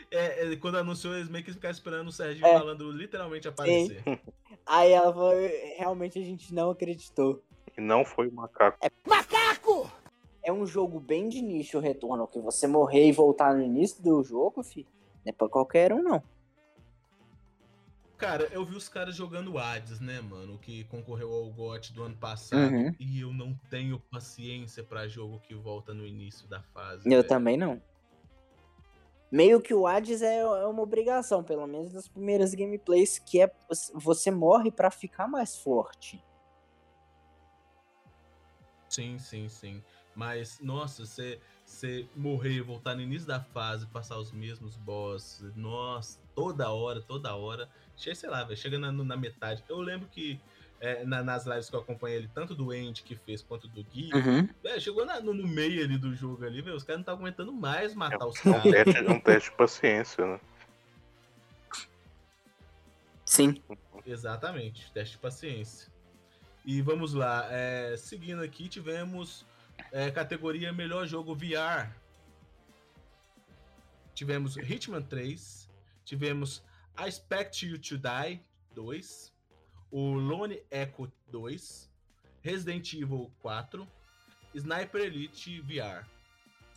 [0.10, 2.58] É, é, quando anunciou, eles meio que ficaram esperando o Serginho É.
[2.58, 4.02] falando literalmente aparecer.
[4.66, 5.34] Aí ela falou,
[5.78, 7.44] realmente a gente não acreditou.
[7.78, 8.80] E não foi o macaco.
[10.42, 14.02] É um jogo bem de nicho o Returnal, que você morrer e voltar no início
[14.04, 14.86] do jogo, fi,
[15.26, 16.22] não é pra qualquer um, não.
[18.18, 20.58] Cara, eu vi os caras jogando Hades, né, mano?
[20.58, 22.74] Que concorreu ao GOT do ano passado.
[22.74, 22.96] Uhum.
[22.98, 27.04] E eu não tenho paciência pra jogo que volta no início da fase.
[27.06, 27.28] Eu velho.
[27.28, 27.82] também não.
[29.32, 33.52] Meio que o Hades é, é uma obrigação, pelo menos nas primeiras gameplays, que é
[33.94, 36.24] você morre pra ficar mais forte.
[38.90, 39.84] Sim, sim, sim.
[40.16, 46.20] Mas, nossa, você você morrer, voltar no início da fase, passar os mesmos bosses, nossa,
[46.36, 47.68] toda hora, toda hora.
[47.98, 49.64] Sei lá, velho, chega na, na metade.
[49.68, 50.40] Eu lembro que
[50.82, 53.84] é, na- nas lives que eu acompanhei ele, tanto do Andy que fez quanto do
[53.84, 54.48] Gui, Uhum.
[54.62, 57.22] velho, chegou na- no, no meio ali do jogo ali, velho, os caras não estavam
[57.22, 58.72] aguentando mais matar os É um caras.
[58.72, 60.40] teste, é um teste de paciência, né?
[63.26, 63.62] Sim.
[64.06, 65.92] Exatamente, teste de paciência.
[66.64, 69.46] E vamos lá, é, seguindo aqui, tivemos
[69.92, 71.90] é, categoria Melhor Jogo VR.
[74.14, 75.70] Tivemos Hitman 3,
[76.06, 76.64] tivemos
[76.98, 78.42] I Expect You to Die
[78.74, 79.34] 2,
[79.98, 81.90] o Lone Echo 2,
[82.42, 83.88] Resident Evil 4,
[84.54, 86.06] Sniper Elite VR.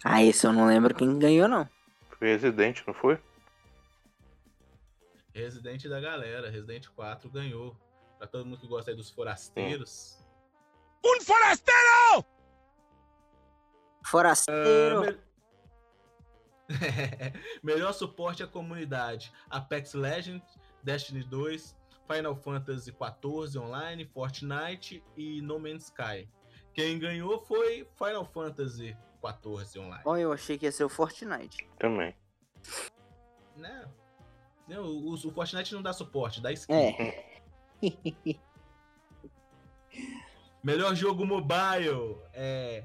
[0.05, 1.69] Ah, esse eu não lembro quem ganhou, não.
[2.17, 3.21] Foi Resident, não foi?
[5.35, 7.77] Resident da galera, Resident 4 ganhou.
[8.19, 10.25] Pra todo mundo que gosta aí dos forasteiros.
[11.05, 12.25] ¡Un forastero!
[14.05, 15.01] Forasteiro.
[15.01, 15.19] Me-
[17.63, 21.77] Melhor suporte à comunidade: Apex Legends, Destiny 2,
[22.09, 26.29] Final Fantasy XIV Online, Fortnite e No Man's Sky.
[26.73, 30.03] Quem ganhou foi Final Fantasy XIV Online.
[30.05, 31.69] Bom, eu achei que ia ser o Fortnite.
[31.79, 32.15] Também.
[33.57, 33.85] Né?
[34.67, 36.73] Não, o, o Fortnite não dá suporte, dá skin.
[36.73, 37.25] É.
[40.63, 42.85] Melhor jogo mobile é,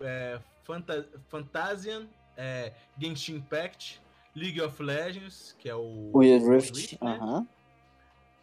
[0.00, 4.00] é Fanta Fantasian, é, Genshin Impact,
[4.34, 6.98] League of Legends, que é o Wild o Rift.
[7.02, 7.18] né?
[7.20, 7.48] Aham.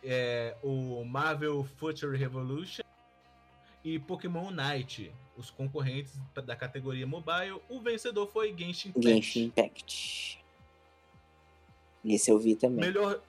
[0.09, 2.81] É, o Marvel Future Revolution
[3.83, 7.61] e Pokémon Unite, os concorrentes da categoria mobile.
[7.67, 9.09] O vencedor foi Genshin Impact.
[9.09, 10.43] Genshin Impact.
[12.05, 12.85] Esse eu vi também.
[12.85, 13.21] Melhor,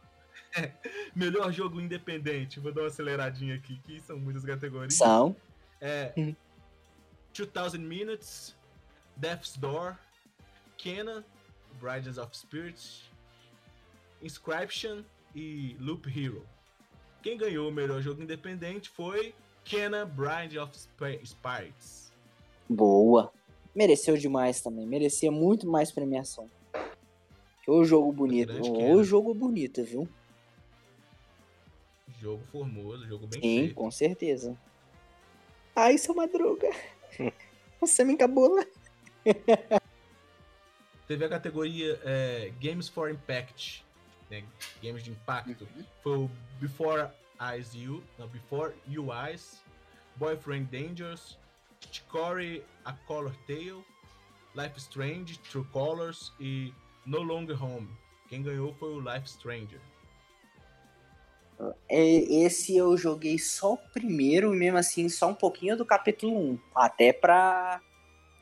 [1.17, 2.61] melhor jogo independente.
[2.61, 4.95] Vou dar uma aceleradinha aqui, que são muitas categorias.
[4.95, 5.35] São.
[5.81, 6.35] É, Hum.
[7.35, 8.57] 2000 Minutes,
[9.17, 9.97] Death's Door,
[10.77, 11.25] Kenan,
[11.81, 13.11] Brides of Spirits,
[14.23, 15.03] Inscription
[15.35, 16.47] e Loop Hero.
[17.29, 22.11] Quem ganhou o melhor jogo independente foi Kenan, Bride of Sp- Spirits.
[22.67, 23.31] Boa.
[23.75, 24.87] Mereceu demais também.
[24.87, 26.49] Merecia muito mais premiação.
[27.67, 28.55] O jogo bonito.
[28.95, 30.09] O jogo bonito, viu?
[32.19, 33.75] Jogo formoso, jogo bem Sim, feito.
[33.75, 34.57] com certeza.
[35.77, 36.71] Ai, seu Madruga.
[37.79, 38.67] Você me encabula.
[41.07, 43.85] Teve a categoria é, Games for Impact,
[44.31, 44.45] né,
[44.83, 45.67] games de impacto.
[46.03, 46.31] Foi o
[46.61, 47.09] Before
[47.41, 49.61] Eyes You, não, Before You Eyes,
[50.17, 51.39] Boyfriend Dangerous,
[51.91, 53.85] Chicory A Color Tale,
[54.55, 56.73] Life Strange, True Colors e
[57.07, 57.89] No Longer Home.
[58.29, 59.81] Quem ganhou foi o Life Stranger.
[61.89, 66.37] É, Esse eu joguei só o primeiro e mesmo assim só um pouquinho do capítulo
[66.53, 66.59] 1.
[66.75, 67.81] Até pra,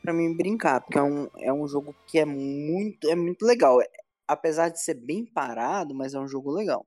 [0.01, 3.79] pra mim brincar, porque é um, é um jogo que é muito, é muito legal.
[4.27, 6.85] Apesar de ser bem parado, mas é um jogo legal.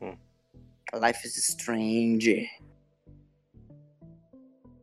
[0.00, 0.16] Hum.
[0.94, 2.48] Life is Strange.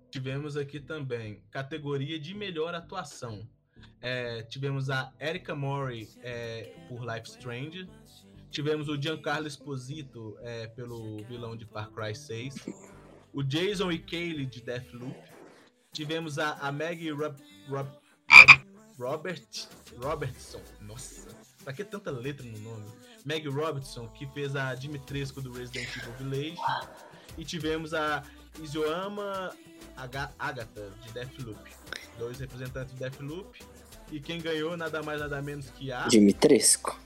[0.10, 3.48] Tivemos aqui também categoria de melhor atuação.
[4.02, 7.89] É, tivemos a Erika Mori é, por Life Strange.
[8.49, 12.56] Tivemos o Giancarlo Esposito é, pelo vilão de Far Cry 6.
[13.34, 15.15] O Jason e Kaylee de Deathloop.
[15.93, 17.38] Tivemos a, a Maggie Rob,
[17.69, 17.98] Rob-
[18.30, 18.65] Rob-
[18.99, 19.48] Robert,
[19.98, 20.61] Robertson.
[20.81, 21.30] Nossa.
[21.64, 22.86] Pra que tanta letra no nome?
[23.26, 26.58] Meg Robertson, que fez a Dimitrescu do Resident Evil Village.
[27.38, 28.24] E tivemos a
[28.62, 29.56] Isoama
[29.96, 31.60] Aga- Agatha, de Deathloop.
[32.18, 33.60] Dois representantes do Deathloop.
[34.12, 37.00] E quem ganhou, nada mais nada menos que a Dimitrescu.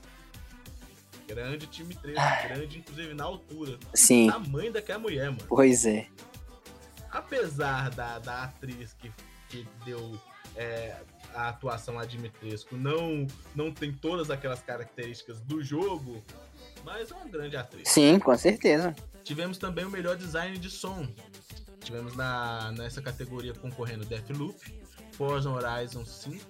[1.28, 2.16] grande time 3,
[2.48, 3.78] grande inclusive na altura.
[3.94, 5.44] Sim, Tamanho daquela mulher, mano.
[5.48, 6.08] pois é.
[7.10, 9.12] apesar da, da atriz que,
[9.48, 10.20] que deu
[10.56, 10.96] é,
[11.36, 16.24] a atuação a Dimitrescu não, não tem todas aquelas características do jogo,
[16.82, 17.88] mas é uma grande atriz.
[17.88, 18.96] Sim, com certeza.
[19.22, 21.06] Tivemos também o melhor design de som.
[21.80, 24.56] Tivemos na, nessa categoria concorrendo Deathloop,
[25.12, 26.44] Forza Horizon 5,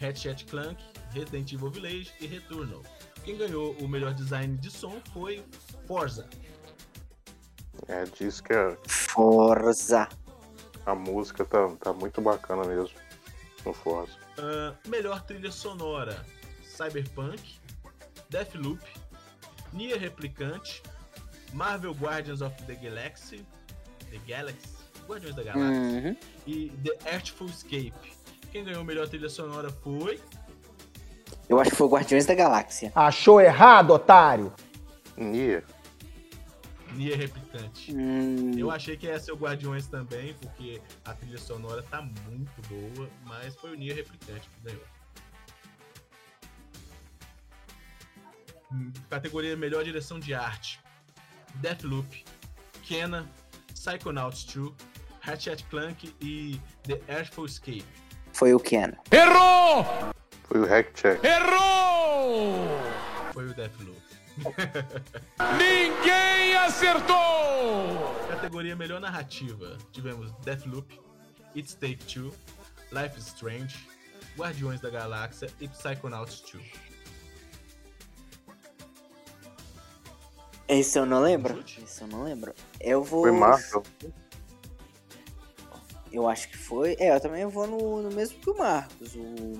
[0.00, 0.82] Ratchet Clank,
[1.12, 2.82] Resident Evil Village e Returnal.
[3.24, 5.44] Quem ganhou o melhor design de som foi
[5.86, 6.28] Forza.
[7.86, 10.08] É, diz que a, Forza.
[10.84, 13.07] a música tá, tá muito bacana mesmo
[13.68, 14.12] no Forza.
[14.38, 16.24] Ah, melhor trilha sonora:
[16.64, 17.40] Cyberpunk,
[18.30, 18.82] Deathloop,
[19.72, 20.82] Nier Replicante,
[21.52, 23.44] Marvel Guardians of the Galaxy,
[24.10, 24.68] The Galaxy,
[25.06, 26.16] Guardiões da Galáxia Uhum.
[26.46, 27.92] e The Artful Escape.
[28.50, 30.18] Quem ganhou a melhor trilha sonora foi
[31.48, 32.90] Eu acho que foi Guardiões da Galáxia.
[32.94, 34.52] Achou errado, otário?
[35.16, 35.64] Nier,
[36.94, 37.94] Nier Replicante.
[37.94, 42.50] Hum, Eu achei que ia ser o Guardiões também, porque a trilha sonora tá muito
[42.68, 44.82] boa, mas foi o Nier Replicante que ganhou.
[48.72, 50.80] Hum, Categoria Melhor Direção de Arte:
[51.56, 52.24] Deathloop,
[52.82, 53.28] Kena,
[53.72, 54.72] Psychonauts 2,
[55.20, 57.84] Ratchet Clank e The Artful Escape.
[58.32, 58.92] foi o Ken.
[59.10, 59.84] Errou!
[60.44, 61.22] foi o Hack Check.
[61.24, 62.66] Errou!
[63.32, 64.00] Foi o Deathloop.
[65.58, 67.16] Ninguém acertou!
[68.28, 71.00] Categoria Melhor Narrativa: tivemos Deathloop,
[71.56, 72.32] It's Take Two,
[72.92, 73.88] Life is Strange,
[74.36, 76.88] Guardiões da Galáxia e Psychonauts 2.
[80.68, 81.58] Esse eu não lembro.
[81.60, 82.54] Esse eu não lembro.
[82.78, 83.22] Eu vou.
[83.22, 83.82] Foi Marvel.
[86.12, 86.94] Eu acho que foi.
[86.98, 89.14] É, eu também vou no, no mesmo que o Marcos.
[89.14, 89.54] O.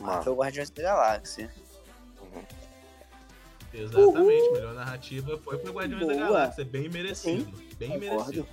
[0.00, 0.22] Marvel.
[0.24, 1.54] Foi o Guardiões da Galáxia.
[3.78, 6.24] Exatamente, melhor narrativa foi pro Guardiões da Boa.
[6.26, 8.14] Galáxia, bem merecido, bem concordo.
[8.16, 8.48] merecido.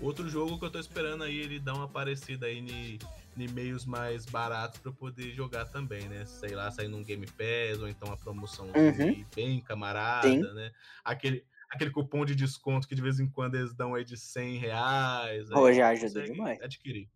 [0.00, 2.98] Outro jogo que eu tô esperando aí ele dar uma aparecida aí em,
[3.36, 6.24] em meios mais baratos pra eu poder jogar também, né?
[6.26, 9.24] Sei lá, sair num Game Pass ou então uma promoção Uhum.
[9.34, 10.54] bem camarada, Sim.
[10.54, 10.72] né?
[11.02, 14.58] Aquele, aquele cupom de desconto que de vez em quando eles dão aí de 100
[14.58, 15.50] reais.
[15.50, 16.60] aí Pô, já ajuda demais.
[16.60, 17.08] Adquirir.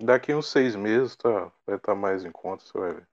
[0.00, 3.08] Daqui uns seis meses tá, vai estar mais em conta, você vai ver.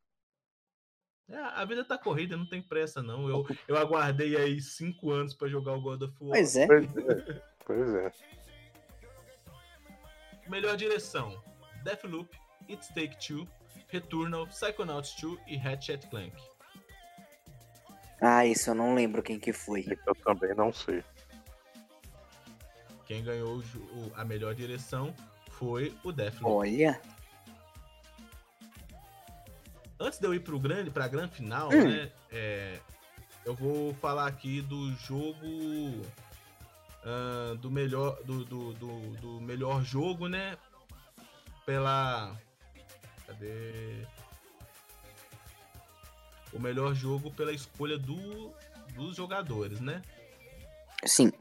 [1.29, 3.29] É, a vida tá corrida, não tem pressa não.
[3.29, 6.31] Eu, eu aguardei aí cinco anos pra jogar o God of War.
[6.31, 6.67] Pois é.
[6.67, 7.41] Pois é.
[7.65, 8.11] Pois é.
[10.49, 11.41] Melhor direção:
[11.83, 12.35] Deathloop,
[12.67, 13.47] It's Take Two,
[13.89, 16.33] Returnal, Psychonauts 2 e Ratchet Clank.
[18.21, 19.85] Ah, isso eu não lembro quem que foi.
[20.05, 21.03] Eu também não sei.
[23.05, 25.15] Quem ganhou o- a melhor direção
[25.51, 26.53] foi o Deathloop.
[26.53, 26.99] Olha.
[29.99, 31.89] Antes de eu ir pro grande, pra grande final, Hum.
[31.89, 32.11] né?
[32.31, 32.79] é,
[33.45, 36.05] eu vou falar aqui do jogo
[37.03, 40.57] ah, do melhor do, do, do, do melhor jogo, né?
[41.65, 42.35] Pela
[43.27, 44.05] cadê?
[46.53, 48.51] O melhor jogo pela escolha do,
[48.95, 50.01] dos jogadores, né?
[51.05, 51.31] Sim.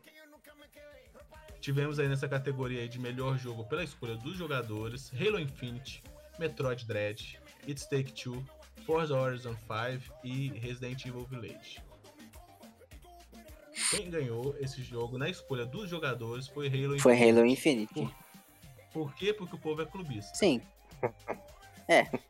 [1.60, 6.02] Tivemos aí nessa categoria aí de melhor jogo pela escolha dos jogadores, Halo Infinite,
[6.38, 8.42] Metroid Dread, It's Take Two,
[8.86, 11.82] Forza Horizon 5 e Resident Evil Village.
[13.90, 17.36] Quem ganhou esse jogo na escolha dos jogadores foi Halo Foi Infinite.
[17.38, 17.94] Halo Infinite.
[17.94, 18.14] Por,
[18.92, 19.32] por quê?
[19.32, 20.34] Porque o povo é clubista.
[20.34, 20.60] Sim.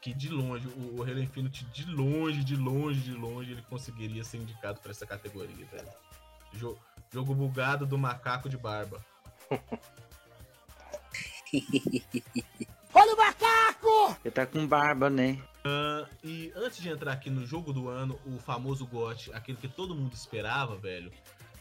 [0.00, 4.38] Que de longe, o, Halo Infinite, de longe, de longe, de longe, ele conseguiria ser
[4.38, 5.88] indicado para essa categoria, velho.
[6.54, 6.78] Jo-
[7.12, 9.04] jogo bugado do macaco de barba.
[14.24, 15.38] Ele tá com barba, né?
[16.22, 19.94] E antes de entrar aqui no jogo do ano, o famoso GOT, aquele que todo
[19.94, 21.10] mundo esperava, velho.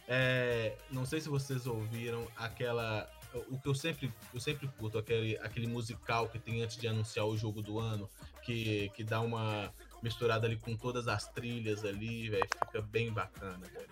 [0.08, 3.10] é, não sei se vocês ouviram aquela.
[3.50, 7.26] O que eu sempre, eu sempre curto, aquele, aquele musical que tem antes de anunciar
[7.28, 8.10] o jogo do ano,
[8.42, 9.72] que, que dá uma
[10.02, 12.48] misturada ali com todas as trilhas ali, velho.
[12.66, 13.90] Fica bem bacana, velho.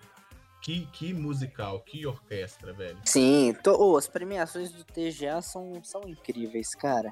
[0.68, 2.98] Que, que musical, que orquestra, velho.
[3.06, 3.56] Sim.
[3.64, 3.74] Tô...
[3.74, 7.10] ô, as premiações do TGA são, são incríveis, cara.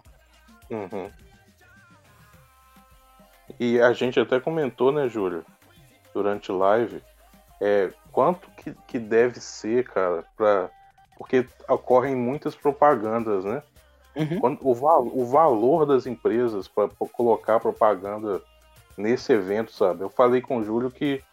[0.71, 1.11] Uhum.
[3.59, 5.43] E a gente até comentou, né, Júlio,
[6.13, 7.03] durante live,
[7.59, 10.69] é, quanto que, que deve ser, cara, pra...
[11.17, 13.63] porque ocorrem muitas propagandas, né?
[14.15, 14.39] Uhum.
[14.39, 18.43] Quando- o, val- o valor das empresas para colocar propaganda
[18.99, 20.03] nesse evento, sabe?
[20.03, 21.25] Eu falei com o Júlio que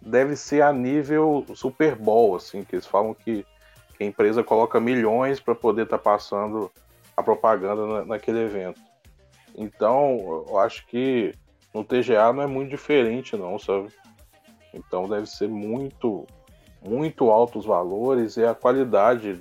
[0.00, 3.44] deve ser a nível Super Bowl, assim, que eles falam que,
[4.00, 6.70] a empresa coloca milhões para poder estar passando
[7.14, 8.80] a propaganda na- naquele evento.
[9.54, 11.34] Então, eu acho que
[11.74, 13.88] no TGA não é muito diferente, não, sabe?
[14.72, 16.26] Então deve ser muito,
[16.82, 19.38] muito altos valores e a qualidade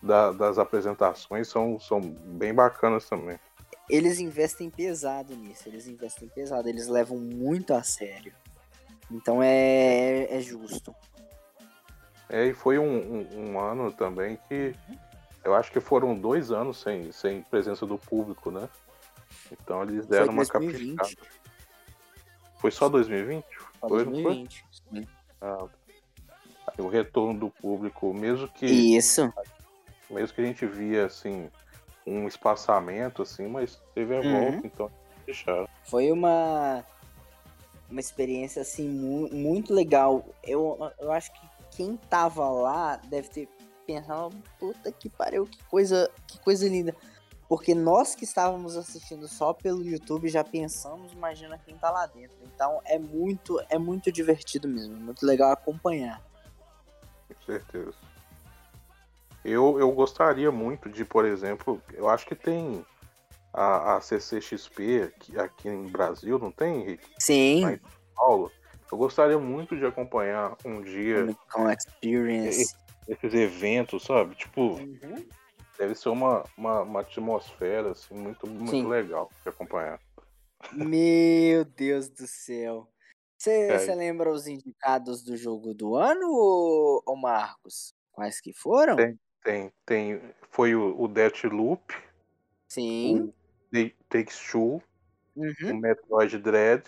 [0.00, 3.38] da- das apresentações são, são bem bacanas também.
[3.90, 8.32] Eles investem pesado nisso, eles investem pesado, eles levam muito a sério.
[9.10, 10.94] Então é, é justo.
[12.28, 12.84] É, e foi um,
[13.22, 14.74] um- um ano também que
[15.44, 18.68] eu acho que foram dois anos sem, sem presença do público, né?
[19.50, 20.98] Então eles deram Foi uma 2020.
[20.98, 21.28] caprichada.
[22.58, 23.44] Foi só 2020?
[23.80, 24.22] Só Foi, não foi?
[24.22, 24.64] 2020.
[25.40, 25.66] Ah,
[26.78, 29.32] o retorno do público, mesmo que, Isso.
[30.10, 31.50] mesmo que a gente via assim
[32.06, 34.50] um espaçamento assim, mas teve a Uhum.
[34.52, 34.90] volta, então
[35.24, 35.68] deixaram.
[35.84, 36.84] Foi uma
[37.90, 40.24] uma experiência assim mu- muito legal.
[40.42, 41.40] Eu, eu acho que
[41.70, 43.48] quem tava lá deve ter
[43.86, 46.94] pensado, puta que pariu, que coisa, que coisa linda.
[47.48, 52.36] Porque nós que estávamos assistindo só pelo YouTube já pensamos, imagina quem tá lá dentro.
[52.42, 56.22] Então é muito, é muito divertido mesmo, muito legal acompanhar.
[57.28, 57.94] Com certeza.
[59.42, 62.84] Eu, eu gostaria muito de, por exemplo, eu acho que tem
[63.58, 67.08] a, a CCXP aqui, aqui em Brasil, não tem, Henrique?
[67.18, 67.80] Sim, Mas-
[68.14, 68.52] Paulo?
[68.90, 72.74] Eu gostaria muito de acompanhar um dia com Experience.
[73.06, 74.34] esses eventos, sabe?
[74.34, 75.28] Tipo, Uhum.
[75.76, 78.88] deve ser uma, uma, uma atmosfera assim, muito, muito Sim.
[78.88, 80.00] legal de acompanhar.
[80.72, 82.90] Meu Deus do céu.
[83.38, 83.50] Você
[83.90, 83.94] É.
[83.94, 86.26] lembra os indicados do jogo do ano,
[87.06, 87.92] ô Marcos?
[88.10, 88.96] Quais que foram?
[88.96, 89.18] Tem.
[89.44, 90.20] Tem, tem,
[90.50, 91.94] foi o, o Deathloop,
[92.68, 93.32] Sim.
[93.72, 94.82] The Takes Two,
[95.36, 95.70] Uhum.
[95.70, 96.82] o Metroid Dread,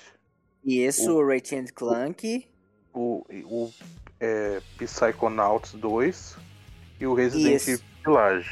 [0.64, 2.48] Isso, o Ratchet and Clank.
[2.92, 3.72] o, o
[4.18, 6.36] é, Psychonauts 2
[7.00, 7.70] e o Resident Isso.
[7.70, 8.50] Evil Village.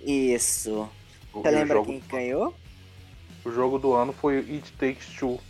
[0.00, 0.88] Isso.
[1.32, 2.54] O, Você e o lembra jogo, quem ganhou?
[3.44, 5.40] o jogo do ano foi It Takes Two.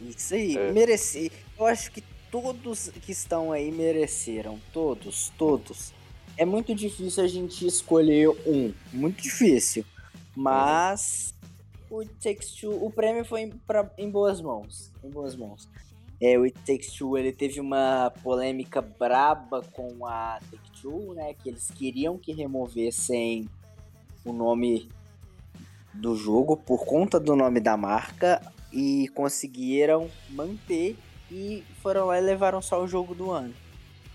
[0.00, 0.72] Isso aí, É.
[0.72, 1.30] mereci.
[1.58, 4.60] Eu acho que todos que estão aí mereceram.
[4.72, 5.92] Todos, todos.
[6.36, 8.72] É muito difícil a gente escolher um.
[8.92, 9.84] Muito difícil.
[10.34, 11.34] Mas
[11.90, 14.90] o It Takes Two, o prêmio foi em, pra- em boas mãos.
[15.04, 15.68] Em boas mãos.
[16.20, 21.34] É, o It Takes Two, ele teve uma polêmica braba com a Take-Two, né?
[21.34, 23.48] Que eles queriam que removessem
[24.24, 24.88] o nome
[25.92, 28.40] do jogo por conta do nome da marca
[28.72, 30.96] e conseguiram manter
[31.30, 33.52] e foram lá e levaram só o jogo do ano,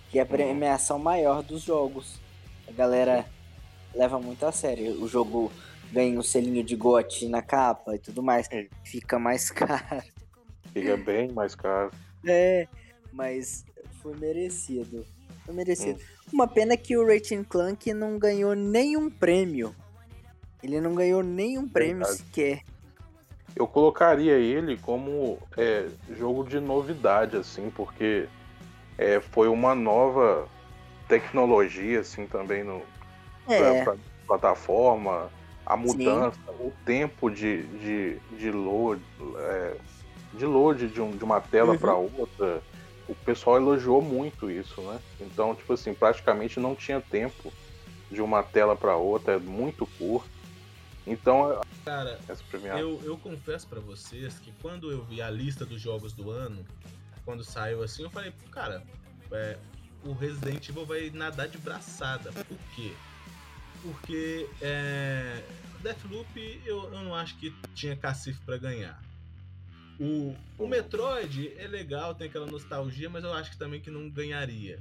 [0.10, 2.20] que é a premiação maior dos jogos.
[2.68, 3.26] A galera
[3.94, 5.04] leva muito a sério.
[5.04, 5.52] O jogo
[5.92, 8.68] ganha um selinho de GOT na capa e tudo mais, É.
[8.84, 10.04] fica mais caro.
[10.74, 11.92] Fica bem mais caro.
[12.26, 12.68] É,
[13.14, 13.66] mas
[14.02, 15.06] foi merecido.
[15.46, 16.00] Foi merecido.
[16.32, 19.74] Uma pena que o Ratchet Clank não ganhou nenhum prêmio.
[20.62, 22.18] Ele não ganhou nenhum prêmio Verdade.
[22.18, 22.62] sequer.
[23.56, 25.88] Eu colocaria ele como é,
[26.18, 28.28] jogo de novidade, assim, porque
[28.98, 30.48] é, foi uma nova
[31.08, 32.82] tecnologia, assim, também no,
[33.48, 33.98] É, pra, pra
[34.28, 35.32] plataforma,
[35.68, 39.02] a mudança, o tempo de, de, de load,
[39.38, 39.78] é,
[40.34, 41.80] de load de, um- de uma tela Uhum.
[41.80, 42.64] para outra.
[43.08, 45.00] O pessoal elogiou muito isso, né?
[45.20, 47.52] Então, tipo assim, praticamente não tinha tempo
[48.10, 50.30] de uma tela para outra, é muito curto.
[51.06, 52.80] Então, Cara, essa premiação.
[52.80, 56.66] eu, eu confesso pra vocês que quando eu vi a lista dos jogos do ano,
[57.24, 58.84] quando saiu assim, eu falei, cara,
[59.32, 59.58] é,
[60.04, 62.32] o Resident Evil vai nadar de braçada.
[62.32, 62.94] Por quê?
[63.82, 65.44] Porque é,
[65.82, 69.02] Deathloop eu, eu não acho que tinha cacife pra ganhar.
[70.00, 74.10] O, o Metroid é legal, tem aquela nostalgia, mas eu acho que também que não
[74.10, 74.80] ganharia.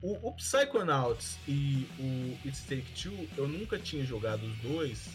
[0.00, 5.10] O, o Psychonauts e o It's Take Two, eu nunca tinha jogado os dois,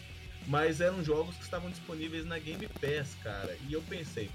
[0.47, 3.57] mas eram jogos que estavam disponíveis na Game Pass, cara.
[3.67, 4.29] E eu pensei,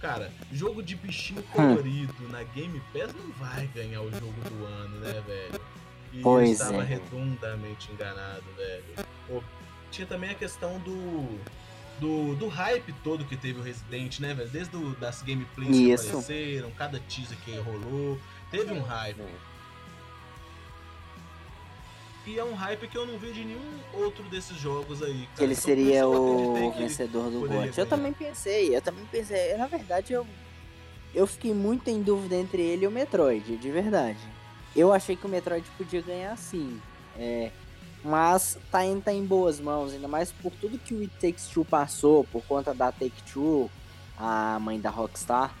[0.00, 5.00] cara, jogo de bichinho colorido na Game Pass não vai ganhar o jogo do ano,
[5.00, 5.60] né, velho?
[6.12, 6.84] E eu Pois estava é.
[6.84, 8.84] redondamente enganado, velho.
[9.26, 9.42] Pô,
[9.90, 11.38] tinha também a questão do,
[11.98, 14.50] do, do hype todo que teve o Resident, né, velho?
[14.50, 16.08] Desde do, das gameplays que Isso.
[16.08, 18.18] apareceram, cada teaser que rolou,
[18.50, 19.22] teve um hype.
[22.24, 25.28] E é um hype que eu não vi de nenhum outro desses jogos aí.
[25.36, 27.76] que ele seria o que vencedor do GOT.
[27.76, 29.56] Eu também pensei, eu também pensei.
[29.56, 30.24] Na verdade, eu,
[31.12, 34.20] eu fiquei muito em dúvida entre ele e o Metroid, de verdade.
[34.74, 36.80] Eu achei que o Metroid podia ganhar sim.
[37.18, 37.50] É,
[38.02, 41.46] Mas tá em, tá em boas mãos, ainda mais por tudo que o It Takes
[41.48, 43.70] Two passou, por conta da Take Two,
[44.18, 45.54] a mãe da Rockstar,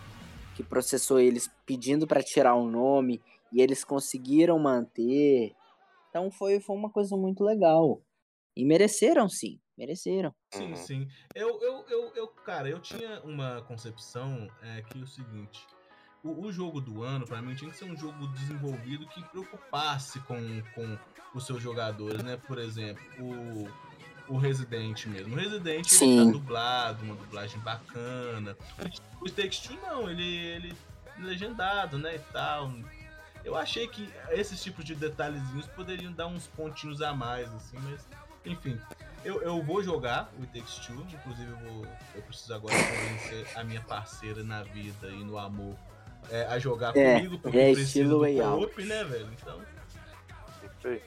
[0.56, 3.20] que processou eles pedindo para tirar o nome
[3.52, 5.54] e eles conseguiram manter.
[6.08, 8.00] Então foi, foi uma coisa muito legal.
[8.56, 10.34] E mereceram sim, mereceram.
[10.52, 10.76] Sim, Uhum.
[10.76, 11.08] sim.
[11.34, 15.66] Eu, eu, eu, eu, cara, eu tinha uma concepção é, que é o seguinte:
[16.22, 20.20] o, o jogo do ano, pra mim, tinha que ser um jogo desenvolvido que preocupasse
[20.20, 20.98] com, com
[21.34, 22.38] os seus jogadores, né?
[22.46, 23.68] Por exemplo, o,
[24.28, 25.34] o Resident mesmo.
[25.34, 28.56] O Resident ele tá dublado, uma dublagem bacana.
[29.20, 30.76] O Takes Two não, ele, ele
[31.18, 32.16] legendado, né?
[32.16, 32.72] E tal.
[33.44, 38.06] Eu achei que esses tipos de detalhezinhos poderiam dar uns pontinhos a mais, assim, mas
[38.46, 38.78] enfim.
[39.24, 43.46] Eu, eu vou jogar o It Takes Two, inclusive eu, vou, eu preciso agora convencer
[43.56, 45.76] a minha parceira na vida e no amor
[46.30, 49.28] é, a jogar É, comigo, porque é precisa estilo do co-op, né, velho?
[49.32, 49.60] Então,
[50.84, 51.02] aí.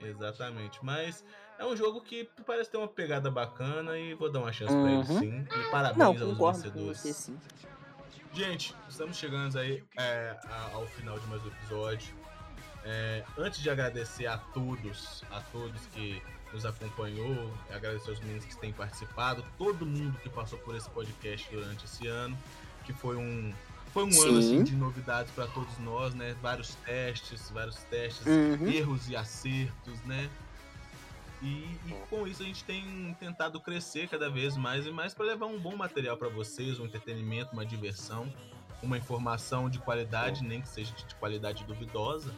[0.00, 0.78] exatamente.
[0.82, 1.24] Mas
[1.58, 4.90] é um jogo que parece ter uma pegada bacana e vou dar uma chance pra
[4.90, 5.18] ele Uhum.
[5.18, 5.46] sim.
[5.60, 6.98] E parabéns Não, aos vencedores.
[7.00, 7.38] você sim.
[8.32, 10.36] Gente, estamos chegando aí é,
[10.72, 12.14] ao final de mais um episódio.
[12.84, 16.22] É, antes de agradecer a todos, a todos que
[16.52, 21.46] nos acompanhou, agradecer aos meninos que têm participado, todo mundo que passou por esse podcast
[21.50, 22.38] durante esse ano,
[22.84, 23.52] que foi um
[23.92, 24.56] foi um ano Sim.
[24.56, 26.34] assim, de novidades para todos nós, né?
[26.40, 28.68] Vários testes, vários testes, Uhum.
[28.68, 30.30] erros e acertos, né?
[31.42, 35.24] E, e com isso a gente tem tentado crescer cada vez mais e mais para
[35.24, 38.30] levar um bom material para vocês, um entretenimento, uma diversão,
[38.82, 42.32] uma informação de qualidade, nem que seja de qualidade duvidosa.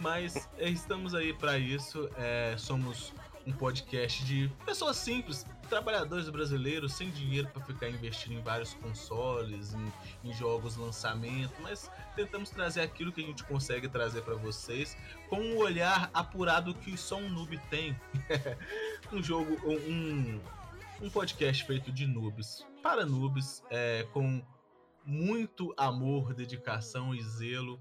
[0.00, 2.08] Mas é, estamos aí para isso.
[2.16, 3.12] é, somos
[3.46, 9.74] um podcast de pessoas simples, trabalhadores brasileiros sem dinheiro para ficar investindo em vários consoles,
[9.74, 9.92] em,
[10.28, 14.96] em jogos lançamento, mas tentamos trazer aquilo que a gente consegue trazer para vocês
[15.28, 17.96] com um olhar apurado que só um noob tem.
[19.12, 20.40] um jogo, um,
[21.00, 24.42] um podcast feito de noobs para noobs, é, com
[25.06, 27.80] muito amor, dedicação e zelo.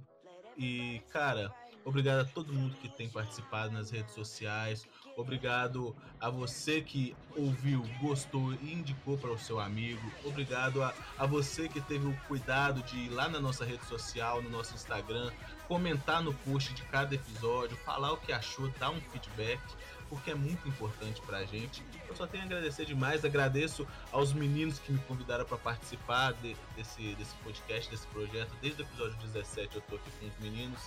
[0.58, 1.54] E, cara,
[1.84, 4.88] obrigado a todo mundo que tem participado nas redes sociais.
[5.16, 10.02] Obrigado a você que ouviu, gostou e indicou para o seu amigo.
[10.24, 14.42] Obrigado a, a você que teve o cuidado de ir lá na nossa rede social,
[14.42, 15.32] no nosso Instagram,
[15.68, 19.62] comentar no post de cada episódio, falar o que achou, dar um feedback,
[20.10, 21.84] porque é muito importante pra gente.
[22.08, 26.56] Eu só tenho a agradecer demais, agradeço aos meninos que me convidaram para participar de-
[26.76, 28.52] desse, desse podcast, desse projeto.
[28.62, 30.80] Desde o episódio 17 eu tô aqui com os meninos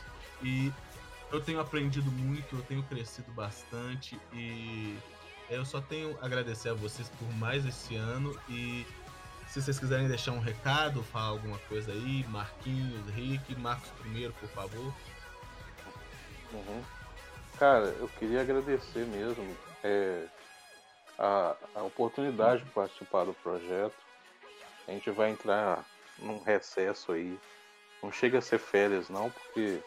[0.43, 0.73] e
[1.32, 4.97] eu tenho aprendido muito, eu tenho crescido bastante e
[5.51, 8.86] eu só tenho agradecer a vocês por mais esse ano e
[9.48, 14.48] se vocês quiserem deixar um recado, falar alguma coisa aí, Marquinhos, Rick, Marcos primeiro, por
[14.51, 14.93] favor.
[16.53, 16.82] Uhum.
[17.59, 20.27] Cara, eu queria agradecer mesmo é,
[21.19, 23.94] a, a oportunidade de participar do projeto.
[24.86, 25.85] A gente vai entrar
[26.19, 27.39] num recesso aí.
[28.03, 29.81] Não chega a ser férias não, porque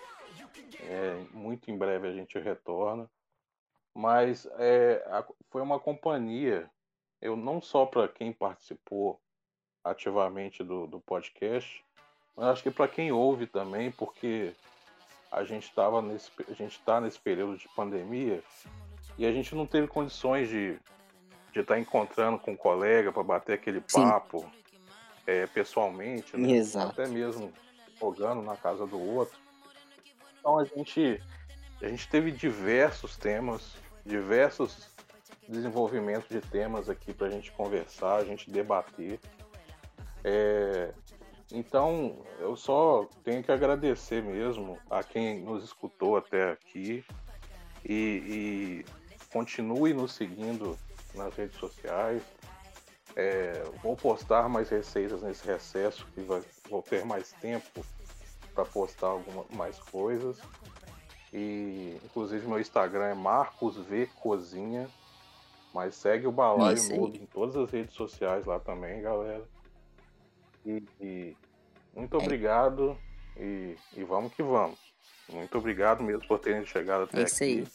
[0.81, 3.09] é, muito em breve a gente retorna.
[3.95, 6.69] Mas é, a- foi uma companhia,
[7.21, 9.19] eu não só para quem participou
[9.83, 11.83] ativamente do, do podcast,
[12.35, 14.53] mas acho que para quem ouve também, porque
[15.31, 18.43] a gente estava nesse a gente está nesse período de pandemia
[19.17, 20.77] e a gente não teve condições de
[21.51, 24.45] de estar encontrando com um colega para bater aquele papo
[25.25, 26.47] é, pessoalmente, né?
[26.89, 27.51] Até mesmo
[27.99, 29.35] jogando na casa do outro.
[30.39, 31.21] Então a gente
[31.81, 33.75] a gente teve diversos temas,
[34.05, 34.89] diversos
[35.47, 39.19] desenvolvimentos de temas aqui para a gente conversar, a gente debater.
[40.23, 40.93] É,
[41.51, 47.03] então, eu só tenho que agradecer mesmo a quem nos escutou até aqui
[47.83, 48.85] e, e
[49.31, 50.77] continue nos seguindo
[51.15, 52.21] nas redes sociais.
[53.15, 57.83] É, vou postar mais receitas nesse recesso, que vai, vou ter mais tempo
[58.59, 60.37] para postar algumas mais coisas.
[61.31, 64.89] E inclusive meu Instagram é Marcos V Cozinha.
[65.73, 66.77] Mas segue o Balaio.
[66.95, 69.43] Noob em todas as redes sociais lá também, galera.
[70.65, 71.37] E, e
[71.93, 72.19] muito É.
[72.19, 72.97] obrigado
[73.37, 74.79] e, e vamos que vamos.
[75.29, 77.67] Muito obrigado mesmo por terem chegado até É isso aqui.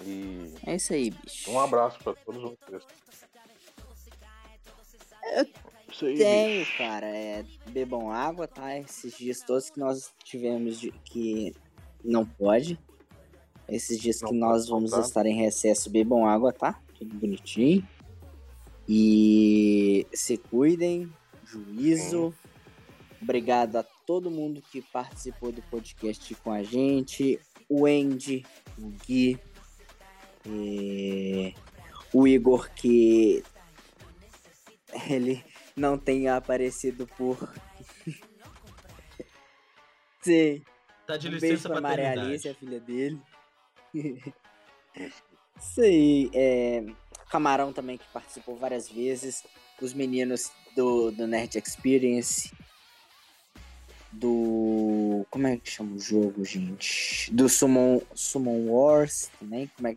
[0.00, 0.08] aí.
[0.08, 1.50] E É isso aí, bicho.
[1.52, 2.82] um abraço para todos vocês.
[5.92, 6.78] Isso aí, Tenho, bicho.
[6.78, 7.06] cara.
[7.06, 8.76] É, bebam água, tá?
[8.78, 11.54] Esses dias todos que nós tivemos de, que
[12.02, 12.78] não pode.
[13.68, 15.06] Esses dias Não que nós vamos faltar.
[15.08, 16.80] estar em recesso, bebam água, tá?
[16.94, 17.86] Tudo bonitinho.
[18.88, 21.10] E se cuidem,
[21.44, 22.34] juízo.
[23.22, 27.38] Obrigado a todo mundo que participou do podcast com a gente.
[27.68, 28.44] o Andy,
[28.78, 29.38] o Gui,
[30.46, 31.54] e
[32.12, 33.42] o Igor que
[35.08, 35.42] ele
[35.76, 37.36] não tem aparecido por.
[40.22, 40.62] Sim.
[41.06, 42.12] Tá de um licença pra Maria.
[42.12, 43.20] Alice, a filha dele.
[45.78, 46.30] Aí.
[46.32, 46.84] É...
[47.30, 49.44] Camarão também, que participou várias vezes.
[49.80, 52.52] Os meninos do, do Nerd Experience.
[54.12, 55.26] Do.
[55.30, 57.32] Como é que chama o jogo, gente?
[57.32, 59.70] Do Summon, Summon Wars também.
[59.74, 59.96] Como é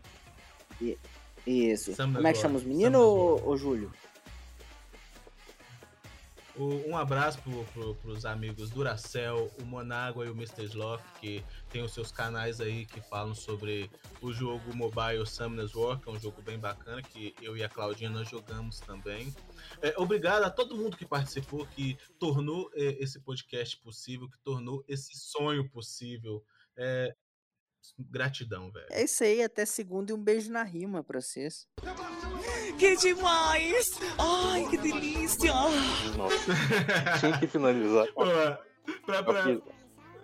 [0.78, 0.98] que.
[1.46, 1.94] Isso.
[1.94, 3.92] Como é que chama os meninos, ô, ô Júlio?
[6.58, 10.64] Um abraço pro, pro, pros amigos Duracell, o Monágua e o Mr.
[10.64, 13.90] Sloth, que tem os seus canais aí que falam sobre
[14.22, 17.68] o jogo mobile Summoners War, que é um jogo bem bacana, que eu e a
[17.68, 19.34] Claudinha nós jogamos também.
[19.82, 24.82] É, obrigado a todo mundo que participou, que tornou é, esse podcast possível, que tornou
[24.88, 26.42] esse sonho possível.
[26.74, 27.14] É,
[27.98, 28.86] gratidão, velho.
[28.90, 31.68] É isso aí, até segunda e um beijo na rima pra vocês.
[32.78, 33.98] Que demais!
[34.18, 35.52] Ai, que delícia!
[36.16, 38.06] Nossa, tinha que finalizar.
[38.12, 38.24] Pô,
[39.04, 39.50] pra, pra,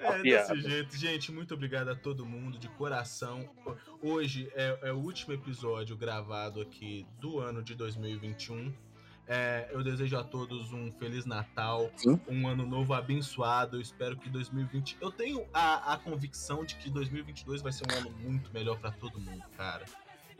[0.00, 1.32] É desse jeito, gente.
[1.32, 3.48] Muito obrigado a todo mundo de coração.
[4.02, 8.72] Hoje é, é o último episódio gravado aqui do ano de 2021.
[9.26, 12.20] É, eu desejo a todos um feliz Natal, Sim.
[12.28, 13.78] um ano novo abençoado.
[13.78, 14.98] Eu espero que 2020.
[15.00, 18.90] Eu tenho a, a convicção de que 2022 vai ser um ano muito melhor pra
[18.90, 19.86] todo mundo, cara.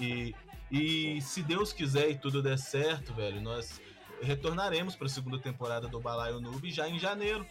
[0.02, 0.34] E,
[0.70, 3.80] e se Deus quiser e tudo der certo, velho, nós
[4.20, 7.46] retornaremos para a segunda temporada do Balaio Noob já em janeiro,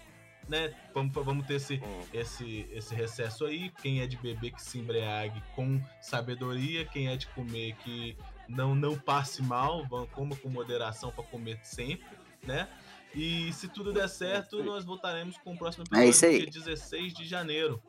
[0.49, 0.73] né?
[0.93, 2.01] Vamos, vamos ter esse, Hum.
[2.13, 3.71] esse, esse recesso aí.
[3.81, 8.17] Quem é de beber que se embriague com sabedoria, quem é de comer que
[8.49, 12.05] não não passe mal, coma com moderação para comer sempre,
[12.43, 12.67] né?
[13.13, 16.39] E se tudo der certo, nós voltaremos com o próximo É episódio isso aí.
[16.39, 17.81] dia 16 de janeiro.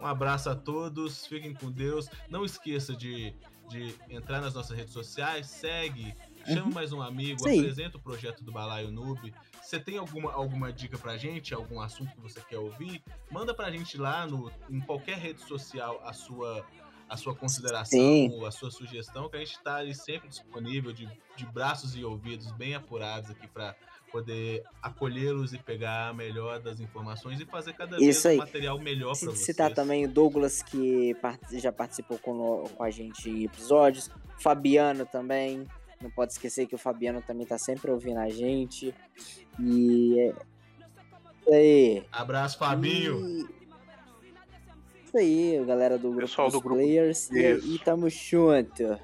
[0.00, 2.08] Um abraço a todos, fiquem com Deus.
[2.28, 3.34] Não esqueça de,
[3.68, 6.14] de entrar nas nossas redes sociais, segue,
[6.46, 7.52] chama mais um amigo, Uhum.
[7.52, 7.58] Sim.
[7.60, 9.34] apresenta o projeto do Balaio Noob.
[9.62, 13.02] Você tem alguma, alguma dica pra gente, algum assunto que você quer ouvir?
[13.30, 16.64] Manda pra gente lá no, em qualquer rede social a sua,
[17.08, 18.46] a sua consideração, Sim.
[18.46, 21.06] a sua sugestão, que a gente tá ali sempre disponível, de,
[21.36, 23.74] de braços e ouvidos bem apurados aqui pra
[24.10, 28.36] poder acolhê-los e pegar a melhor das informações e fazer cada vez Isso um aí.
[28.38, 29.46] material melhor Se pra vocês.
[29.46, 31.14] citar também o Douglas, que
[31.52, 34.10] já participou com, com a gente em episódios.
[34.40, 35.66] Fabiano também.
[36.00, 38.94] Não pode esquecer que o Fabiano também tá sempre ouvindo a gente.
[39.60, 40.28] E é.
[41.40, 42.04] Isso aí.
[42.12, 43.18] Abraço, Fabinho.
[43.26, 43.58] E-
[45.04, 46.76] Isso aí, galera do grupo Pessoal dos do grupo.
[46.80, 47.30] Players.
[47.30, 47.66] E, Isso.
[47.74, 48.98] e tamo junto.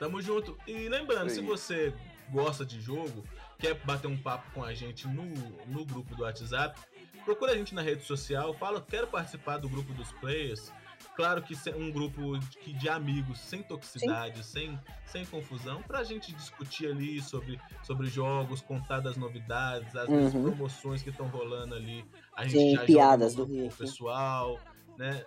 [0.00, 0.56] Tamo junto.
[0.66, 1.94] E lembrando, Isso se você
[2.32, 3.22] gosta de jogo,
[3.58, 5.26] quer bater um papo com a gente no,
[5.66, 6.80] no grupo do WhatsApp,
[7.24, 10.72] procura a gente na rede social, fala, quero participar do grupo dos players.
[11.14, 16.86] Claro que um grupo de, de amigos, sem toxicidade, sem, sem confusão, pra gente discutir
[16.86, 20.42] ali sobre, sobre jogos, contar das novidades, as Uhum.
[20.42, 22.04] promoções que estão rolando ali.
[22.34, 24.58] A gente Sim, já piadas do grupo pessoal,
[24.96, 25.24] né?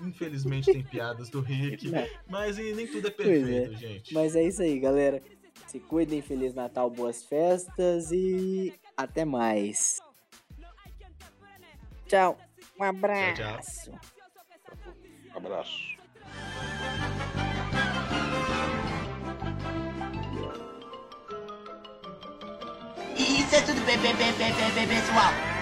[0.00, 2.06] Infelizmente tem piadas do Rick, Não.
[2.28, 3.12] mas e nem tudo é é.
[3.12, 4.14] perfeito, gente.
[4.14, 5.22] Mas é isso aí, galera.
[5.66, 10.00] Se cuidem, Feliz Natal, boas festas e até mais.
[12.06, 12.38] Tchau.
[12.80, 13.92] Um abraço.
[15.34, 15.98] Abraço.
[23.16, 25.57] Isso é tudo bem, bem, bem, bem, bem, bem, pessoal.